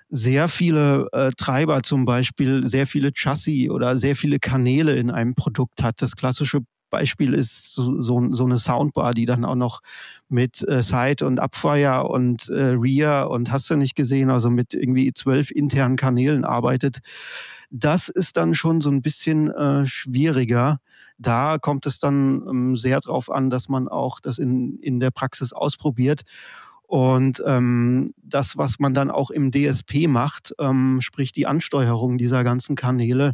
sehr 0.09 0.47
viele 0.47 1.07
äh, 1.13 1.31
Treiber 1.37 1.83
zum 1.83 2.05
Beispiel, 2.05 2.67
sehr 2.67 2.87
viele 2.87 3.11
Chassis 3.13 3.69
oder 3.69 3.97
sehr 3.97 4.15
viele 4.15 4.39
Kanäle 4.39 4.95
in 4.95 5.09
einem 5.09 5.35
Produkt 5.35 5.83
hat. 5.83 6.01
Das 6.01 6.15
klassische 6.15 6.61
Beispiel 6.89 7.33
ist 7.33 7.73
so, 7.73 7.99
so, 7.99 8.33
so 8.33 8.45
eine 8.45 8.57
Soundbar, 8.57 9.13
die 9.13 9.25
dann 9.25 9.45
auch 9.45 9.55
noch 9.55 9.81
mit 10.29 10.67
äh, 10.67 10.81
Side 10.83 11.25
und 11.25 11.39
Abfire 11.39 12.07
und 12.07 12.49
äh, 12.49 12.75
Rear 12.77 13.29
und 13.29 13.51
hast 13.51 13.69
du 13.69 13.75
nicht 13.75 13.95
gesehen, 13.95 14.29
also 14.29 14.49
mit 14.49 14.73
irgendwie 14.73 15.13
zwölf 15.13 15.51
internen 15.51 15.97
Kanälen 15.97 16.45
arbeitet. 16.45 16.99
Das 17.71 18.09
ist 18.09 18.37
dann 18.37 18.53
schon 18.53 18.81
so 18.81 18.89
ein 18.89 19.01
bisschen 19.01 19.51
äh, 19.51 19.85
schwieriger. 19.85 20.79
Da 21.17 21.57
kommt 21.57 21.85
es 21.85 21.99
dann 21.99 22.43
ähm, 22.47 22.77
sehr 22.77 22.99
darauf 22.99 23.31
an, 23.31 23.49
dass 23.49 23.69
man 23.69 23.87
auch 23.87 24.19
das 24.19 24.37
in, 24.37 24.77
in 24.79 24.99
der 24.99 25.11
Praxis 25.11 25.53
ausprobiert. 25.53 26.21
Und 26.87 27.41
ähm, 27.45 28.13
das, 28.21 28.57
was 28.57 28.79
man 28.79 28.93
dann 28.93 29.09
auch 29.09 29.31
im 29.31 29.51
DSP 29.51 30.07
macht, 30.07 30.53
ähm, 30.59 31.01
sprich 31.01 31.31
die 31.31 31.47
Ansteuerung 31.47 32.17
dieser 32.17 32.43
ganzen 32.43 32.75
Kanäle, 32.75 33.33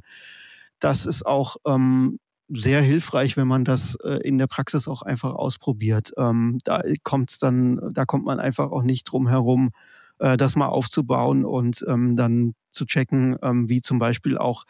das 0.80 1.06
ist 1.06 1.26
auch 1.26 1.58
ähm, 1.66 2.20
sehr 2.54 2.82
hilfreich, 2.82 3.38
wenn 3.38 3.48
man 3.48 3.64
das 3.66 3.96
äh, 4.04 4.20
in 4.24 4.38
der 4.38 4.48
Praxis 4.48 4.88
auch 4.88 5.02
einfach 5.02 5.34
ausprobiert. 5.34 6.12
Ähm, 6.18 6.60
da 6.64 6.82
kommt's 7.04 7.38
dann, 7.38 7.80
da 7.94 8.06
kommt 8.06 8.26
man 8.26 8.40
einfach 8.40 8.72
auch 8.72 8.84
nicht 8.84 9.06
drum 9.06 9.28
herum, 9.28 9.72
äh, 10.20 10.38
das 10.38 10.56
mal 10.56 10.68
aufzubauen 10.68 11.46
und 11.46 11.86
ähm, 11.88 12.16
dann 12.18 12.54
zu 12.72 12.86
checken, 12.86 13.38
ähm, 13.42 13.70
wie 13.70 13.82
zum 13.82 14.00
Beispiel 14.00 14.38
auch 14.38 14.66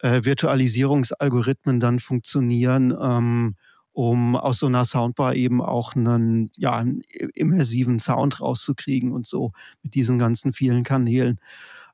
äh, 0.00 0.24
Virtualisierungsalgorithmen 0.24 1.80
dann 1.80 1.98
funktionieren, 1.98 2.96
ähm, 3.00 3.56
um 3.92 4.36
aus 4.36 4.58
so 4.58 4.66
einer 4.66 4.84
Soundbar 4.84 5.34
eben 5.34 5.62
auch 5.62 5.96
einen, 5.96 6.50
ja, 6.56 6.76
einen 6.76 7.00
immersiven 7.34 7.98
Sound 7.98 8.40
rauszukriegen 8.40 9.12
und 9.12 9.26
so 9.26 9.52
mit 9.82 9.94
diesen 9.94 10.18
ganzen 10.18 10.52
vielen 10.52 10.84
Kanälen. 10.84 11.40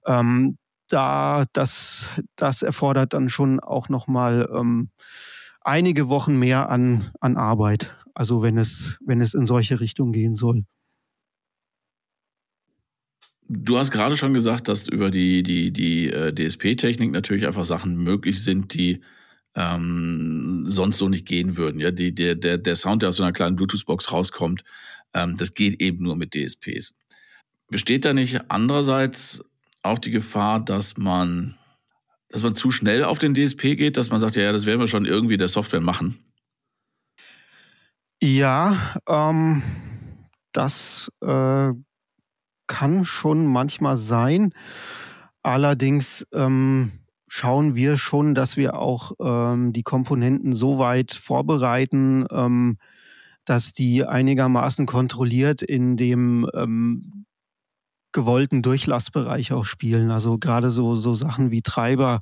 Ähm, 0.06 0.58
da 0.93 1.45
das, 1.53 2.11
das 2.36 2.62
erfordert 2.62 3.14
dann 3.14 3.28
schon 3.28 3.61
auch 3.61 3.88
nochmal 3.88 4.49
ähm, 4.55 4.90
einige 5.61 6.09
Wochen 6.09 6.38
mehr 6.38 6.68
an, 6.70 7.11
an 7.20 7.36
Arbeit. 7.36 7.97
Also 8.14 8.43
wenn 8.43 8.59
es, 8.59 8.99
wenn 9.05 9.20
es 9.20 9.34
in 9.34 9.47
solche 9.47 9.80
Richtungen 9.80 10.12
gehen 10.12 10.34
soll. 10.34 10.64
Du 13.49 13.78
hast 13.78 13.90
gerade 13.90 14.16
schon 14.16 14.34
gesagt, 14.34 14.68
dass 14.68 14.88
über 14.88 15.11
die, 15.11 15.43
die, 15.43 15.72
die 15.72 16.11
äh, 16.11 16.32
DSP-Technik 16.32 17.11
natürlich 17.11 17.47
einfach 17.47 17.64
Sachen 17.64 17.97
möglich 17.97 18.43
sind, 18.43 18.72
die 18.74 19.03
ähm, 19.55 20.64
sonst 20.66 20.99
so 20.99 21.09
nicht 21.09 21.26
gehen 21.26 21.57
würden. 21.57 21.80
Ja, 21.80 21.90
die, 21.90 22.14
der, 22.14 22.34
der, 22.34 22.57
der 22.57 22.76
Sound, 22.76 23.03
der 23.03 23.11
aus 23.11 23.16
so 23.16 23.22
einer 23.22 23.32
kleinen 23.32 23.57
Bluetooth-Box 23.57 24.11
rauskommt, 24.11 24.64
ähm, 25.12 25.36
das 25.36 25.55
geht 25.55 25.82
eben 25.82 26.03
nur 26.03 26.16
mit 26.16 26.34
DSPs. 26.34 26.95
Besteht 27.68 28.05
da 28.05 28.14
nicht 28.14 28.51
andererseits 28.51 29.45
auch 29.83 29.99
die 29.99 30.11
Gefahr, 30.11 30.61
dass 30.61 30.97
man, 30.97 31.57
dass 32.28 32.43
man 32.43 32.55
zu 32.55 32.70
schnell 32.70 33.05
auf 33.05 33.18
den 33.18 33.35
DSP 33.35 33.76
geht, 33.76 33.97
dass 33.97 34.11
man 34.11 34.20
sagt, 34.20 34.37
ja, 34.37 34.53
das 34.53 34.66
werden 34.66 34.80
wir 34.80 34.89
schon 34.89 35.05
irgendwie 35.05 35.37
der 35.37 35.49
Software 35.49 35.80
machen? 35.80 36.18
Ja, 38.22 38.95
ähm, 39.09 39.62
das 40.53 41.11
äh, 41.20 41.72
kann 42.68 43.05
schon 43.05 43.47
manchmal 43.47 43.97
sein. 43.97 44.53
Allerdings 45.43 46.24
ähm, 46.33 46.93
schauen 47.26 47.74
wir 47.74 47.97
schon, 47.97 48.35
dass 48.35 48.57
wir 48.57 48.78
auch 48.78 49.12
ähm, 49.20 49.72
die 49.72 49.83
Komponenten 49.83 50.55
so 50.55 50.78
weit 50.78 51.12
vorbereiten, 51.12 52.26
ähm, 52.30 52.78
dass 53.45 53.72
die 53.72 54.05
einigermaßen 54.05 54.87
kontrolliert 54.87 55.62
in 55.62 55.97
dem 55.97 56.49
ähm, 56.55 57.26
gewollten 58.12 58.62
Durchlassbereich 58.62 59.52
auch 59.52 59.64
spielen. 59.64 60.10
Also 60.10 60.38
gerade 60.38 60.70
so, 60.70 60.96
so 60.96 61.14
Sachen 61.14 61.50
wie 61.50 61.62
Treiber. 61.62 62.20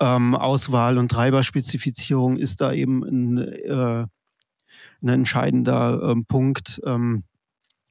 Ähm, 0.00 0.34
Auswahl 0.34 0.98
und 0.98 1.10
Treiberspezifizierung 1.10 2.36
ist 2.36 2.60
da 2.60 2.72
eben 2.72 3.02
ein, 3.04 3.38
äh, 3.38 4.06
ein 5.02 5.08
entscheidender 5.08 6.10
ähm, 6.10 6.24
Punkt, 6.26 6.80
ähm, 6.84 7.24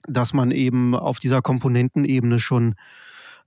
dass 0.08 0.34
man 0.34 0.52
eben 0.52 0.96
auf 0.96 1.20
dieser 1.20 1.42
Komponentenebene 1.42 2.40
schon 2.40 2.76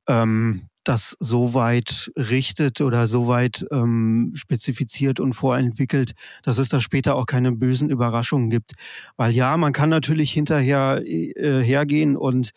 ähm, 0.07 0.62
das 0.85 1.16
so 1.18 1.55
weit 1.55 2.12
richtet 2.16 2.81
oder 2.81 3.07
so 3.07 3.27
weit 3.27 3.66
ähm, 3.72 4.33
spezifiziert 4.35 5.18
und 5.18 5.33
vorentwickelt, 5.33 6.12
dass 6.43 6.59
es 6.59 6.68
da 6.68 6.81
später 6.81 7.16
auch 7.16 7.27
keine 7.27 7.53
bösen 7.53 7.91
Überraschungen 7.91 8.51
gibt. 8.51 8.72
Weil 9.16 9.33
ja, 9.33 9.57
man 9.57 9.72
kann 9.72 9.89
natürlich 9.89 10.31
hinterher 10.31 11.03
äh, 11.07 11.62
hergehen 11.62 12.16
und 12.16 12.53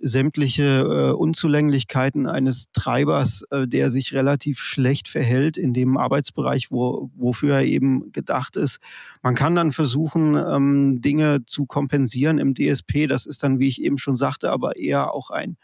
sämtliche 0.00 0.62
äh, 0.62 1.12
Unzulänglichkeiten 1.12 2.26
eines 2.26 2.70
Treibers, 2.72 3.42
äh, 3.50 3.68
der 3.68 3.90
sich 3.90 4.14
relativ 4.14 4.60
schlecht 4.60 5.08
verhält 5.08 5.56
in 5.56 5.74
dem 5.74 5.96
Arbeitsbereich, 5.96 6.70
wo, 6.70 7.10
wofür 7.14 7.56
er 7.56 7.64
eben 7.64 8.10
gedacht 8.12 8.56
ist. 8.56 8.78
Man 9.22 9.34
kann 9.34 9.54
dann 9.54 9.72
versuchen, 9.72 10.34
ähm, 10.36 11.00
Dinge 11.02 11.44
zu 11.44 11.66
kompensieren 11.66 12.38
im 12.38 12.54
DSP. 12.54 13.06
Das 13.06 13.26
ist 13.26 13.42
dann, 13.42 13.58
wie 13.58 13.68
ich 13.68 13.82
eben 13.82 13.98
schon 13.98 14.16
sagte, 14.16 14.50
aber 14.50 14.76
eher 14.76 15.12
auch 15.12 15.30
ein 15.30 15.56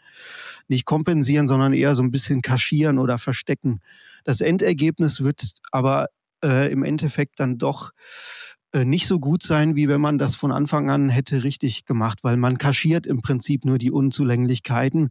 nicht 0.67 0.85
kompensieren, 0.85 1.47
sondern 1.47 1.73
eher 1.73 1.95
so 1.95 2.03
ein 2.03 2.11
bisschen 2.11 2.41
kaschieren 2.41 2.99
oder 2.99 3.17
verstecken. 3.17 3.79
Das 4.23 4.41
Endergebnis 4.41 5.21
wird 5.21 5.53
aber 5.71 6.07
äh, 6.43 6.71
im 6.71 6.83
Endeffekt 6.83 7.39
dann 7.39 7.57
doch 7.57 7.91
nicht 8.73 9.07
so 9.07 9.19
gut 9.19 9.43
sein, 9.43 9.75
wie 9.75 9.87
wenn 9.87 10.01
man 10.01 10.17
das 10.17 10.35
von 10.35 10.51
Anfang 10.51 10.89
an 10.89 11.09
hätte 11.09 11.43
richtig 11.43 11.85
gemacht, 11.85 12.19
weil 12.23 12.37
man 12.37 12.57
kaschiert 12.57 13.07
im 13.07 13.21
Prinzip 13.21 13.65
nur 13.65 13.77
die 13.77 13.91
Unzulänglichkeiten 13.91 15.09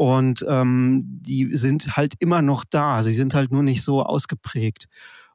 und 0.00 0.46
ähm, 0.48 1.02
die 1.04 1.54
sind 1.54 1.94
halt 1.94 2.14
immer 2.20 2.40
noch 2.40 2.64
da. 2.64 3.02
Sie 3.02 3.12
sind 3.12 3.34
halt 3.34 3.52
nur 3.52 3.62
nicht 3.62 3.82
so 3.82 4.02
ausgeprägt. 4.02 4.86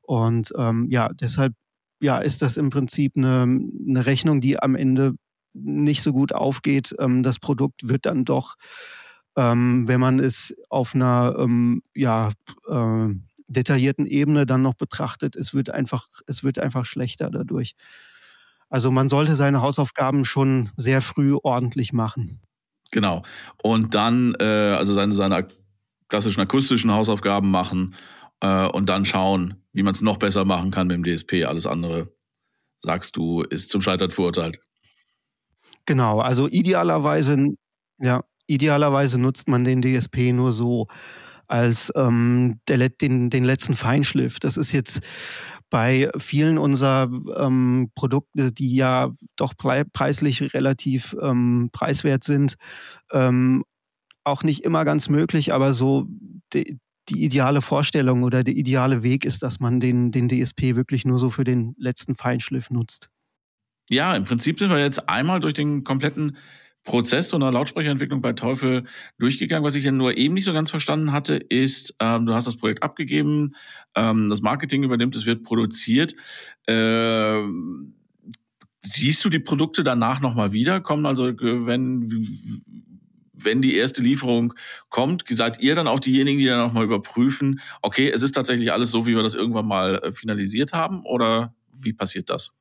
Und 0.01 0.51
ähm, 0.57 0.87
ja, 0.89 1.09
deshalb 1.13 1.53
ja, 2.01 2.17
ist 2.17 2.41
das 2.41 2.57
im 2.57 2.71
Prinzip 2.71 3.13
eine, 3.15 3.43
eine 3.43 4.05
Rechnung, 4.07 4.41
die 4.41 4.59
am 4.59 4.73
Ende 4.73 5.13
nicht 5.53 6.01
so 6.01 6.13
gut 6.13 6.33
aufgeht. 6.33 6.95
Ähm, 6.97 7.21
das 7.21 7.37
Produkt 7.37 7.87
wird 7.87 8.07
dann 8.07 8.25
doch, 8.25 8.55
ähm, 9.35 9.87
wenn 9.87 9.99
man 9.99 10.19
es 10.19 10.55
auf 10.69 10.95
einer 10.95 11.35
ähm, 11.37 11.83
ja, 11.93 12.31
äh, 12.67 13.13
detaillierten 13.47 14.05
Ebene 14.05 14.45
dann 14.45 14.61
noch 14.61 14.73
betrachtet, 14.73 15.35
es 15.35 15.53
wird 15.53 15.69
einfach, 15.69 16.07
es 16.27 16.43
wird 16.43 16.59
einfach 16.59 16.85
schlechter 16.85 17.29
dadurch. 17.29 17.75
Also 18.69 18.91
man 18.91 19.09
sollte 19.09 19.35
seine 19.35 19.61
Hausaufgaben 19.61 20.25
schon 20.25 20.69
sehr 20.75 21.01
früh 21.01 21.35
ordentlich 21.43 21.93
machen. 21.93 22.41
Genau. 22.91 23.23
Und 23.61 23.93
dann, 23.93 24.35
äh, 24.39 24.75
also 24.77 24.93
seine, 24.93 25.13
seine 25.13 25.47
klassischen 26.07 26.41
akustischen 26.41 26.91
Hausaufgaben 26.91 27.49
machen 27.49 27.95
äh, 28.39 28.67
und 28.67 28.87
dann 28.87 29.05
schauen, 29.05 29.63
wie 29.73 29.83
man 29.83 29.93
es 29.93 30.01
noch 30.01 30.17
besser 30.17 30.45
machen 30.45 30.71
kann 30.71 30.87
mit 30.87 30.97
dem 30.97 31.03
DSP. 31.03 31.45
Alles 31.45 31.65
andere, 31.65 32.13
sagst 32.77 33.17
du, 33.17 33.41
ist 33.41 33.69
zum 33.69 33.81
Scheitern 33.81 34.11
verurteilt. 34.11 34.59
Genau, 35.85 36.19
also 36.19 36.47
idealerweise, 36.47 37.53
ja, 37.99 38.23
idealerweise 38.47 39.19
nutzt 39.19 39.47
man 39.47 39.63
den 39.63 39.81
DSP 39.81 40.33
nur 40.33 40.51
so, 40.51 40.87
als 41.47 41.91
ähm, 41.95 42.59
der, 42.67 42.89
den, 42.89 43.29
den 43.29 43.43
letzten 43.43 43.75
Feinschliff. 43.75 44.39
Das 44.39 44.57
ist 44.57 44.71
jetzt 44.71 45.01
bei 45.69 46.09
vielen 46.17 46.57
unserer 46.57 47.09
ähm, 47.37 47.89
Produkte, 47.95 48.51
die 48.51 48.75
ja 48.75 49.11
doch 49.35 49.53
preislich 49.57 50.53
relativ 50.53 51.15
ähm, 51.21 51.69
preiswert 51.71 52.23
sind, 52.23 52.55
ähm, 53.11 53.63
auch 54.23 54.43
nicht 54.43 54.63
immer 54.63 54.85
ganz 54.85 55.09
möglich, 55.09 55.53
aber 55.53 55.73
so 55.73 56.07
die, 56.53 56.79
die 57.09 57.23
ideale 57.23 57.61
Vorstellung 57.61 58.23
oder 58.23 58.43
der 58.43 58.55
ideale 58.55 59.03
Weg 59.03 59.25
ist, 59.25 59.43
dass 59.43 59.59
man 59.59 59.79
den, 59.79 60.11
den 60.11 60.29
DSP 60.29 60.75
wirklich 60.75 61.05
nur 61.05 61.19
so 61.19 61.29
für 61.29 61.43
den 61.43 61.75
letzten 61.77 62.15
Feinschliff 62.15 62.69
nutzt. 62.69 63.09
Ja, 63.89 64.15
im 64.15 64.25
Prinzip 64.25 64.59
sind 64.59 64.71
wir 64.71 64.79
jetzt 64.79 65.07
einmal 65.09 65.39
durch 65.39 65.53
den 65.53 65.83
kompletten 65.83 66.37
Prozess 66.86 67.29
so 67.29 67.36
einer 67.36 67.51
Lautsprecherentwicklung 67.51 68.21
bei 68.21 68.33
Teufel 68.33 68.86
durchgegangen. 69.17 69.65
Was 69.65 69.75
ich 69.75 69.83
ja 69.83 69.91
nur 69.91 70.15
eben 70.15 70.36
nicht 70.36 70.45
so 70.45 70.53
ganz 70.53 70.69
verstanden 70.69 71.11
hatte, 71.11 71.36
ist, 71.36 71.95
ähm, 71.99 72.25
du 72.25 72.33
hast 72.33 72.47
das 72.47 72.55
Projekt 72.55 72.83
abgegeben, 72.83 73.55
ähm, 73.95 74.29
das 74.29 74.41
Marketing 74.41 74.83
übernimmt, 74.83 75.15
es 75.15 75.25
wird 75.25 75.43
produziert. 75.43 76.15
Ähm, 76.67 77.95
siehst 78.83 79.25
du 79.25 79.29
die 79.29 79.39
Produkte 79.39 79.83
danach 79.83 80.21
nochmal 80.21 80.53
wieder? 80.53 80.79
Kommen 80.79 81.05
also, 81.05 81.25
wenn, 81.25 82.61
wenn 83.33 83.61
die 83.61 83.75
erste 83.75 84.03
Lieferung 84.03 84.53
kommt, 84.89 85.25
seid 85.29 85.61
ihr 85.61 85.75
dann 85.75 85.88
auch 85.88 85.99
diejenigen, 85.99 86.39
die 86.39 86.45
dann 86.45 86.59
nochmal 86.59 86.86
überprüfen, 86.86 87.59
okay, 87.81 88.11
es 88.11 88.21
ist 88.21 88.33
tatsächlich 88.33 88.71
alles 88.71 88.91
so, 88.91 89.07
wie 89.07 89.15
wir 89.15 89.23
das 89.23 89.36
irgendwann 89.36 89.67
mal 89.67 89.95
äh, 89.95 90.11
finalisiert 90.13 90.71
haben? 90.71 91.03
Oder 91.03 91.53
wie 91.73 91.93
passiert 91.93 92.29
das? 92.29 92.53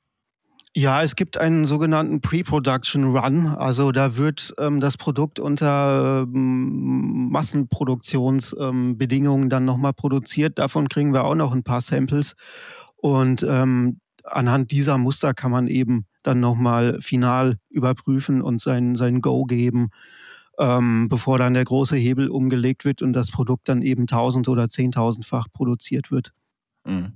Ja, 0.77 1.05
es 1.05 1.14
gibt 1.14 1.39
einen 1.39 1.66
sogenannten 1.66 2.20
Pre-Production 2.20 3.16
Run. 3.16 3.47
Also 3.47 3.93
da 3.93 4.16
wird 4.16 4.53
ähm, 4.59 4.81
das 4.81 4.97
Produkt 4.97 5.39
unter 5.39 6.27
ähm, 6.27 7.29
Massenproduktionsbedingungen 7.31 9.45
ähm, 9.45 9.51
dann 9.51 9.64
nochmal 9.64 9.93
produziert. 9.93 10.59
Davon 10.59 10.89
kriegen 10.89 11.14
wir 11.14 11.22
auch 11.25 11.37
noch 11.37 11.53
ein 11.53 11.62
paar 11.62 11.81
Samples. 11.81 12.35
Und 12.97 13.45
ähm, 13.49 14.01
anhand 14.25 14.72
dieser 14.72 14.99
Muster 14.99 15.33
kann 15.33 15.53
man 15.53 15.68
eben 15.68 16.07
dann 16.25 16.41
nochmal 16.41 17.01
final 17.01 17.59
überprüfen 17.70 18.43
und 18.43 18.61
sein, 18.61 18.97
sein 18.97 19.20
Go 19.20 19.45
geben, 19.45 19.91
ähm, 20.59 21.09
bevor 21.09 21.39
dann 21.39 21.55
der 21.55 21.64
große 21.64 21.95
Hebel 21.95 22.29
umgelegt 22.29 22.85
wird 22.85 23.01
und 23.01 23.12
das 23.12 23.31
Produkt 23.31 23.68
dann 23.68 23.81
eben 23.81 24.09
tausend- 24.09 24.49
oder 24.49 24.68
zehntausendfach 24.68 25.47
produziert 25.53 26.11
wird. 26.11 26.33
Mhm. 26.85 27.12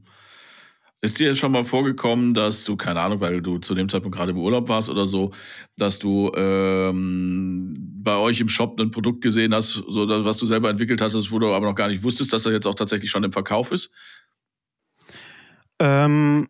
Ist 1.00 1.20
dir 1.20 1.28
jetzt 1.28 1.38
schon 1.38 1.52
mal 1.52 1.62
vorgekommen, 1.62 2.34
dass 2.34 2.64
du, 2.64 2.76
keine 2.76 3.00
Ahnung, 3.00 3.20
weil 3.20 3.40
du 3.40 3.58
zu 3.58 3.76
dem 3.76 3.88
Zeitpunkt 3.88 4.16
gerade 4.16 4.32
im 4.32 4.38
Urlaub 4.38 4.68
warst 4.68 4.88
oder 4.88 5.06
so, 5.06 5.32
dass 5.76 6.00
du 6.00 6.32
ähm, 6.34 7.72
bei 8.02 8.16
euch 8.16 8.40
im 8.40 8.48
Shop 8.48 8.80
ein 8.80 8.90
Produkt 8.90 9.20
gesehen 9.20 9.54
hast, 9.54 9.74
so, 9.74 10.08
was 10.08 10.38
du 10.38 10.46
selber 10.46 10.70
entwickelt 10.70 11.00
hast, 11.00 11.14
wo 11.30 11.38
du 11.38 11.54
aber 11.54 11.66
noch 11.66 11.76
gar 11.76 11.86
nicht 11.86 12.02
wusstest, 12.02 12.32
dass 12.32 12.46
er 12.46 12.52
jetzt 12.52 12.66
auch 12.66 12.74
tatsächlich 12.74 13.10
schon 13.10 13.22
im 13.22 13.30
Verkauf 13.30 13.70
ist? 13.70 13.92
Ähm, 15.78 16.48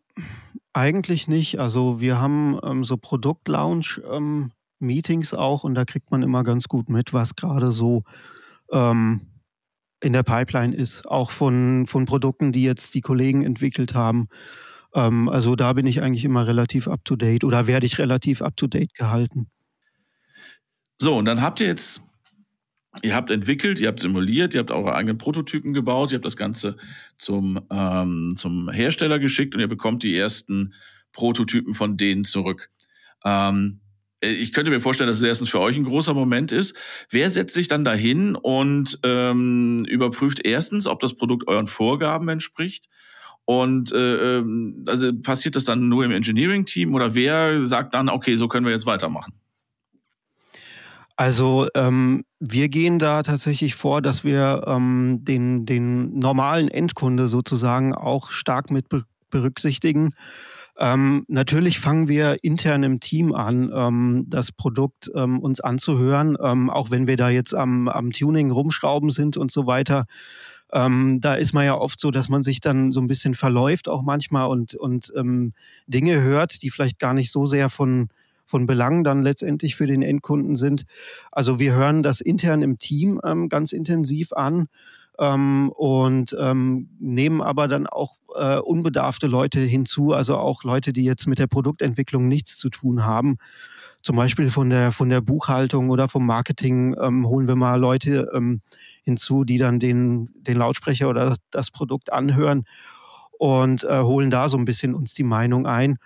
eigentlich 0.73 1.29
nicht. 1.29 1.61
Also 1.61 2.01
wir 2.01 2.19
haben 2.19 2.59
ähm, 2.63 2.85
so 2.85 2.97
Produkt-Lounge-Meetings 2.97 5.33
ähm, 5.35 5.39
auch 5.39 5.65
und 5.65 5.75
da 5.75 5.85
kriegt 5.85 6.11
man 6.11 6.23
immer 6.23 6.43
ganz 6.43 6.69
gut 6.69 6.89
mit, 6.89 7.13
was 7.13 7.37
gerade 7.37 7.71
so 7.71 8.03
ähm, 8.73 9.27
in 10.03 10.13
der 10.13 10.23
Pipeline 10.23 10.75
ist, 10.75 11.07
auch 11.07 11.31
von, 11.31 11.87
von 11.87 12.07
Produkten, 12.07 12.53
die 12.53 12.63
jetzt 12.63 12.95
die 12.95 13.01
Kollegen 13.01 13.45
entwickelt 13.45 13.95
haben. 13.95 14.29
Ähm, 14.95 15.29
also 15.29 15.57
da 15.57 15.73
bin 15.73 15.87
ich 15.87 16.03
eigentlich 16.03 16.25
immer 16.25 16.47
relativ 16.47 16.89
up-to-date 16.89 17.45
oder 17.45 17.67
werde 17.67 17.87
ich 17.87 17.99
relativ 17.99 18.43
up-to-date 18.43 18.95
gehalten. 18.95 19.49
So, 21.01 21.17
und 21.17 21.27
dann 21.27 21.43
habt 21.43 21.61
ihr 21.61 21.67
jetzt, 21.67 22.03
ihr 23.03 23.15
habt 23.15 23.31
entwickelt, 23.31 23.81
ihr 23.81 23.89
habt 23.89 24.01
simuliert, 24.01 24.55
ihr 24.55 24.61
habt 24.61 24.71
eure 24.71 24.95
eigenen 24.95 25.19
Prototypen 25.19 25.73
gebaut, 25.73 26.13
ihr 26.13 26.17
habt 26.17 26.25
das 26.25 26.37
Ganze 26.37 26.77
zum, 27.19 27.61
ähm, 27.71 28.35
zum 28.37 28.69
Hersteller 28.71 29.19
geschickt 29.19 29.55
und 29.55 29.61
ihr 29.61 29.69
bekommt 29.69 30.03
die 30.03 30.17
ersten 30.17 30.75
Prototypen 31.13 31.75
von 31.75 31.97
denen 31.97 32.25
zurück. 32.25 32.71
Ähm, 33.25 33.81
ich 34.21 34.53
könnte 34.53 34.71
mir 34.71 34.81
vorstellen, 34.81 35.09
dass 35.09 35.19
es 35.19 35.23
erstens 35.23 35.49
für 35.49 35.61
euch 35.61 35.77
ein 35.77 35.85
großer 35.85 36.15
Moment 36.15 36.53
ist. 36.53 36.77
Wer 37.11 37.31
setzt 37.31 37.55
sich 37.55 37.69
dann 37.69 37.85
dahin 37.85 38.35
und 38.35 38.99
ähm, 39.05 39.85
überprüft 39.89 40.41
erstens, 40.45 40.87
ob 40.87 41.01
das 41.01 41.15
Produkt 41.15 41.47
euren 41.47 41.67
Vorgaben 41.67 42.29
entspricht? 42.29 42.89
Und 43.45 43.93
äh, 43.93 44.39
ähm, 44.39 44.85
also 44.87 45.11
passiert 45.15 45.57
das 45.57 45.65
dann 45.65 45.89
nur 45.89 46.05
im 46.05 46.11
Engineering-Team 46.11 46.95
oder 46.95 47.15
wer 47.15 47.65
sagt 47.67 47.95
dann, 47.95 48.09
okay, 48.09 48.37
so 48.37 48.49
können 48.49 48.67
wir 48.67 48.73
jetzt 48.73 48.87
weitermachen? 48.87 49.33
Also 51.17 51.67
ähm, 51.75 52.25
wir 52.39 52.69
gehen 52.69 52.99
da 52.99 53.23
tatsächlich 53.23 53.75
vor, 53.75 54.03
dass 54.03 54.23
wir 54.23 54.65
ähm, 54.67 55.25
den, 55.25 55.67
den 55.67 56.19
normalen 56.19 56.69
Endkunde 56.69 57.27
sozusagen 57.27 57.95
auch 57.95 58.31
stark 58.31 58.71
mit 58.71 58.87
berücksichtigen. 59.31 60.15
Ähm, 60.79 61.25
natürlich 61.27 61.81
fangen 61.81 62.07
wir 62.07 62.37
intern 62.43 62.85
im 62.85 63.01
Team 63.01 63.35
an, 63.35 63.73
ähm, 63.75 64.27
das 64.29 64.53
Produkt 64.53 65.11
ähm, 65.15 65.41
uns 65.41 65.61
anzuhören, 65.61 66.37
ähm, 66.41 66.71
auch 66.71 66.93
wenn 66.93 67.09
wir 67.09 67.17
da 67.17 67.31
jetzt 67.31 67.53
am, 67.53 67.89
am 67.89 68.13
Tuning 68.13 68.53
rumschrauben 68.53 69.11
sind 69.11 69.37
und 69.37 69.51
so 69.51 69.67
weiter. 69.67 70.07
Ähm, 70.73 71.21
da 71.21 71.35
ist 71.35 71.53
man 71.53 71.65
ja 71.65 71.77
oft 71.77 71.99
so, 71.99 72.13
dass 72.13 72.29
man 72.29 72.43
sich 72.43 72.61
dann 72.61 72.93
so 72.93 73.01
ein 73.01 73.09
bisschen 73.09 73.35
verläuft 73.35 73.89
auch 73.89 74.03
manchmal 74.03 74.47
und, 74.47 74.75
und 74.77 75.13
ähm, 75.17 75.53
Dinge 75.89 76.23
hört, 76.23 76.63
die 76.63 76.71
vielleicht 76.71 77.01
gar 77.01 77.15
nicht 77.15 77.33
so 77.33 77.45
sehr 77.45 77.71
von, 77.71 78.09
von 78.45 78.67
Belang 78.67 79.03
dann 79.03 79.23
letztendlich 79.23 79.75
für 79.75 79.87
den 79.89 80.03
Endkunden 80.03 80.55
sind. 80.55 80.85
Also 81.33 81.59
wir 81.59 81.75
hören 81.75 82.05
das 82.05 82.21
intern 82.21 82.63
im 82.63 82.79
Team 82.79 83.21
ähm, 83.25 83.49
ganz 83.49 83.73
intensiv 83.73 84.33
an 84.33 84.67
ähm, 85.19 85.71
und 85.71 86.37
ähm, 86.39 86.91
nehmen 87.01 87.43
aber 87.43 87.67
dann 87.67 87.89
auch 87.89 88.18
äh, 88.35 88.59
unbedarfte 88.59 89.27
Leute 89.27 89.61
hinzu, 89.61 90.13
also 90.13 90.37
auch 90.37 90.65
Leute, 90.65 90.93
die 90.93 91.05
jetzt 91.05 91.27
mit 91.27 91.39
der 91.39 91.47
Produktentwicklung 91.47 92.29
nichts 92.29 92.57
zu 92.57 92.69
tun 92.71 93.05
haben. 93.05 93.39
Zum 94.03 94.17
Beispiel 94.17 94.51
von 94.51 94.71
der, 94.71 94.93
von 94.93 95.09
der 95.09 95.21
Buchhaltung 95.21 95.91
oder 95.91 96.09
vom 96.09 96.25
Marketing 96.25 96.95
ähm, 97.01 97.27
holen 97.27 97.49
wir 97.49 97.57
mal 97.57 97.81
Leute 97.81 98.31
ähm, 98.33 98.61
hinzu, 99.03 99.45
die 99.45 99.59
dann 99.59 99.81
den, 99.81 100.31
den 100.35 100.57
Lautsprecher 100.57 101.09
oder 101.09 101.35
das, 101.51 101.71
Produkt 101.71 102.13
anhören 102.13 102.65
und 103.39 103.85
äh, 103.85 104.01
holen 104.01 104.31
da 104.31 104.49
so 104.49 104.57
ein 104.57 104.65
bisschen 104.65 104.95
uns 104.95 105.15
die 105.15 105.25
Meinung 105.25 105.67
ein 105.67 105.99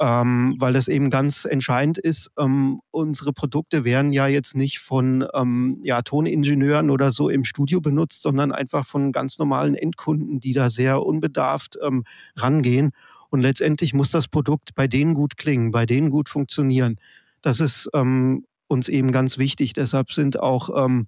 ähm, 0.00 0.56
weil 0.58 0.72
das 0.72 0.88
eben 0.88 1.10
ganz 1.10 1.44
entscheidend 1.44 1.98
ist. 1.98 2.30
Ähm, 2.38 2.80
unsere 2.90 3.34
Produkte 3.34 3.84
werden 3.84 4.12
ja 4.14 4.26
jetzt 4.26 4.56
nicht 4.56 4.78
von 4.78 5.26
ähm, 5.34 5.78
ja, 5.82 6.00
Toningenieuren 6.00 6.90
oder 6.90 7.12
so 7.12 7.28
im 7.28 7.44
Studio 7.44 7.82
benutzt, 7.82 8.22
sondern 8.22 8.50
einfach 8.50 8.86
von 8.86 9.12
ganz 9.12 9.38
normalen 9.38 9.74
Endkunden, 9.74 10.40
die 10.40 10.54
da 10.54 10.70
sehr 10.70 11.02
unbedarft 11.04 11.78
ähm, 11.82 12.04
rangehen. 12.34 12.92
Und 13.28 13.40
letztendlich 13.40 13.92
muss 13.92 14.10
das 14.10 14.26
Produkt 14.26 14.74
bei 14.74 14.88
denen 14.88 15.12
gut 15.12 15.36
klingen, 15.36 15.70
bei 15.70 15.84
denen 15.84 16.08
gut 16.08 16.30
funktionieren. 16.30 16.96
Das 17.42 17.60
ist 17.60 17.88
ähm, 17.94 18.46
uns 18.70 18.88
eben 18.88 19.12
ganz 19.12 19.38
wichtig. 19.38 19.72
Deshalb 19.72 20.12
sind 20.12 20.38
auch 20.40 20.70
ähm, 20.74 21.06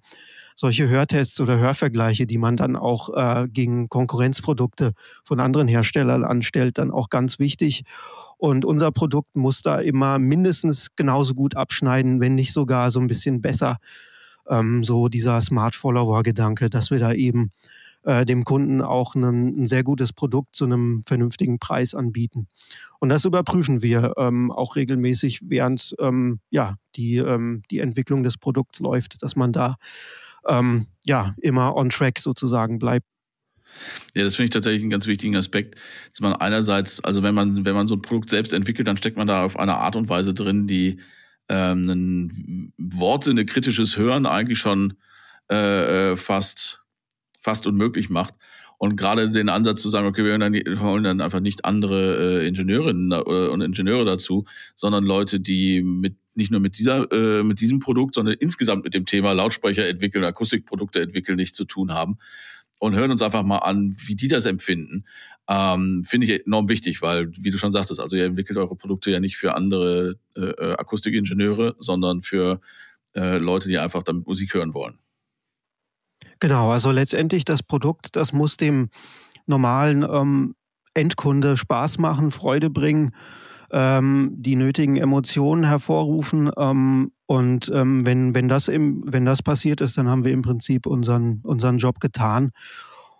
solche 0.55 0.87
Hörtests 0.87 1.39
oder 1.41 1.57
Hörvergleiche, 1.57 2.27
die 2.27 2.37
man 2.37 2.57
dann 2.57 2.75
auch 2.75 3.09
äh, 3.15 3.47
gegen 3.47 3.89
Konkurrenzprodukte 3.89 4.93
von 5.23 5.39
anderen 5.39 5.67
Herstellern 5.67 6.23
anstellt, 6.23 6.77
dann 6.77 6.91
auch 6.91 7.09
ganz 7.09 7.39
wichtig. 7.39 7.83
Und 8.37 8.65
unser 8.65 8.91
Produkt 8.91 9.35
muss 9.35 9.61
da 9.61 9.79
immer 9.79 10.19
mindestens 10.19 10.95
genauso 10.95 11.33
gut 11.33 11.55
abschneiden, 11.55 12.19
wenn 12.19 12.35
nicht 12.35 12.53
sogar 12.53 12.91
so 12.91 12.99
ein 12.99 13.07
bisschen 13.07 13.41
besser. 13.41 13.77
Ähm, 14.47 14.83
so 14.83 15.07
dieser 15.07 15.39
Smart 15.41 15.75
Follower-Gedanke, 15.75 16.69
dass 16.69 16.91
wir 16.91 16.99
da 16.99 17.13
eben 17.13 17.51
äh, 18.03 18.25
dem 18.25 18.43
Kunden 18.43 18.81
auch 18.81 19.15
ein, 19.15 19.61
ein, 19.61 19.65
sehr 19.65 19.83
gutes 19.83 20.11
Produkt 20.11 20.55
zu 20.55 20.65
einem 20.65 21.03
vernünftigen 21.07 21.59
Preis 21.59 21.95
anbieten. 21.95 22.47
Und 23.03 23.09
das 23.09 23.25
überprüfen 23.25 23.81
wir 23.81 24.13
ähm, 24.15 24.49
auch 24.49 24.77
regelmäßig, 24.77 25.41
während 25.49 25.93
ähm, 25.99 26.39
ja, 26.51 26.77
die, 26.95 27.17
ähm, 27.17 27.61
die 27.69 27.79
Entwicklung 27.79 28.23
des 28.23 28.37
Produkts 28.37 28.79
läuft, 28.79 29.21
dass 29.21 29.35
man 29.35 29.51
da 29.51 29.75
ähm, 30.47 30.87
ja, 31.03 31.35
immer 31.41 31.75
on 31.75 31.89
track 31.89 32.19
sozusagen 32.19 32.79
bleibt. 32.79 33.05
Ja, 34.13 34.23
das 34.23 34.37
finde 34.37 34.45
ich 34.45 34.51
tatsächlich 34.51 34.83
einen 34.83 34.89
ganz 34.89 35.05
wichtigen 35.05 35.35
Aspekt, 35.35 35.75
dass 36.11 36.21
man 36.21 36.31
einerseits, 36.31 37.03
also 37.03 37.23
wenn 37.23 37.35
man, 37.35 37.65
wenn 37.65 37.75
man 37.75 37.87
so 37.87 37.95
ein 37.95 38.01
Produkt 38.01 38.29
selbst 38.29 38.53
entwickelt, 38.53 38.87
dann 38.87 38.95
steckt 38.95 39.17
man 39.17 39.27
da 39.27 39.43
auf 39.43 39.59
eine 39.59 39.75
Art 39.75 39.97
und 39.97 40.07
Weise 40.07 40.33
drin, 40.33 40.65
die 40.65 41.01
ähm, 41.49 41.89
ein 41.89 42.73
Wortsinne 42.77 43.45
kritisches 43.45 43.97
Hören 43.97 44.25
eigentlich 44.25 44.59
schon 44.59 44.93
äh, 45.51 46.11
äh 46.13 46.15
fast, 46.15 46.85
fast 47.41 47.67
unmöglich 47.67 48.09
macht. 48.09 48.35
Und 48.83 48.97
gerade 48.97 49.31
den 49.31 49.47
Ansatz 49.47 49.81
zu 49.81 49.87
sagen, 49.87 50.07
okay, 50.07 50.25
wir 50.25 50.81
holen 50.81 51.05
dann 51.05 51.21
einfach 51.21 51.39
nicht 51.39 51.63
andere 51.63 52.41
äh, 52.41 52.47
Ingenieurinnen 52.49 53.13
und 53.13 53.61
Ingenieure 53.61 54.03
dazu, 54.03 54.43
sondern 54.75 55.05
Leute, 55.05 55.39
die 55.39 55.81
mit 55.81 56.17
nicht 56.35 56.51
nur 56.51 56.59
mit 56.59 56.77
dieser, 56.77 57.09
äh, 57.09 57.43
mit 57.43 57.61
diesem 57.61 57.79
Produkt, 57.79 58.15
sondern 58.15 58.35
insgesamt 58.35 58.83
mit 58.83 58.93
dem 58.93 59.05
Thema 59.05 59.31
Lautsprecher 59.31 59.87
entwickeln, 59.87 60.25
Akustikprodukte 60.25 60.99
entwickeln 60.99 61.37
nichts 61.37 61.55
zu 61.55 61.63
tun 61.63 61.93
haben. 61.93 62.17
Und 62.77 62.93
hören 62.93 63.09
uns 63.09 63.21
einfach 63.21 63.43
mal 63.43 63.59
an, 63.59 63.95
wie 64.05 64.15
die 64.17 64.27
das 64.27 64.43
empfinden. 64.43 65.05
Ähm, 65.47 66.03
Finde 66.03 66.27
ich 66.27 66.45
enorm 66.45 66.67
wichtig, 66.67 67.01
weil, 67.01 67.31
wie 67.39 67.51
du 67.51 67.57
schon 67.57 67.71
sagtest, 67.71 68.01
also 68.01 68.17
ihr 68.17 68.25
entwickelt 68.25 68.59
eure 68.59 68.75
Produkte 68.75 69.11
ja 69.11 69.21
nicht 69.21 69.37
für 69.37 69.55
andere 69.55 70.19
äh, 70.35 70.41
äh 70.41 70.73
Akustikingenieure, 70.73 71.75
sondern 71.77 72.21
für 72.21 72.59
äh, 73.15 73.37
Leute, 73.37 73.69
die 73.69 73.77
einfach 73.77 74.03
damit 74.03 74.27
Musik 74.27 74.53
hören 74.53 74.73
wollen. 74.73 74.99
Genau, 76.39 76.71
also 76.71 76.91
letztendlich 76.91 77.45
das 77.45 77.63
Produkt, 77.63 78.15
das 78.15 78.33
muss 78.33 78.57
dem 78.57 78.89
normalen 79.45 80.03
ähm, 80.03 80.55
Endkunde 80.93 81.57
Spaß 81.57 81.97
machen, 81.97 82.31
Freude 82.31 82.69
bringen, 82.69 83.11
ähm, 83.71 84.31
die 84.37 84.55
nötigen 84.55 84.97
Emotionen 84.97 85.63
hervorrufen. 85.63 86.51
Ähm, 86.57 87.11
und 87.25 87.71
ähm, 87.73 88.05
wenn, 88.05 88.35
wenn, 88.35 88.47
das 88.47 88.67
im, 88.67 89.03
wenn 89.07 89.25
das 89.25 89.41
passiert 89.41 89.81
ist, 89.81 89.97
dann 89.97 90.07
haben 90.07 90.23
wir 90.23 90.31
im 90.31 90.43
Prinzip 90.43 90.85
unseren, 90.85 91.39
unseren 91.43 91.77
Job 91.77 91.99
getan. 91.99 92.51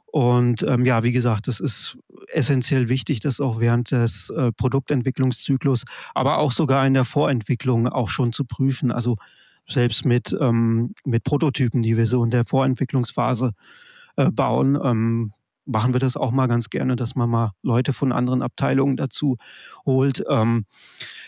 Und 0.05 0.61
ähm, 0.61 0.85
ja, 0.85 1.01
wie 1.01 1.11
gesagt, 1.11 1.47
das 1.47 1.59
ist 1.59 1.97
essentiell 2.27 2.87
wichtig, 2.87 3.19
das 3.19 3.41
auch 3.41 3.59
während 3.59 3.89
des 3.89 4.29
äh, 4.29 4.51
Produktentwicklungszyklus, 4.51 5.85
aber 6.13 6.37
auch 6.37 6.51
sogar 6.51 6.85
in 6.85 6.93
der 6.93 7.05
Vorentwicklung 7.05 7.87
auch 7.87 8.09
schon 8.09 8.31
zu 8.31 8.45
prüfen. 8.45 8.91
Also 8.91 9.17
selbst 9.67 10.05
mit, 10.05 10.35
ähm, 10.39 10.93
mit 11.05 11.23
Prototypen, 11.23 11.83
die 11.83 11.97
wir 11.97 12.07
so 12.07 12.23
in 12.23 12.31
der 12.31 12.45
Vorentwicklungsphase 12.45 13.53
äh, 14.17 14.31
bauen, 14.31 14.77
ähm, 14.81 15.31
machen 15.65 15.93
wir 15.93 15.99
das 15.99 16.17
auch 16.17 16.31
mal 16.31 16.47
ganz 16.47 16.69
gerne, 16.69 16.95
dass 16.95 17.15
man 17.15 17.29
mal 17.29 17.51
Leute 17.61 17.93
von 17.93 18.11
anderen 18.11 18.41
Abteilungen 18.41 18.97
dazu 18.97 19.37
holt. 19.85 20.23
Ähm, 20.29 20.65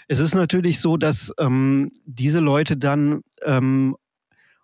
es 0.07 0.19
ist 0.19 0.35
natürlich 0.35 0.81
so, 0.81 0.97
dass 0.97 1.31
ähm, 1.39 1.91
diese 2.05 2.39
Leute 2.39 2.77
dann 2.77 3.21
ähm, 3.43 3.95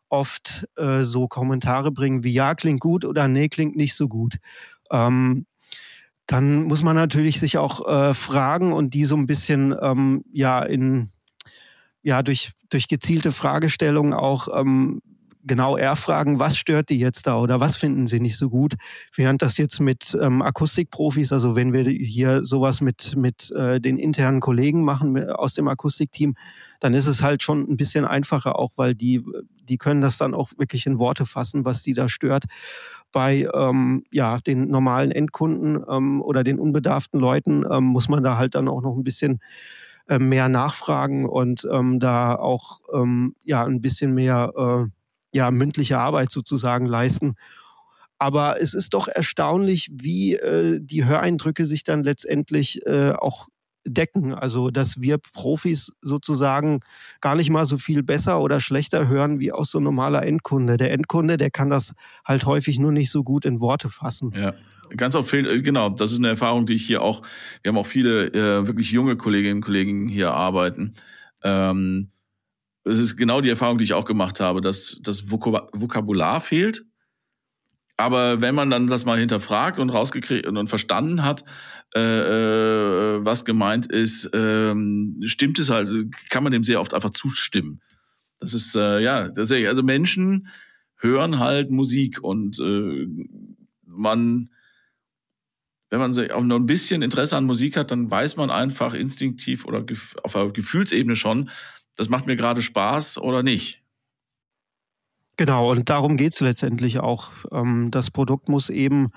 oft 0.09 0.67
äh, 0.75 1.03
so 1.03 1.27
Kommentare 1.27 1.91
bringen 1.91 2.23
wie 2.23 2.33
ja, 2.33 2.53
klingt 2.53 2.81
gut 2.81 3.05
oder 3.05 3.27
nee, 3.27 3.47
klingt 3.47 3.75
nicht 3.75 3.95
so 3.95 4.07
gut. 4.07 4.37
Ähm, 4.91 5.45
dann 6.27 6.63
muss 6.63 6.83
man 6.83 6.95
natürlich 6.95 7.39
sich 7.39 7.57
auch 7.57 7.87
äh, 7.87 8.13
fragen 8.13 8.73
und 8.73 8.93
die 8.93 9.05
so 9.05 9.15
ein 9.15 9.25
bisschen 9.25 9.75
ähm, 9.81 10.23
ja 10.31 10.61
in 10.61 11.09
ja, 12.03 12.23
durch, 12.23 12.51
durch 12.69 12.87
gezielte 12.87 13.31
Fragestellungen 13.31 14.13
auch 14.13 14.47
ähm, 14.53 15.01
genau 15.43 15.77
erfragen, 15.77 16.39
was 16.39 16.57
stört 16.57 16.89
die 16.89 16.99
jetzt 16.99 17.27
da 17.27 17.39
oder 17.39 17.59
was 17.59 17.75
finden 17.75 18.07
sie 18.07 18.19
nicht 18.19 18.37
so 18.37 18.49
gut. 18.49 18.75
Während 19.15 19.41
das 19.41 19.57
jetzt 19.57 19.79
mit 19.79 20.17
ähm, 20.21 20.41
Akustikprofis, 20.41 21.31
also 21.31 21.55
wenn 21.55 21.73
wir 21.73 21.83
hier 21.83 22.43
sowas 22.43 22.81
mit, 22.81 23.15
mit 23.15 23.51
äh, 23.51 23.79
den 23.79 23.97
internen 23.97 24.39
Kollegen 24.39 24.83
machen 24.83 25.29
aus 25.31 25.53
dem 25.53 25.67
Akustikteam, 25.67 26.35
dann 26.79 26.93
ist 26.93 27.07
es 27.07 27.21
halt 27.21 27.43
schon 27.43 27.61
ein 27.69 27.77
bisschen 27.77 28.05
einfacher 28.05 28.57
auch, 28.57 28.71
weil 28.75 28.95
die, 28.95 29.23
die 29.67 29.77
können 29.77 30.01
das 30.01 30.17
dann 30.17 30.33
auch 30.33 30.51
wirklich 30.57 30.85
in 30.85 30.99
Worte 30.99 31.25
fassen, 31.25 31.65
was 31.65 31.83
die 31.83 31.93
da 31.93 32.09
stört. 32.09 32.45
Bei 33.11 33.47
ähm, 33.53 34.03
ja, 34.11 34.39
den 34.39 34.67
normalen 34.67 35.11
Endkunden 35.11 35.83
ähm, 35.89 36.21
oder 36.21 36.43
den 36.43 36.59
unbedarften 36.59 37.19
Leuten 37.19 37.65
ähm, 37.69 37.85
muss 37.85 38.09
man 38.09 38.23
da 38.23 38.37
halt 38.37 38.55
dann 38.55 38.67
auch 38.67 38.81
noch 38.81 38.95
ein 38.95 39.03
bisschen 39.03 39.39
äh, 40.11 40.19
mehr 40.19 40.49
nachfragen 40.49 41.25
und 41.25 41.65
ähm, 41.71 42.01
da 42.01 42.35
auch 42.35 42.81
ähm, 42.93 43.33
ja 43.45 43.63
ein 43.63 43.81
bisschen 43.81 44.13
mehr 44.13 44.51
äh, 44.57 44.85
ja 45.33 45.51
mündliche 45.51 45.99
Arbeit 45.99 46.31
sozusagen 46.31 46.85
leisten. 46.85 47.35
Aber 48.17 48.59
es 48.59 48.73
ist 48.73 48.93
doch 48.93 49.07
erstaunlich, 49.07 49.89
wie 49.93 50.35
äh, 50.35 50.81
die 50.81 51.05
Höreindrücke 51.05 51.63
sich 51.63 51.85
dann 51.85 52.03
letztendlich 52.03 52.85
äh, 52.85 53.13
auch 53.13 53.47
decken. 53.85 54.33
Also, 54.33 54.69
dass 54.69 55.01
wir 55.01 55.17
Profis 55.17 55.91
sozusagen 56.01 56.81
gar 57.19 57.35
nicht 57.35 57.49
mal 57.49 57.65
so 57.65 57.77
viel 57.77 58.03
besser 58.03 58.41
oder 58.41 58.61
schlechter 58.61 59.07
hören 59.07 59.39
wie 59.39 59.51
auch 59.51 59.65
so 59.65 59.79
ein 59.79 59.83
normaler 59.83 60.25
Endkunde. 60.25 60.77
Der 60.77 60.91
Endkunde, 60.91 61.37
der 61.37 61.51
kann 61.51 61.69
das 61.69 61.93
halt 62.25 62.45
häufig 62.45 62.79
nur 62.79 62.91
nicht 62.91 63.11
so 63.11 63.23
gut 63.23 63.45
in 63.45 63.59
Worte 63.61 63.89
fassen. 63.89 64.33
Ja. 64.35 64.53
Ganz 64.97 65.15
oft 65.15 65.29
fehlt, 65.29 65.47
äh, 65.47 65.61
genau, 65.61 65.89
das 65.89 66.11
ist 66.11 66.17
eine 66.17 66.29
Erfahrung, 66.29 66.65
die 66.65 66.73
ich 66.73 66.85
hier 66.85 67.01
auch, 67.01 67.21
wir 67.61 67.69
haben 67.69 67.77
auch 67.77 67.87
viele 67.87 68.27
äh, 68.27 68.67
wirklich 68.67 68.91
junge 68.91 69.15
Kolleginnen 69.15 69.57
und 69.57 69.61
Kollegen 69.61 70.09
hier 70.09 70.33
arbeiten. 70.33 70.93
Ähm, 71.43 72.11
es 72.83 72.97
ist 72.97 73.15
genau 73.15 73.41
die 73.41 73.49
Erfahrung, 73.49 73.77
die 73.77 73.83
ich 73.83 73.93
auch 73.93 74.05
gemacht 74.05 74.39
habe, 74.39 74.59
dass 74.61 74.99
das 75.03 75.29
Vokabular 75.31 76.41
fehlt. 76.41 76.83
Aber 78.01 78.41
wenn 78.41 78.55
man 78.55 78.71
dann 78.71 78.87
das 78.87 79.05
mal 79.05 79.19
hinterfragt 79.19 79.77
und 79.77 79.91
rausgekriegt 79.91 80.47
und 80.47 80.67
verstanden 80.67 81.23
hat, 81.23 81.43
äh, 81.95 81.99
äh, 81.99 83.23
was 83.23 83.45
gemeint 83.45 83.85
ist, 83.85 84.27
ähm, 84.33 85.21
stimmt 85.25 85.59
es 85.59 85.69
halt, 85.69 85.89
kann 86.29 86.43
man 86.43 86.51
dem 86.51 86.63
sehr 86.63 86.81
oft 86.81 86.95
einfach 86.95 87.11
zustimmen. 87.11 87.79
Das 88.39 88.55
ist, 88.55 88.75
äh, 88.75 88.99
ja, 89.01 89.27
das 89.27 89.51
ist, 89.51 89.67
also 89.67 89.83
Menschen 89.83 90.47
hören 90.97 91.37
halt 91.37 91.69
Musik 91.69 92.23
und 92.23 92.59
äh, 92.59 93.07
man, 93.85 94.49
wenn 95.91 95.99
man 95.99 96.31
auch 96.31 96.43
nur 96.43 96.59
ein 96.59 96.65
bisschen 96.65 97.03
Interesse 97.03 97.37
an 97.37 97.45
Musik 97.45 97.77
hat, 97.77 97.91
dann 97.91 98.09
weiß 98.09 98.35
man 98.35 98.49
einfach 98.49 98.95
instinktiv 98.95 99.65
oder 99.65 99.85
auf 100.23 100.35
einer 100.35 100.49
Gefühlsebene 100.49 101.15
schon, 101.15 101.51
das 101.97 102.09
macht 102.09 102.25
mir 102.25 102.35
gerade 102.35 102.63
Spaß 102.63 103.19
oder 103.19 103.43
nicht. 103.43 103.80
Genau, 105.37 105.71
und 105.71 105.89
darum 105.89 106.17
geht 106.17 106.33
es 106.33 106.39
letztendlich 106.39 106.99
auch. 106.99 107.29
Ähm, 107.51 107.89
das 107.91 108.11
Produkt 108.11 108.49
muss 108.49 108.69
eben 108.69 109.11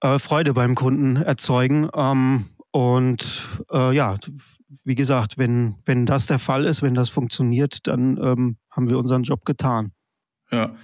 äh, 0.00 0.18
Freude 0.18 0.54
beim 0.54 0.74
Kunden 0.74 1.16
erzeugen. 1.16 1.88
Ähm, 1.94 2.46
und 2.70 3.46
äh, 3.70 3.94
ja, 3.94 4.16
wie 4.84 4.94
gesagt, 4.94 5.38
wenn, 5.38 5.76
wenn 5.84 6.06
das 6.06 6.26
der 6.26 6.38
Fall 6.38 6.64
ist, 6.64 6.82
wenn 6.82 6.94
das 6.94 7.10
funktioniert, 7.10 7.86
dann 7.86 8.18
ähm, 8.22 8.56
haben 8.70 8.88
wir 8.88 8.98
unseren 8.98 9.22
Job 9.22 9.44
getan. 9.44 9.92
Ja, 10.50 10.74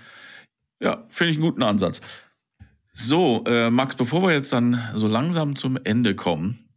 ja 0.81 1.05
finde 1.09 1.33
ich 1.33 1.39
einen 1.39 1.47
guten 1.47 1.63
Ansatz. 1.63 2.01
So, 2.93 3.45
äh, 3.47 3.71
Max, 3.71 3.97
bevor 3.97 4.23
wir 4.23 4.33
jetzt 4.33 4.53
dann 4.53 4.91
so 4.95 5.07
langsam 5.07 5.57
zum 5.57 5.79
Ende 5.83 6.15
kommen, 6.15 6.68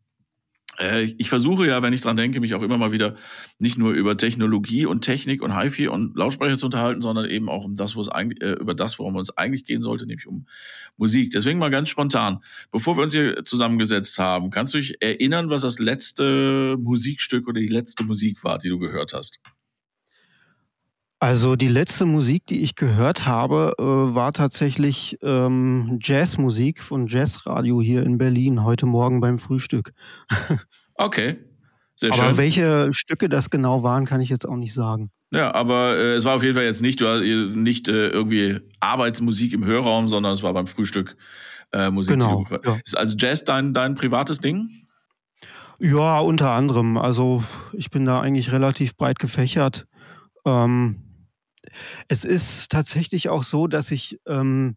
ich 1.17 1.29
versuche 1.29 1.67
ja, 1.67 1.81
wenn 1.83 1.93
ich 1.93 2.01
dran 2.01 2.17
denke, 2.17 2.39
mich 2.39 2.55
auch 2.55 2.61
immer 2.61 2.77
mal 2.77 2.91
wieder 2.91 3.15
nicht 3.59 3.77
nur 3.77 3.93
über 3.93 4.17
Technologie 4.17 4.85
und 4.85 5.01
Technik 5.01 5.41
und 5.41 5.55
HiFi 5.55 5.87
und 5.89 6.15
Lautsprecher 6.15 6.57
zu 6.57 6.65
unterhalten, 6.67 7.01
sondern 7.01 7.29
eben 7.29 7.49
auch 7.49 7.65
um 7.65 7.75
das, 7.75 7.95
wo 7.95 8.01
es 8.01 8.09
eigentlich, 8.09 8.41
äh, 8.41 8.53
über 8.53 8.73
das, 8.73 8.97
worum 8.97 9.17
es 9.17 9.37
eigentlich 9.37 9.65
gehen 9.65 9.81
sollte, 9.81 10.07
nämlich 10.07 10.27
um 10.27 10.47
Musik. 10.97 11.31
Deswegen 11.31 11.59
mal 11.59 11.69
ganz 11.69 11.89
spontan, 11.89 12.43
bevor 12.71 12.97
wir 12.97 13.03
uns 13.03 13.13
hier 13.13 13.43
zusammengesetzt 13.43 14.17
haben, 14.17 14.49
kannst 14.49 14.73
du 14.73 14.79
dich 14.79 15.01
erinnern, 15.01 15.49
was 15.49 15.61
das 15.61 15.77
letzte 15.79 16.77
Musikstück 16.79 17.47
oder 17.47 17.61
die 17.61 17.67
letzte 17.67 18.03
Musik 18.03 18.43
war, 18.43 18.57
die 18.57 18.69
du 18.69 18.79
gehört 18.79 19.13
hast? 19.13 19.39
Also 21.23 21.55
die 21.55 21.67
letzte 21.67 22.07
Musik, 22.07 22.47
die 22.47 22.61
ich 22.61 22.73
gehört 22.73 23.27
habe, 23.27 23.73
äh, 23.77 23.83
war 23.83 24.33
tatsächlich 24.33 25.19
ähm, 25.21 25.99
Jazzmusik 26.01 26.81
von 26.81 27.05
Jazzradio 27.05 27.79
hier 27.79 28.03
in 28.03 28.17
Berlin 28.17 28.63
heute 28.63 28.87
Morgen 28.87 29.21
beim 29.21 29.37
Frühstück. 29.37 29.93
okay, 30.95 31.37
sehr 31.95 32.11
schön. 32.11 32.23
Aber 32.23 32.37
welche 32.37 32.91
Stücke 32.91 33.29
das 33.29 33.51
genau 33.51 33.83
waren, 33.83 34.05
kann 34.05 34.19
ich 34.19 34.29
jetzt 34.29 34.49
auch 34.49 34.55
nicht 34.55 34.73
sagen. 34.73 35.11
Ja, 35.29 35.53
aber 35.53 35.95
äh, 35.95 36.15
es 36.15 36.25
war 36.25 36.37
auf 36.37 36.41
jeden 36.41 36.55
Fall 36.55 36.63
jetzt 36.63 36.81
nicht, 36.81 36.99
du 36.99 37.07
hast 37.07 37.21
nicht 37.21 37.87
äh, 37.87 38.07
irgendwie 38.07 38.59
Arbeitsmusik 38.79 39.53
im 39.53 39.63
Hörraum, 39.63 40.09
sondern 40.09 40.33
es 40.33 40.41
war 40.41 40.55
beim 40.55 40.65
Frühstück 40.65 41.15
äh, 41.71 41.91
Musik. 41.91 42.13
Genau. 42.13 42.47
Ja. 42.65 42.79
Ist 42.83 42.97
also 42.97 43.15
Jazz 43.15 43.45
dein, 43.45 43.75
dein 43.75 43.93
privates 43.93 44.39
Ding? 44.39 44.71
Ja, 45.79 46.19
unter 46.19 46.49
anderem. 46.53 46.97
Also 46.97 47.43
ich 47.73 47.91
bin 47.91 48.07
da 48.07 48.21
eigentlich 48.21 48.51
relativ 48.51 48.97
breit 48.97 49.19
gefächert. 49.19 49.85
Ähm, 50.45 50.95
es 52.07 52.23
ist 52.23 52.69
tatsächlich 52.69 53.29
auch 53.29 53.43
so, 53.43 53.67
dass 53.67 53.91
ich 53.91 54.19
ähm, 54.27 54.75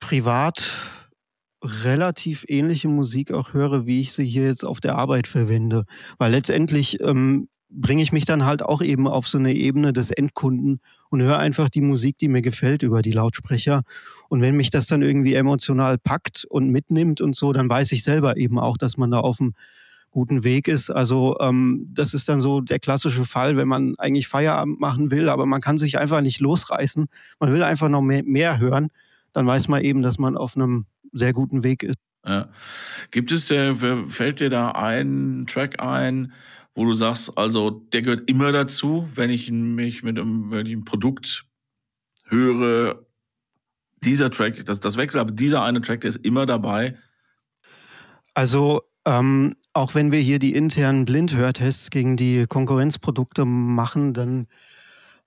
privat 0.00 0.76
relativ 1.62 2.44
ähnliche 2.48 2.88
Musik 2.88 3.32
auch 3.32 3.54
höre, 3.54 3.86
wie 3.86 4.00
ich 4.00 4.12
sie 4.12 4.26
hier 4.26 4.44
jetzt 4.44 4.64
auf 4.64 4.80
der 4.80 4.96
Arbeit 4.96 5.26
verwende. 5.26 5.84
Weil 6.18 6.32
letztendlich 6.32 7.00
ähm, 7.00 7.48
bringe 7.70 8.02
ich 8.02 8.12
mich 8.12 8.24
dann 8.24 8.44
halt 8.44 8.62
auch 8.62 8.82
eben 8.82 9.08
auf 9.08 9.26
so 9.26 9.38
eine 9.38 9.52
Ebene 9.54 9.92
des 9.92 10.10
Endkunden 10.10 10.80
und 11.10 11.22
höre 11.22 11.38
einfach 11.38 11.68
die 11.68 11.80
Musik, 11.80 12.18
die 12.18 12.28
mir 12.28 12.42
gefällt 12.42 12.82
über 12.82 13.02
die 13.02 13.12
Lautsprecher. 13.12 13.82
Und 14.28 14.42
wenn 14.42 14.56
mich 14.56 14.70
das 14.70 14.86
dann 14.86 15.02
irgendwie 15.02 15.34
emotional 15.34 15.98
packt 15.98 16.44
und 16.48 16.68
mitnimmt 16.70 17.20
und 17.20 17.34
so, 17.34 17.52
dann 17.52 17.68
weiß 17.68 17.92
ich 17.92 18.04
selber 18.04 18.36
eben 18.36 18.58
auch, 18.58 18.76
dass 18.76 18.96
man 18.96 19.10
da 19.10 19.20
auf 19.20 19.38
dem 19.38 19.54
guten 20.14 20.44
Weg 20.44 20.68
ist. 20.68 20.90
Also 20.90 21.36
ähm, 21.40 21.90
das 21.92 22.14
ist 22.14 22.28
dann 22.28 22.40
so 22.40 22.60
der 22.60 22.78
klassische 22.78 23.24
Fall, 23.24 23.56
wenn 23.56 23.66
man 23.66 23.96
eigentlich 23.98 24.28
Feierabend 24.28 24.80
machen 24.80 25.10
will, 25.10 25.28
aber 25.28 25.44
man 25.44 25.60
kann 25.60 25.76
sich 25.76 25.98
einfach 25.98 26.20
nicht 26.20 26.40
losreißen. 26.40 27.06
Man 27.40 27.52
will 27.52 27.64
einfach 27.64 27.88
noch 27.88 28.00
mehr, 28.00 28.22
mehr 28.22 28.60
hören. 28.60 28.90
Dann 29.32 29.46
weiß 29.46 29.66
man 29.66 29.82
eben, 29.82 30.02
dass 30.02 30.18
man 30.18 30.36
auf 30.36 30.56
einem 30.56 30.86
sehr 31.12 31.32
guten 31.32 31.64
Weg 31.64 31.82
ist. 31.82 31.98
Ja. 32.24 32.48
Gibt 33.10 33.32
es, 33.32 33.50
äh, 33.50 33.74
fällt 34.08 34.38
dir 34.38 34.50
da 34.50 34.70
ein 34.70 35.46
Track 35.48 35.82
ein, 35.82 36.32
wo 36.76 36.84
du 36.84 36.94
sagst, 36.94 37.36
also 37.36 37.70
der 37.70 38.02
gehört 38.02 38.30
immer 38.30 38.52
dazu, 38.52 39.08
wenn 39.14 39.30
ich 39.30 39.50
mich 39.50 40.04
mit 40.04 40.16
einem, 40.16 40.50
wenn 40.52 40.66
ich 40.66 40.72
ein 40.72 40.84
Produkt 40.84 41.44
höre, 42.26 43.04
dieser 44.04 44.30
Track, 44.30 44.64
das, 44.64 44.78
das 44.78 44.96
wechselt, 44.96 45.22
aber 45.22 45.32
dieser 45.32 45.62
eine 45.62 45.80
Track, 45.80 46.02
der 46.02 46.10
ist 46.10 46.24
immer 46.24 46.46
dabei. 46.46 46.96
Also 48.32 48.82
ähm, 49.04 49.56
auch 49.74 49.94
wenn 49.94 50.12
wir 50.12 50.20
hier 50.20 50.38
die 50.38 50.54
internen 50.54 51.04
Blindhörtests 51.04 51.90
gegen 51.90 52.16
die 52.16 52.46
Konkurrenzprodukte 52.46 53.44
machen, 53.44 54.14
dann 54.14 54.46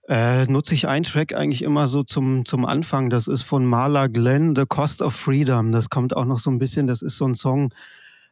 äh, 0.07 0.45
nutze 0.45 0.73
ich 0.73 0.87
einen 0.87 1.03
Track 1.03 1.33
eigentlich 1.33 1.61
immer 1.61 1.87
so 1.87 2.01
zum, 2.01 2.45
zum 2.45 2.63
Anfang. 2.63 3.09
Das 3.09 3.27
ist 3.27 3.43
von 3.43 3.65
Marla 3.65 4.07
Glenn, 4.07 4.55
The 4.55 4.65
Cost 4.65 5.01
of 5.01 5.13
Freedom. 5.13 5.73
Das 5.73 5.89
kommt 5.89 6.15
auch 6.15 6.23
noch 6.23 6.39
so 6.39 6.49
ein 6.49 6.59
bisschen, 6.59 6.87
das 6.87 7.01
ist 7.01 7.17
so 7.17 7.25
ein 7.25 7.35
Song, 7.35 7.73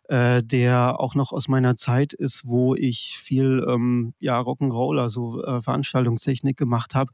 äh, 0.08 0.42
der 0.42 1.02
auch 1.02 1.16
noch 1.16 1.34
aus 1.34 1.50
meiner 1.50 1.76
Zeit 1.76 2.14
ist, 2.14 2.44
wo 2.46 2.76
ich 2.76 3.20
viel 3.22 3.66
ähm, 3.68 4.14
ja, 4.20 4.40
Rock'n'Roll, 4.40 5.02
also 5.02 5.44
äh, 5.44 5.62
Veranstaltungstechnik 5.62 6.56
gemacht 6.56 6.96
habe. 6.96 7.12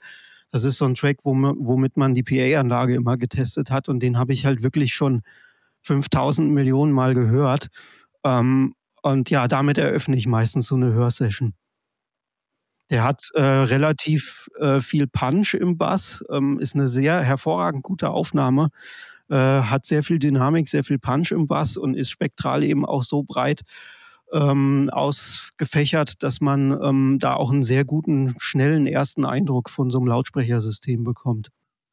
Das 0.51 0.63
ist 0.63 0.77
so 0.77 0.85
ein 0.85 0.95
Track, 0.95 1.19
womit 1.23 1.97
man 1.97 2.13
die 2.13 2.23
PA-Anlage 2.23 2.93
immer 2.93 3.17
getestet 3.17 3.71
hat 3.71 3.89
und 3.89 4.03
den 4.03 4.17
habe 4.17 4.33
ich 4.33 4.45
halt 4.45 4.61
wirklich 4.61 4.93
schon 4.93 5.21
5000 5.81 6.51
Millionen 6.51 6.91
Mal 6.91 7.15
gehört. 7.15 7.69
Ähm, 8.23 8.75
und 9.01 9.29
ja, 9.29 9.47
damit 9.47 9.77
eröffne 9.77 10.15
ich 10.15 10.27
meistens 10.27 10.67
so 10.67 10.75
eine 10.75 10.93
Hörsession. 10.93 11.53
Der 12.89 13.03
hat 13.03 13.29
äh, 13.35 13.41
relativ 13.41 14.49
äh, 14.59 14.81
viel 14.81 15.07
Punch 15.07 15.53
im 15.53 15.77
Bass, 15.77 16.23
ähm, 16.29 16.59
ist 16.59 16.75
eine 16.75 16.87
sehr 16.87 17.21
hervorragend 17.21 17.83
gute 17.83 18.09
Aufnahme, 18.09 18.69
äh, 19.29 19.35
hat 19.35 19.85
sehr 19.85 20.03
viel 20.03 20.19
Dynamik, 20.19 20.67
sehr 20.67 20.83
viel 20.83 20.99
Punch 20.99 21.31
im 21.31 21.47
Bass 21.47 21.77
und 21.77 21.95
ist 21.95 22.09
spektral 22.09 22.63
eben 22.63 22.85
auch 22.85 23.03
so 23.03 23.23
breit 23.23 23.61
ähm, 24.33 24.89
ausgefächert, 24.91 26.21
dass 26.23 26.41
man 26.41 26.77
ähm, 26.83 27.17
da 27.19 27.35
auch 27.35 27.51
einen 27.51 27.63
sehr 27.63 27.85
guten, 27.85 28.35
schnellen 28.39 28.87
ersten 28.87 29.25
Eindruck 29.25 29.69
von 29.69 29.89
so 29.89 29.99
einem 29.99 30.07
Lautsprechersystem 30.07 31.03
bekommt. 31.03 31.49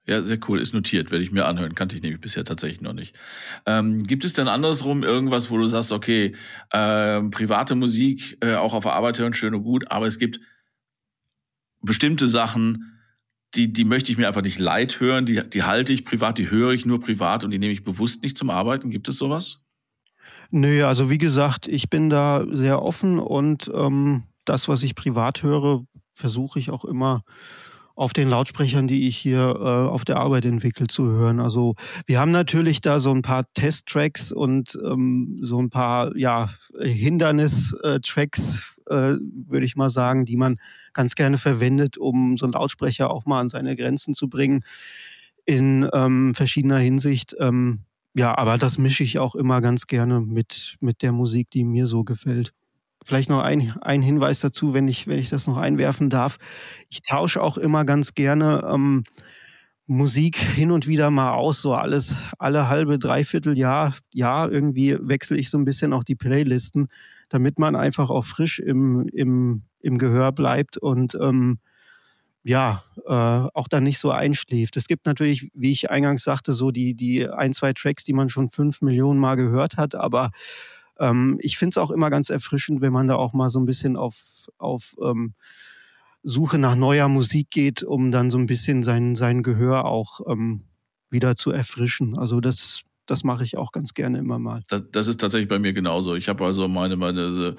Ja, 0.08 0.22
sehr 0.22 0.38
cool. 0.48 0.58
Ist 0.58 0.72
notiert, 0.72 1.10
werde 1.10 1.22
ich 1.22 1.32
mir 1.32 1.44
anhören. 1.44 1.74
Kannte 1.74 1.94
ich 1.94 2.00
nämlich 2.00 2.22
bisher 2.22 2.42
tatsächlich 2.42 2.80
noch 2.80 2.94
nicht. 2.94 3.14
Ähm, 3.66 3.98
gibt 4.02 4.24
es 4.24 4.32
denn 4.32 4.48
andersrum 4.48 5.02
irgendwas, 5.02 5.50
wo 5.50 5.58
du 5.58 5.66
sagst, 5.66 5.92
okay, 5.92 6.34
äh, 6.70 7.20
private 7.24 7.74
Musik 7.74 8.38
äh, 8.40 8.54
auch 8.54 8.72
auf 8.72 8.84
der 8.84 8.94
Arbeit 8.94 9.18
hören, 9.18 9.34
schön 9.34 9.54
und 9.54 9.64
gut, 9.64 9.90
aber 9.90 10.06
es 10.06 10.18
gibt 10.18 10.40
bestimmte 11.82 12.26
Sachen, 12.26 12.98
die, 13.54 13.70
die 13.70 13.84
möchte 13.84 14.10
ich 14.10 14.16
mir 14.16 14.28
einfach 14.28 14.40
nicht 14.40 14.58
leid 14.58 14.98
hören, 14.98 15.26
die, 15.26 15.42
die 15.46 15.62
halte 15.64 15.92
ich 15.92 16.06
privat, 16.06 16.38
die 16.38 16.50
höre 16.50 16.72
ich 16.72 16.86
nur 16.86 17.00
privat 17.00 17.44
und 17.44 17.50
die 17.50 17.58
nehme 17.58 17.74
ich 17.74 17.84
bewusst 17.84 18.22
nicht 18.22 18.38
zum 18.38 18.48
Arbeiten. 18.48 18.88
Gibt 18.88 19.10
es 19.10 19.18
sowas? 19.18 19.60
Nö, 20.50 20.86
also 20.86 21.10
wie 21.10 21.18
gesagt, 21.18 21.68
ich 21.68 21.90
bin 21.90 22.08
da 22.08 22.46
sehr 22.50 22.80
offen 22.80 23.18
und 23.18 23.70
ähm, 23.74 24.22
das, 24.46 24.68
was 24.68 24.82
ich 24.82 24.94
privat 24.94 25.42
höre, 25.42 25.84
versuche 26.14 26.58
ich 26.58 26.70
auch 26.70 26.86
immer 26.86 27.24
auf 27.98 28.12
den 28.12 28.28
Lautsprechern, 28.28 28.86
die 28.86 29.08
ich 29.08 29.18
hier 29.18 29.40
äh, 29.40 29.88
auf 29.88 30.04
der 30.04 30.18
Arbeit 30.18 30.44
entwickle, 30.44 30.86
zu 30.86 31.06
hören. 31.06 31.40
Also 31.40 31.74
wir 32.06 32.20
haben 32.20 32.30
natürlich 32.30 32.80
da 32.80 33.00
so 33.00 33.12
ein 33.12 33.22
paar 33.22 33.44
Test-Tracks 33.54 34.30
und 34.30 34.78
ähm, 34.84 35.40
so 35.42 35.60
ein 35.60 35.68
paar 35.68 36.16
ja, 36.16 36.48
Hindernis-Tracks, 36.80 38.76
äh, 38.88 39.14
würde 39.48 39.66
ich 39.66 39.74
mal 39.74 39.90
sagen, 39.90 40.24
die 40.24 40.36
man 40.36 40.58
ganz 40.92 41.16
gerne 41.16 41.38
verwendet, 41.38 41.98
um 41.98 42.36
so 42.36 42.46
einen 42.46 42.52
Lautsprecher 42.52 43.10
auch 43.10 43.26
mal 43.26 43.40
an 43.40 43.48
seine 43.48 43.74
Grenzen 43.74 44.14
zu 44.14 44.28
bringen 44.28 44.62
in 45.44 45.88
ähm, 45.92 46.36
verschiedener 46.36 46.78
Hinsicht. 46.78 47.34
Ähm, 47.40 47.80
ja, 48.14 48.38
aber 48.38 48.58
das 48.58 48.78
mische 48.78 49.02
ich 49.02 49.18
auch 49.18 49.34
immer 49.34 49.60
ganz 49.60 49.88
gerne 49.88 50.20
mit, 50.20 50.76
mit 50.78 51.02
der 51.02 51.10
Musik, 51.10 51.50
die 51.50 51.64
mir 51.64 51.88
so 51.88 52.04
gefällt. 52.04 52.52
Vielleicht 53.04 53.30
noch 53.30 53.40
ein, 53.40 53.74
ein 53.80 54.02
Hinweis 54.02 54.40
dazu, 54.40 54.74
wenn 54.74 54.88
ich, 54.88 55.06
wenn 55.06 55.18
ich 55.18 55.30
das 55.30 55.46
noch 55.46 55.56
einwerfen 55.56 56.10
darf. 56.10 56.38
Ich 56.90 57.02
tausche 57.02 57.42
auch 57.42 57.56
immer 57.56 57.84
ganz 57.84 58.14
gerne 58.14 58.68
ähm, 58.70 59.04
Musik 59.86 60.36
hin 60.36 60.70
und 60.70 60.86
wieder 60.86 61.10
mal 61.10 61.32
aus, 61.32 61.62
so 61.62 61.72
alles, 61.74 62.16
alle 62.38 62.68
halbe, 62.68 62.98
dreiviertel 62.98 63.56
Jahr, 63.56 63.94
Jahr 64.12 64.52
irgendwie 64.52 64.98
wechsle 65.00 65.38
ich 65.38 65.48
so 65.48 65.56
ein 65.56 65.64
bisschen 65.64 65.92
auch 65.94 66.04
die 66.04 66.16
Playlisten. 66.16 66.88
damit 67.28 67.58
man 67.58 67.76
einfach 67.76 68.10
auch 68.10 68.24
frisch 68.24 68.58
im, 68.58 69.06
im, 69.08 69.62
im 69.80 69.98
Gehör 69.98 70.32
bleibt 70.32 70.78
und 70.78 71.14
ähm, 71.20 71.58
ja, 72.44 72.84
äh, 73.06 73.12
auch 73.12 73.68
dann 73.68 73.84
nicht 73.84 73.98
so 73.98 74.10
einschläft. 74.10 74.76
Es 74.76 74.86
gibt 74.86 75.04
natürlich, 75.06 75.50
wie 75.54 75.70
ich 75.70 75.90
eingangs 75.90 76.24
sagte, 76.24 76.52
so 76.52 76.70
die, 76.70 76.94
die 76.94 77.28
ein, 77.28 77.52
zwei 77.52 77.72
Tracks, 77.74 78.04
die 78.04 78.14
man 78.14 78.30
schon 78.30 78.48
fünf 78.48 78.80
Millionen 78.80 79.20
Mal 79.20 79.34
gehört 79.36 79.76
hat, 79.76 79.94
aber 79.94 80.30
ähm, 80.98 81.38
ich 81.40 81.58
finde 81.58 81.70
es 81.70 81.78
auch 81.78 81.90
immer 81.90 82.10
ganz 82.10 82.30
erfrischend, 82.30 82.80
wenn 82.80 82.92
man 82.92 83.08
da 83.08 83.16
auch 83.16 83.32
mal 83.32 83.50
so 83.50 83.58
ein 83.58 83.66
bisschen 83.66 83.96
auf, 83.96 84.16
auf 84.58 84.96
ähm, 85.02 85.34
Suche 86.22 86.58
nach 86.58 86.74
neuer 86.74 87.08
Musik 87.08 87.50
geht, 87.50 87.82
um 87.82 88.10
dann 88.10 88.30
so 88.30 88.38
ein 88.38 88.46
bisschen 88.46 88.82
sein, 88.82 89.16
sein 89.16 89.42
Gehör 89.42 89.84
auch 89.84 90.20
ähm, 90.28 90.64
wieder 91.10 91.36
zu 91.36 91.50
erfrischen. 91.50 92.18
Also 92.18 92.40
das, 92.40 92.82
das 93.06 93.24
mache 93.24 93.44
ich 93.44 93.56
auch 93.56 93.72
ganz 93.72 93.94
gerne 93.94 94.18
immer 94.18 94.38
mal. 94.38 94.62
Das, 94.68 94.82
das 94.92 95.06
ist 95.08 95.20
tatsächlich 95.20 95.48
bei 95.48 95.58
mir 95.58 95.72
genauso. 95.72 96.14
Ich 96.16 96.28
habe 96.28 96.44
also 96.44 96.68
meine, 96.68 96.96
meine, 96.96 97.56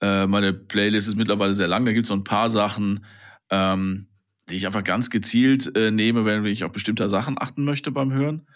äh, 0.00 0.26
meine 0.26 0.52
Playlist 0.52 1.08
ist 1.08 1.16
mittlerweile 1.16 1.54
sehr 1.54 1.68
lang. 1.68 1.84
Da 1.84 1.92
gibt 1.92 2.04
es 2.04 2.08
so 2.08 2.14
ein 2.14 2.24
paar 2.24 2.48
Sachen, 2.48 3.04
ähm, 3.50 4.06
die 4.48 4.56
ich 4.56 4.66
einfach 4.66 4.84
ganz 4.84 5.10
gezielt 5.10 5.74
äh, 5.76 5.90
nehme, 5.90 6.24
wenn 6.24 6.44
ich 6.46 6.64
auf 6.64 6.72
bestimmte 6.72 7.10
Sachen 7.10 7.36
achten 7.38 7.64
möchte 7.64 7.90
beim 7.90 8.12
Hören. 8.12 8.46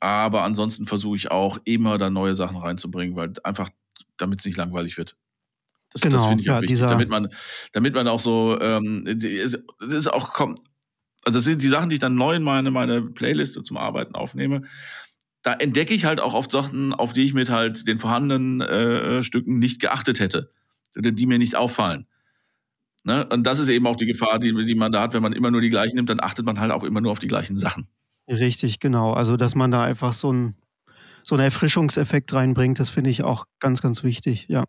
Aber 0.00 0.42
ansonsten 0.42 0.86
versuche 0.86 1.16
ich 1.16 1.30
auch 1.30 1.58
immer 1.64 1.98
da 1.98 2.10
neue 2.10 2.34
Sachen 2.34 2.56
reinzubringen, 2.56 3.16
weil 3.16 3.32
einfach, 3.42 3.70
damit 4.16 4.40
es 4.40 4.46
nicht 4.46 4.56
langweilig 4.56 4.98
wird. 4.98 5.16
Das, 5.90 6.02
genau, 6.02 6.16
das 6.16 6.26
finde 6.26 6.42
ich 6.42 6.50
auch 6.50 6.56
ja, 6.56 6.62
wichtig, 6.62 6.80
damit 6.80 7.08
man, 7.08 7.28
damit 7.72 7.94
man 7.94 8.08
auch 8.08 8.20
so, 8.20 8.58
ähm, 8.60 9.04
das 9.06 9.56
ist 9.80 10.08
auch, 10.08 10.32
kommt, 10.32 10.60
also 11.24 11.38
das 11.38 11.44
sind 11.44 11.62
die 11.62 11.68
Sachen, 11.68 11.88
die 11.88 11.94
ich 11.94 12.00
dann 12.00 12.16
neu 12.16 12.34
in 12.34 12.42
meine, 12.42 12.70
meine 12.70 13.00
Playliste 13.00 13.62
zum 13.62 13.76
Arbeiten 13.76 14.14
aufnehme. 14.14 14.62
Da 15.42 15.52
entdecke 15.54 15.94
ich 15.94 16.04
halt 16.04 16.20
auch 16.20 16.34
oft 16.34 16.50
Sachen, 16.50 16.92
auf 16.92 17.12
die 17.12 17.24
ich 17.24 17.34
mit 17.34 17.48
halt 17.48 17.86
den 17.86 17.98
vorhandenen 17.98 18.60
äh, 18.60 19.22
Stücken 19.22 19.58
nicht 19.58 19.80
geachtet 19.80 20.20
hätte, 20.20 20.50
die 20.96 21.26
mir 21.26 21.38
nicht 21.38 21.54
auffallen. 21.54 22.06
Ne? 23.04 23.26
Und 23.26 23.44
das 23.44 23.58
ist 23.58 23.68
eben 23.68 23.86
auch 23.86 23.96
die 23.96 24.06
Gefahr, 24.06 24.38
die, 24.38 24.64
die 24.64 24.74
man 24.74 24.90
da 24.90 25.02
hat, 25.02 25.12
wenn 25.12 25.22
man 25.22 25.34
immer 25.34 25.50
nur 25.50 25.60
die 25.60 25.70
gleichen 25.70 25.96
nimmt, 25.96 26.08
dann 26.08 26.20
achtet 26.20 26.46
man 26.46 26.58
halt 26.58 26.72
auch 26.72 26.84
immer 26.84 27.00
nur 27.00 27.12
auf 27.12 27.18
die 27.18 27.28
gleichen 27.28 27.58
Sachen. 27.58 27.86
Richtig, 28.28 28.80
genau. 28.80 29.12
Also, 29.12 29.36
dass 29.36 29.54
man 29.54 29.70
da 29.70 29.84
einfach 29.84 30.12
so 30.12 30.30
einen 30.30 30.56
so 31.22 31.36
Erfrischungseffekt 31.36 32.32
reinbringt, 32.32 32.78
das 32.78 32.90
finde 32.90 33.10
ich 33.10 33.22
auch 33.22 33.46
ganz, 33.58 33.82
ganz 33.82 34.02
wichtig, 34.02 34.46
ja. 34.48 34.64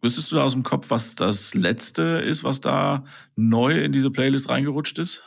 Wüsstest 0.00 0.30
du 0.30 0.36
da 0.36 0.44
aus 0.44 0.52
dem 0.52 0.62
Kopf, 0.62 0.90
was 0.90 1.16
das 1.16 1.54
letzte 1.54 2.02
ist, 2.02 2.44
was 2.44 2.60
da 2.60 3.04
neu 3.34 3.82
in 3.82 3.90
diese 3.90 4.10
Playlist 4.10 4.48
reingerutscht 4.48 4.98
ist? 4.98 5.24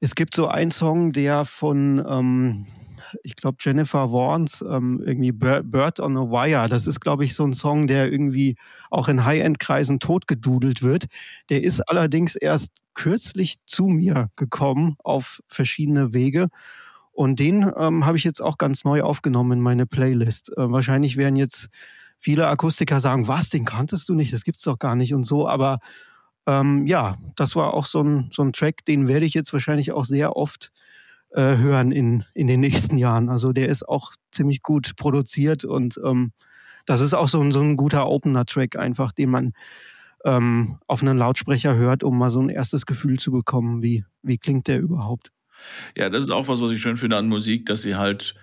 Es 0.00 0.14
gibt 0.14 0.34
so 0.34 0.46
einen 0.48 0.70
Song, 0.70 1.12
der 1.12 1.44
von, 1.46 2.04
ähm, 2.06 2.66
ich 3.22 3.36
glaube, 3.36 3.58
Jennifer 3.60 4.12
Warnes, 4.12 4.64
ähm, 4.68 5.02
irgendwie 5.04 5.32
Bird 5.32 6.00
on 6.00 6.16
a 6.16 6.30
Wire. 6.30 6.68
Das 6.68 6.86
ist, 6.86 7.00
glaube 7.00 7.24
ich, 7.24 7.34
so 7.34 7.44
ein 7.44 7.52
Song, 7.52 7.86
der 7.86 8.10
irgendwie 8.10 8.56
auch 8.90 9.08
in 9.08 9.24
High-End-Kreisen 9.24 10.00
totgedudelt 10.00 10.82
wird. 10.82 11.06
Der 11.50 11.62
ist 11.62 11.80
allerdings 11.88 12.36
erst 12.36 12.70
kürzlich 12.94 13.56
zu 13.66 13.86
mir 13.86 14.30
gekommen 14.36 14.96
auf 15.04 15.40
verschiedene 15.48 16.12
Wege. 16.12 16.48
Und 17.12 17.40
den 17.40 17.70
ähm, 17.76 18.06
habe 18.06 18.16
ich 18.16 18.24
jetzt 18.24 18.40
auch 18.40 18.58
ganz 18.58 18.84
neu 18.84 19.02
aufgenommen 19.02 19.52
in 19.52 19.60
meine 19.60 19.86
Playlist. 19.86 20.50
Äh, 20.56 20.70
wahrscheinlich 20.70 21.16
werden 21.16 21.36
jetzt 21.36 21.68
viele 22.18 22.48
Akustiker 22.48 23.00
sagen, 23.00 23.28
was, 23.28 23.48
den 23.48 23.64
kanntest 23.64 24.08
du 24.08 24.14
nicht, 24.14 24.32
das 24.32 24.44
gibt's 24.44 24.64
doch 24.64 24.78
gar 24.78 24.94
nicht 24.94 25.14
und 25.14 25.24
so. 25.24 25.48
Aber 25.48 25.78
ähm, 26.46 26.86
ja, 26.86 27.18
das 27.36 27.56
war 27.56 27.74
auch 27.74 27.86
so 27.86 28.02
ein, 28.02 28.30
so 28.32 28.42
ein 28.42 28.52
Track, 28.52 28.84
den 28.84 29.06
werde 29.06 29.26
ich 29.26 29.34
jetzt 29.34 29.52
wahrscheinlich 29.52 29.92
auch 29.92 30.04
sehr 30.04 30.36
oft 30.36 30.72
äh, 31.30 31.56
hören 31.56 31.92
in, 31.92 32.24
in 32.34 32.46
den 32.46 32.60
nächsten 32.60 32.98
Jahren. 32.98 33.28
Also 33.28 33.52
der 33.52 33.68
ist 33.68 33.88
auch 33.88 34.12
ziemlich 34.32 34.62
gut 34.62 34.96
produziert 34.96 35.64
und 35.64 36.00
ähm, 36.04 36.32
das 36.86 37.00
ist 37.00 37.14
auch 37.14 37.28
so 37.28 37.40
ein, 37.40 37.52
so 37.52 37.60
ein 37.60 37.76
guter 37.76 38.08
Opener-Track 38.08 38.76
einfach, 38.76 39.12
den 39.12 39.30
man 39.30 39.52
ähm, 40.24 40.78
auf 40.86 41.02
einen 41.02 41.18
Lautsprecher 41.18 41.76
hört, 41.76 42.02
um 42.02 42.16
mal 42.16 42.30
so 42.30 42.40
ein 42.40 42.48
erstes 42.48 42.86
Gefühl 42.86 43.18
zu 43.18 43.30
bekommen, 43.30 43.82
wie, 43.82 44.04
wie 44.22 44.38
klingt 44.38 44.68
der 44.68 44.80
überhaupt. 44.80 45.30
Ja, 45.96 46.08
das 46.08 46.24
ist 46.24 46.30
auch 46.30 46.48
was, 46.48 46.60
was 46.60 46.70
ich 46.70 46.80
schön 46.80 46.96
finde 46.96 47.16
an 47.16 47.28
Musik, 47.28 47.66
dass 47.66 47.82
sie 47.82 47.96
halt 47.96 48.34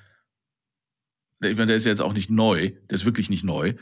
ich 1.42 1.58
meine, 1.58 1.68
der 1.68 1.76
ist 1.76 1.86
jetzt 1.86 2.02
auch 2.02 2.14
nicht 2.14 2.30
neu, 2.30 2.72
der 2.90 2.96
ist 2.96 3.06
wirklich 3.06 3.30
nicht 3.30 3.44
neu, 3.44 3.74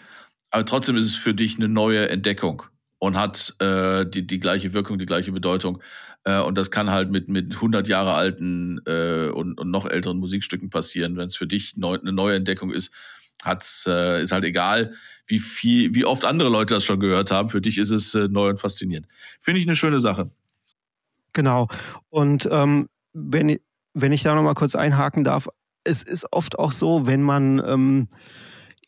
aber 0.49 0.65
trotzdem 0.65 0.95
ist 0.95 1.05
es 1.05 1.15
für 1.15 1.33
dich 1.33 1.55
eine 1.55 1.69
neue 1.69 2.09
Entdeckung 2.09 2.63
und 3.03 3.17
hat 3.17 3.53
äh, 3.59 4.05
die, 4.05 4.25
die 4.25 4.39
gleiche 4.39 4.71
Wirkung, 4.71 4.97
die 4.97 5.05
gleiche 5.05 5.33
Bedeutung. 5.33 5.83
Äh, 6.23 6.39
und 6.39 6.57
das 6.57 6.71
kann 6.71 6.89
halt 6.89 7.11
mit, 7.11 7.27
mit 7.27 7.55
100 7.55 7.89
Jahre 7.89 8.13
alten 8.13 8.79
äh, 8.85 9.27
und, 9.27 9.59
und 9.59 9.71
noch 9.71 9.85
älteren 9.85 10.19
Musikstücken 10.19 10.69
passieren. 10.69 11.17
Wenn 11.17 11.27
es 11.27 11.35
für 11.35 11.45
dich 11.45 11.75
neu, 11.75 11.97
eine 11.99 12.13
neue 12.13 12.37
Entdeckung 12.37 12.71
ist, 12.71 12.93
hat's, 13.41 13.85
äh, 13.89 14.21
ist 14.21 14.31
halt 14.31 14.45
egal, 14.45 14.93
wie 15.27 15.39
viel, 15.39 15.93
wie 15.93 16.05
oft 16.05 16.23
andere 16.23 16.47
Leute 16.47 16.75
das 16.75 16.85
schon 16.85 17.01
gehört 17.01 17.29
haben. 17.29 17.49
Für 17.49 17.59
dich 17.59 17.77
ist 17.77 17.89
es 17.89 18.15
äh, 18.15 18.29
neu 18.29 18.51
und 18.51 18.61
faszinierend. 18.61 19.05
Finde 19.41 19.59
ich 19.59 19.67
eine 19.67 19.75
schöne 19.75 19.99
Sache. 19.99 20.31
Genau. 21.33 21.67
Und 22.07 22.47
ähm, 22.53 22.87
wenn, 23.11 23.59
wenn 23.93 24.13
ich 24.13 24.23
da 24.23 24.33
nochmal 24.33 24.53
kurz 24.53 24.75
einhaken 24.75 25.25
darf, 25.25 25.49
es 25.83 26.03
ist 26.03 26.25
oft 26.31 26.57
auch 26.57 26.71
so, 26.71 27.05
wenn 27.05 27.21
man 27.21 27.61
ähm, 27.67 28.07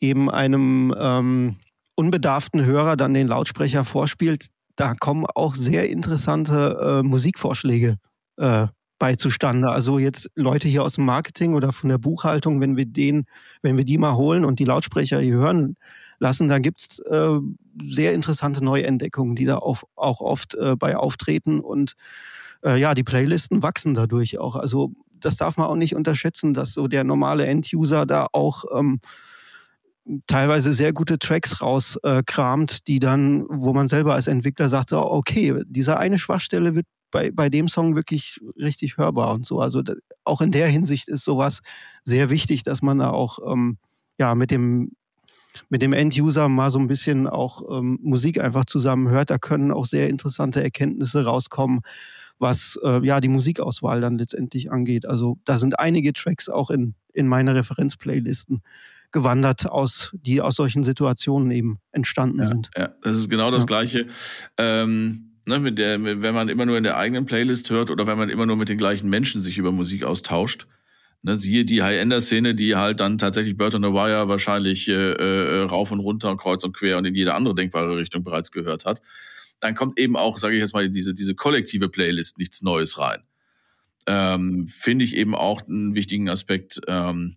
eben 0.00 0.30
einem 0.30 0.94
ähm, 0.98 1.56
unbedarften 1.96 2.64
Hörer 2.64 2.96
dann 2.96 3.14
den 3.14 3.26
Lautsprecher 3.26 3.84
vorspielt, 3.84 4.46
da 4.76 4.94
kommen 4.94 5.26
auch 5.34 5.54
sehr 5.54 5.88
interessante 5.88 7.00
äh, 7.00 7.02
Musikvorschläge 7.02 7.96
äh, 8.36 8.66
bei 8.98 9.16
zustande. 9.16 9.70
Also 9.70 9.98
jetzt 9.98 10.30
Leute 10.34 10.68
hier 10.68 10.82
aus 10.82 10.94
dem 10.94 11.04
Marketing 11.04 11.54
oder 11.54 11.72
von 11.72 11.88
der 11.88 11.98
Buchhaltung, 11.98 12.60
wenn 12.60 12.76
wir 12.76 12.86
den, 12.86 13.24
wenn 13.62 13.76
wir 13.76 13.84
die 13.84 13.98
mal 13.98 14.14
holen 14.14 14.44
und 14.44 14.58
die 14.58 14.64
Lautsprecher 14.64 15.20
hier 15.20 15.34
hören 15.34 15.76
lassen, 16.18 16.48
dann 16.48 16.62
gibt 16.62 16.80
es 16.80 16.98
äh, 17.00 17.38
sehr 17.84 18.14
interessante 18.14 18.64
Neuentdeckungen, 18.64 19.34
die 19.34 19.44
da 19.44 19.58
auch, 19.58 19.82
auch 19.96 20.20
oft 20.20 20.54
äh, 20.54 20.76
bei 20.76 20.96
auftreten 20.96 21.60
und 21.60 21.94
äh, 22.64 22.80
ja, 22.80 22.94
die 22.94 23.04
Playlisten 23.04 23.62
wachsen 23.62 23.94
dadurch 23.94 24.38
auch. 24.38 24.56
Also 24.56 24.92
das 25.20 25.36
darf 25.36 25.56
man 25.56 25.66
auch 25.66 25.76
nicht 25.76 25.94
unterschätzen, 25.94 26.54
dass 26.54 26.72
so 26.72 26.88
der 26.88 27.04
normale 27.04 27.46
End-User 27.46 28.06
da 28.06 28.28
auch 28.32 28.64
ähm, 28.74 29.00
teilweise 30.26 30.72
sehr 30.72 30.92
gute 30.92 31.18
Tracks 31.18 31.60
rauskramt, 31.60 32.72
äh, 32.72 32.78
die 32.86 33.00
dann, 33.00 33.44
wo 33.48 33.72
man 33.72 33.88
selber 33.88 34.14
als 34.14 34.26
Entwickler 34.26 34.68
sagt, 34.68 34.90
so, 34.90 35.00
okay, 35.00 35.62
diese 35.66 35.98
eine 35.98 36.18
Schwachstelle 36.18 36.74
wird 36.74 36.86
bei, 37.10 37.30
bei 37.30 37.48
dem 37.48 37.68
Song 37.68 37.96
wirklich 37.96 38.40
richtig 38.56 38.96
hörbar 38.96 39.32
und 39.34 39.46
so. 39.46 39.60
Also 39.60 39.82
auch 40.24 40.40
in 40.40 40.52
der 40.52 40.68
Hinsicht 40.68 41.08
ist 41.08 41.24
sowas 41.24 41.60
sehr 42.04 42.30
wichtig, 42.30 42.62
dass 42.62 42.82
man 42.82 42.98
da 42.98 43.10
auch 43.10 43.38
ähm, 43.50 43.78
ja, 44.18 44.34
mit 44.34 44.50
dem 44.50 44.92
mit 45.70 45.80
dem 45.80 45.94
End-User 45.94 46.50
mal 46.50 46.68
so 46.70 46.78
ein 46.78 46.86
bisschen 46.86 47.26
auch 47.26 47.62
ähm, 47.78 47.98
Musik 48.02 48.38
einfach 48.38 48.66
zusammen 48.66 49.08
hört. 49.08 49.30
Da 49.30 49.38
können 49.38 49.72
auch 49.72 49.86
sehr 49.86 50.10
interessante 50.10 50.62
Erkenntnisse 50.62 51.24
rauskommen 51.24 51.80
was 52.38 52.78
äh, 52.82 53.04
ja 53.04 53.20
die 53.20 53.28
Musikauswahl 53.28 54.00
dann 54.00 54.18
letztendlich 54.18 54.70
angeht. 54.70 55.06
Also 55.06 55.38
da 55.44 55.58
sind 55.58 55.78
einige 55.78 56.12
Tracks 56.12 56.48
auch 56.48 56.70
in, 56.70 56.94
in 57.12 57.26
meine 57.26 57.54
Referenzplaylisten 57.54 58.62
gewandert, 59.16 59.66
aus, 59.66 60.14
die 60.20 60.40
aus 60.40 60.54
solchen 60.56 60.84
Situationen 60.84 61.50
eben 61.50 61.78
entstanden 61.92 62.40
ja, 62.40 62.44
sind. 62.46 62.70
Ja, 62.76 62.94
das 63.02 63.16
ist 63.16 63.28
genau 63.28 63.50
das 63.50 63.62
ja. 63.62 63.66
Gleiche. 63.66 64.06
Ähm, 64.58 65.38
ne, 65.46 65.58
mit 65.58 65.78
der, 65.78 66.02
wenn 66.02 66.34
man 66.34 66.48
immer 66.48 66.66
nur 66.66 66.76
in 66.76 66.84
der 66.84 66.96
eigenen 66.96 67.26
Playlist 67.26 67.70
hört 67.70 67.90
oder 67.90 68.06
wenn 68.06 68.18
man 68.18 68.28
immer 68.28 68.46
nur 68.46 68.56
mit 68.56 68.68
den 68.68 68.78
gleichen 68.78 69.08
Menschen 69.08 69.40
sich 69.40 69.58
über 69.58 69.72
Musik 69.72 70.04
austauscht. 70.04 70.66
Ne, 71.22 71.34
siehe 71.34 71.64
die 71.64 71.82
High-Ender-Szene, 71.82 72.54
die 72.54 72.76
halt 72.76 73.00
dann 73.00 73.18
tatsächlich 73.18 73.56
Bird 73.56 73.74
on 73.74 73.82
the 73.82 73.88
Wire 73.88 74.28
wahrscheinlich 74.28 74.88
äh, 74.88 74.92
äh, 74.92 75.62
rauf 75.62 75.90
und 75.90 76.00
runter 76.00 76.30
und 76.30 76.36
kreuz 76.36 76.62
und 76.62 76.76
quer 76.76 76.98
und 76.98 77.04
in 77.04 77.14
jede 77.14 77.34
andere 77.34 77.54
denkbare 77.54 77.96
Richtung 77.96 78.22
bereits 78.22 78.52
gehört 78.52 78.84
hat 78.84 79.00
dann 79.60 79.74
kommt 79.74 79.98
eben 79.98 80.16
auch, 80.16 80.38
sage 80.38 80.54
ich 80.54 80.60
jetzt 80.60 80.74
mal, 80.74 80.88
diese, 80.90 81.14
diese 81.14 81.34
kollektive 81.34 81.88
Playlist 81.88 82.38
nichts 82.38 82.62
Neues 82.62 82.98
rein. 82.98 83.22
Ähm, 84.06 84.66
Finde 84.68 85.04
ich 85.04 85.16
eben 85.16 85.34
auch 85.34 85.66
einen 85.66 85.94
wichtigen 85.94 86.28
Aspekt, 86.28 86.80
ähm, 86.86 87.36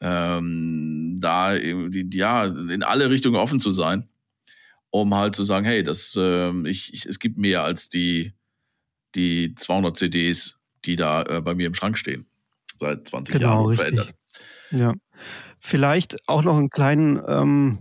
ähm, 0.00 1.07
da 1.20 1.56
die, 1.58 2.08
ja, 2.12 2.46
in 2.46 2.82
alle 2.82 3.10
Richtungen 3.10 3.36
offen 3.36 3.60
zu 3.60 3.70
sein, 3.70 4.08
um 4.90 5.14
halt 5.14 5.34
zu 5.34 5.42
sagen, 5.42 5.64
hey, 5.64 5.82
das, 5.82 6.16
ähm, 6.18 6.66
ich, 6.66 6.92
ich, 6.92 7.06
es 7.06 7.18
gibt 7.18 7.38
mehr 7.38 7.64
als 7.64 7.88
die, 7.88 8.34
die 9.14 9.54
200 9.54 9.96
CDs, 9.96 10.58
die 10.84 10.96
da 10.96 11.22
äh, 11.22 11.40
bei 11.40 11.54
mir 11.54 11.66
im 11.66 11.74
Schrank 11.74 11.98
stehen, 11.98 12.26
seit 12.76 13.08
20 13.08 13.34
genau, 13.34 13.46
Jahren 13.46 13.66
richtig. 13.66 13.80
verändert. 13.80 14.14
Ja, 14.70 14.94
vielleicht 15.58 16.28
auch 16.28 16.42
noch 16.42 16.56
einen 16.56 16.70
kleinen 16.70 17.20
ähm, 17.26 17.78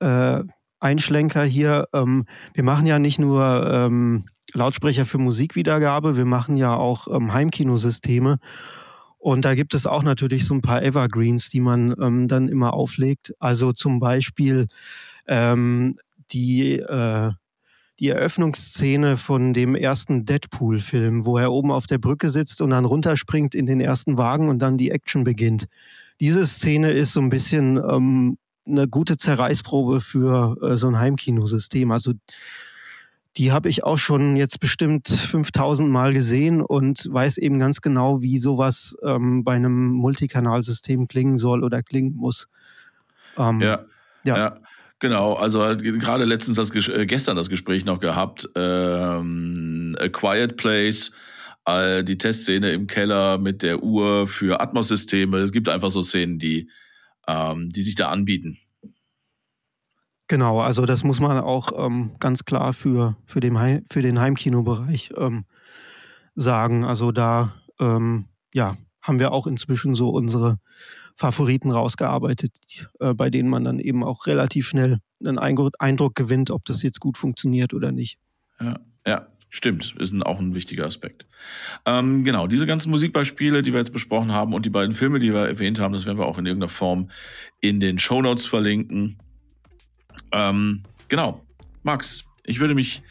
äh, 0.00 0.42
Einschlenker 0.80 1.44
hier. 1.44 1.88
Ähm, 1.92 2.26
wir 2.54 2.64
machen 2.64 2.86
ja 2.86 2.98
nicht 2.98 3.18
nur 3.18 3.68
ähm, 3.70 4.26
Lautsprecher 4.54 5.06
für 5.06 5.18
Musikwiedergabe, 5.18 6.16
wir 6.16 6.24
machen 6.24 6.56
ja 6.56 6.74
auch 6.74 7.08
ähm, 7.08 7.32
Heimkinosysteme. 7.32 8.38
Und 9.18 9.44
da 9.44 9.54
gibt 9.54 9.74
es 9.74 9.86
auch 9.86 10.02
natürlich 10.02 10.46
so 10.46 10.54
ein 10.54 10.62
paar 10.62 10.82
Evergreens, 10.82 11.50
die 11.50 11.60
man 11.60 11.94
ähm, 12.00 12.28
dann 12.28 12.48
immer 12.48 12.72
auflegt. 12.72 13.34
Also 13.40 13.72
zum 13.72 13.98
Beispiel 13.98 14.68
ähm, 15.26 15.98
die, 16.30 16.78
äh, 16.78 17.32
die 17.98 18.08
Eröffnungsszene 18.08 19.16
von 19.16 19.52
dem 19.52 19.74
ersten 19.74 20.24
Deadpool-Film, 20.24 21.26
wo 21.26 21.36
er 21.36 21.52
oben 21.52 21.72
auf 21.72 21.86
der 21.86 21.98
Brücke 21.98 22.28
sitzt 22.28 22.60
und 22.60 22.70
dann 22.70 22.84
runterspringt 22.84 23.54
in 23.56 23.66
den 23.66 23.80
ersten 23.80 24.18
Wagen 24.18 24.48
und 24.48 24.60
dann 24.60 24.78
die 24.78 24.92
Action 24.92 25.24
beginnt. 25.24 25.66
Diese 26.20 26.46
Szene 26.46 26.92
ist 26.92 27.12
so 27.12 27.20
ein 27.20 27.30
bisschen 27.30 27.76
ähm, 27.76 28.38
eine 28.66 28.86
gute 28.86 29.16
Zerreißprobe 29.16 30.00
für 30.00 30.56
äh, 30.62 30.76
so 30.76 30.88
ein 30.88 30.98
Heimkinosystem. 30.98 31.90
Also 31.90 32.12
die 33.36 33.52
habe 33.52 33.68
ich 33.68 33.84
auch 33.84 33.98
schon 33.98 34.36
jetzt 34.36 34.58
bestimmt 34.58 35.08
5000 35.08 35.88
Mal 35.88 36.12
gesehen 36.12 36.60
und 36.60 37.06
weiß 37.10 37.38
eben 37.38 37.58
ganz 37.58 37.80
genau, 37.80 38.20
wie 38.20 38.38
sowas 38.38 38.96
ähm, 39.04 39.44
bei 39.44 39.54
einem 39.54 39.90
Multikanalsystem 39.90 41.06
klingen 41.06 41.38
soll 41.38 41.62
oder 41.62 41.82
klingen 41.82 42.14
muss. 42.14 42.48
Ähm, 43.36 43.60
ja, 43.60 43.84
ja. 44.24 44.36
ja. 44.36 44.58
Genau, 45.00 45.34
also 45.34 45.60
gerade 45.60 46.24
letztens 46.24 46.56
das 46.56 46.74
äh, 46.88 47.06
gestern 47.06 47.36
das 47.36 47.48
Gespräch 47.48 47.84
noch 47.84 48.00
gehabt. 48.00 48.48
Ähm, 48.56 49.96
A 50.00 50.08
Quiet 50.08 50.56
Place, 50.56 51.12
äh, 51.66 52.02
die 52.02 52.18
Testszene 52.18 52.72
im 52.72 52.88
Keller 52.88 53.38
mit 53.38 53.62
der 53.62 53.82
Uhr 53.82 54.26
für 54.26 54.60
Atmos-Systeme. 54.60 55.38
Es 55.38 55.52
gibt 55.52 55.68
einfach 55.68 55.92
so 55.92 56.02
Szenen, 56.02 56.40
die, 56.40 56.68
ähm, 57.28 57.68
die 57.70 57.82
sich 57.82 57.94
da 57.94 58.08
anbieten. 58.08 58.58
Genau, 60.28 60.60
also 60.60 60.84
das 60.84 61.04
muss 61.04 61.20
man 61.20 61.38
auch 61.38 61.72
ähm, 61.86 62.12
ganz 62.20 62.44
klar 62.44 62.74
für, 62.74 63.16
für, 63.24 63.40
den, 63.40 63.58
Heim, 63.58 63.84
für 63.90 64.02
den 64.02 64.20
Heimkinobereich 64.20 65.12
ähm, 65.16 65.44
sagen. 66.34 66.84
Also 66.84 67.12
da 67.12 67.54
ja, 68.52 68.76
haben 69.02 69.18
wir 69.18 69.32
auch 69.32 69.46
inzwischen 69.46 69.94
so 69.94 70.10
unsere 70.10 70.58
Favoriten 71.16 71.70
rausgearbeitet, 71.70 72.52
äh, 73.00 73.14
bei 73.14 73.30
denen 73.30 73.48
man 73.48 73.64
dann 73.64 73.78
eben 73.80 74.04
auch 74.04 74.26
relativ 74.26 74.68
schnell 74.68 74.98
einen 75.24 75.38
Eindruck 75.38 76.14
gewinnt, 76.14 76.50
ob 76.50 76.64
das 76.64 76.82
jetzt 76.82 77.00
gut 77.00 77.18
funktioniert 77.18 77.74
oder 77.74 77.90
nicht. 77.90 78.18
Ja, 78.60 78.78
ja. 79.06 79.26
Stimmt, 79.50 79.94
ist 79.98 80.12
auch 80.26 80.40
ein 80.40 80.54
wichtiger 80.54 80.84
Aspekt. 80.84 81.24
Ähm, 81.86 82.22
genau, 82.22 82.46
diese 82.46 82.66
ganzen 82.66 82.90
Musikbeispiele, 82.90 83.62
die 83.62 83.72
wir 83.72 83.78
jetzt 83.78 83.94
besprochen 83.94 84.30
haben 84.30 84.52
und 84.52 84.66
die 84.66 84.70
beiden 84.70 84.94
Filme, 84.94 85.20
die 85.20 85.32
wir 85.32 85.48
erwähnt 85.48 85.80
haben, 85.80 85.94
das 85.94 86.04
werden 86.04 86.18
wir 86.18 86.26
auch 86.26 86.36
in 86.36 86.44
irgendeiner 86.44 86.68
Form 86.68 87.08
in 87.62 87.80
den 87.80 87.98
Show 87.98 88.20
Notes 88.20 88.44
verlinken. 88.44 89.16
Ähm, 90.32 90.82
genau, 91.08 91.44
Max, 91.82 92.24
ich 92.44 92.60
würde 92.60 92.74
mich, 92.74 93.02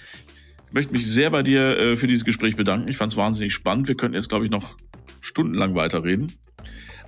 ich 0.68 0.74
möchte 0.74 0.94
mich 0.94 1.06
sehr 1.06 1.30
bei 1.30 1.44
dir 1.44 1.78
äh, 1.78 1.98
für 1.98 2.08
dieses 2.08 2.26
Gespräch 2.26 2.56
bedanken. 2.56 2.88
Ich 2.90 2.98
fand 2.98 3.12
es 3.12 3.18
wahnsinnig 3.18 3.54
spannend. 3.54 3.88
Wir 3.88 3.96
könnten 3.96 4.16
jetzt, 4.16 4.30
glaube 4.30 4.46
ich, 4.46 4.52
noch 4.52 4.76
stundenlang 5.22 5.76
weiterreden 5.76 6.34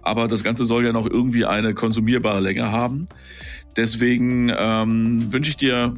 aber 0.01 0.27
das 0.27 0.43
Ganze 0.43 0.65
soll 0.65 0.85
ja 0.85 0.93
noch 0.93 1.05
irgendwie 1.05 1.45
eine 1.45 1.73
konsumierbare 1.73 2.39
Länge 2.39 2.71
haben. 2.71 3.07
Deswegen 3.77 4.51
ähm, 4.55 5.31
wünsche 5.31 5.51
ich 5.51 5.57
dir 5.57 5.95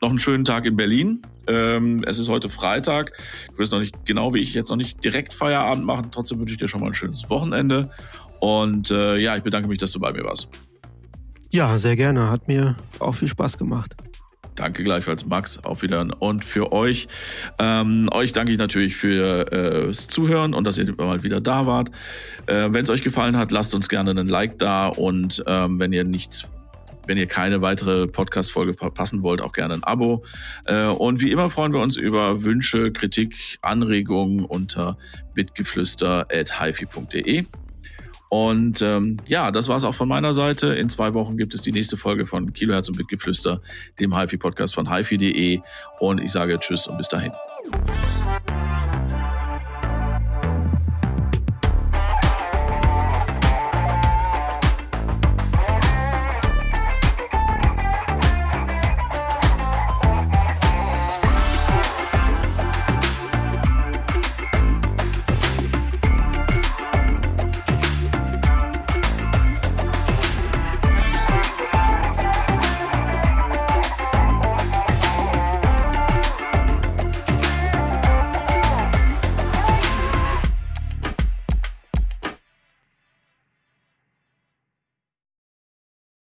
noch 0.00 0.10
einen 0.10 0.18
schönen 0.18 0.44
Tag 0.44 0.64
in 0.64 0.76
Berlin. 0.76 1.22
Ähm, 1.46 2.04
es 2.06 2.18
ist 2.18 2.28
heute 2.28 2.48
Freitag. 2.48 3.12
Du 3.50 3.58
wirst 3.58 3.72
noch 3.72 3.80
nicht, 3.80 4.04
genau 4.04 4.34
wie 4.34 4.38
ich, 4.38 4.54
jetzt 4.54 4.70
noch 4.70 4.76
nicht 4.76 5.02
direkt 5.04 5.34
Feierabend 5.34 5.84
machen. 5.84 6.08
Trotzdem 6.10 6.38
wünsche 6.38 6.52
ich 6.52 6.58
dir 6.58 6.68
schon 6.68 6.80
mal 6.80 6.88
ein 6.88 6.94
schönes 6.94 7.28
Wochenende. 7.28 7.90
Und 8.40 8.90
äh, 8.90 9.18
ja, 9.18 9.36
ich 9.36 9.42
bedanke 9.42 9.68
mich, 9.68 9.78
dass 9.78 9.92
du 9.92 10.00
bei 10.00 10.12
mir 10.12 10.24
warst. 10.24 10.48
Ja, 11.52 11.78
sehr 11.78 11.94
gerne. 11.96 12.30
Hat 12.30 12.48
mir 12.48 12.76
auch 12.98 13.14
viel 13.14 13.28
Spaß 13.28 13.58
gemacht. 13.58 13.94
Danke 14.54 14.84
gleichfalls, 14.84 15.26
Max. 15.26 15.62
Auf 15.64 15.82
Wiedersehen. 15.82 16.12
Und 16.12 16.46
für 16.46 16.72
euch, 16.72 17.08
ähm, 17.58 18.08
euch 18.10 18.32
danke 18.32 18.52
ich 18.52 18.58
natürlich 18.58 18.96
fürs 18.96 20.04
äh, 20.04 20.08
Zuhören 20.08 20.54
und 20.54 20.64
dass 20.64 20.78
ihr 20.78 20.90
mal 20.96 21.22
wieder 21.22 21.42
da 21.42 21.66
wart. 21.66 21.90
Äh, 22.46 22.68
wenn 22.70 22.84
es 22.84 22.90
euch 22.90 23.02
gefallen 23.02 23.36
hat, 23.36 23.50
lasst 23.50 23.74
uns 23.74 23.90
gerne 23.90 24.10
einen 24.10 24.28
Like 24.28 24.58
da 24.58 24.86
und 24.88 25.44
ähm, 25.46 25.78
wenn 25.78 25.92
ihr 25.92 26.04
nichts 26.04 26.46
wenn 27.06 27.18
ihr 27.18 27.26
keine 27.26 27.62
weitere 27.62 28.06
Podcast-Folge 28.06 28.74
verpassen 28.74 29.24
wollt, 29.24 29.40
auch 29.40 29.52
gerne 29.52 29.74
ein 29.74 29.82
Abo. 29.82 30.22
Äh, 30.66 30.84
und 30.84 31.20
wie 31.20 31.32
immer 31.32 31.50
freuen 31.50 31.72
wir 31.72 31.80
uns 31.80 31.96
über 31.96 32.44
Wünsche, 32.44 32.92
Kritik, 32.92 33.58
Anregungen 33.60 34.44
unter 34.44 34.96
mitgeflüster.hifi.de. 35.34 37.44
Und 38.32 38.80
ähm, 38.80 39.18
ja, 39.28 39.50
das 39.50 39.68
war 39.68 39.76
es 39.76 39.84
auch 39.84 39.94
von 39.94 40.08
meiner 40.08 40.32
Seite. 40.32 40.68
In 40.68 40.88
zwei 40.88 41.12
Wochen 41.12 41.36
gibt 41.36 41.52
es 41.52 41.60
die 41.60 41.70
nächste 41.70 41.98
Folge 41.98 42.24
von 42.24 42.54
Kilohertz 42.54 42.88
und 42.88 42.96
Bitgeflüster, 42.96 43.60
dem 44.00 44.16
HiFi-Podcast 44.16 44.74
von 44.74 44.90
HiFi.de. 44.90 45.60
Und 46.00 46.18
ich 46.18 46.32
sage 46.32 46.58
Tschüss 46.58 46.86
und 46.86 46.96
bis 46.96 47.08
dahin. 47.08 47.32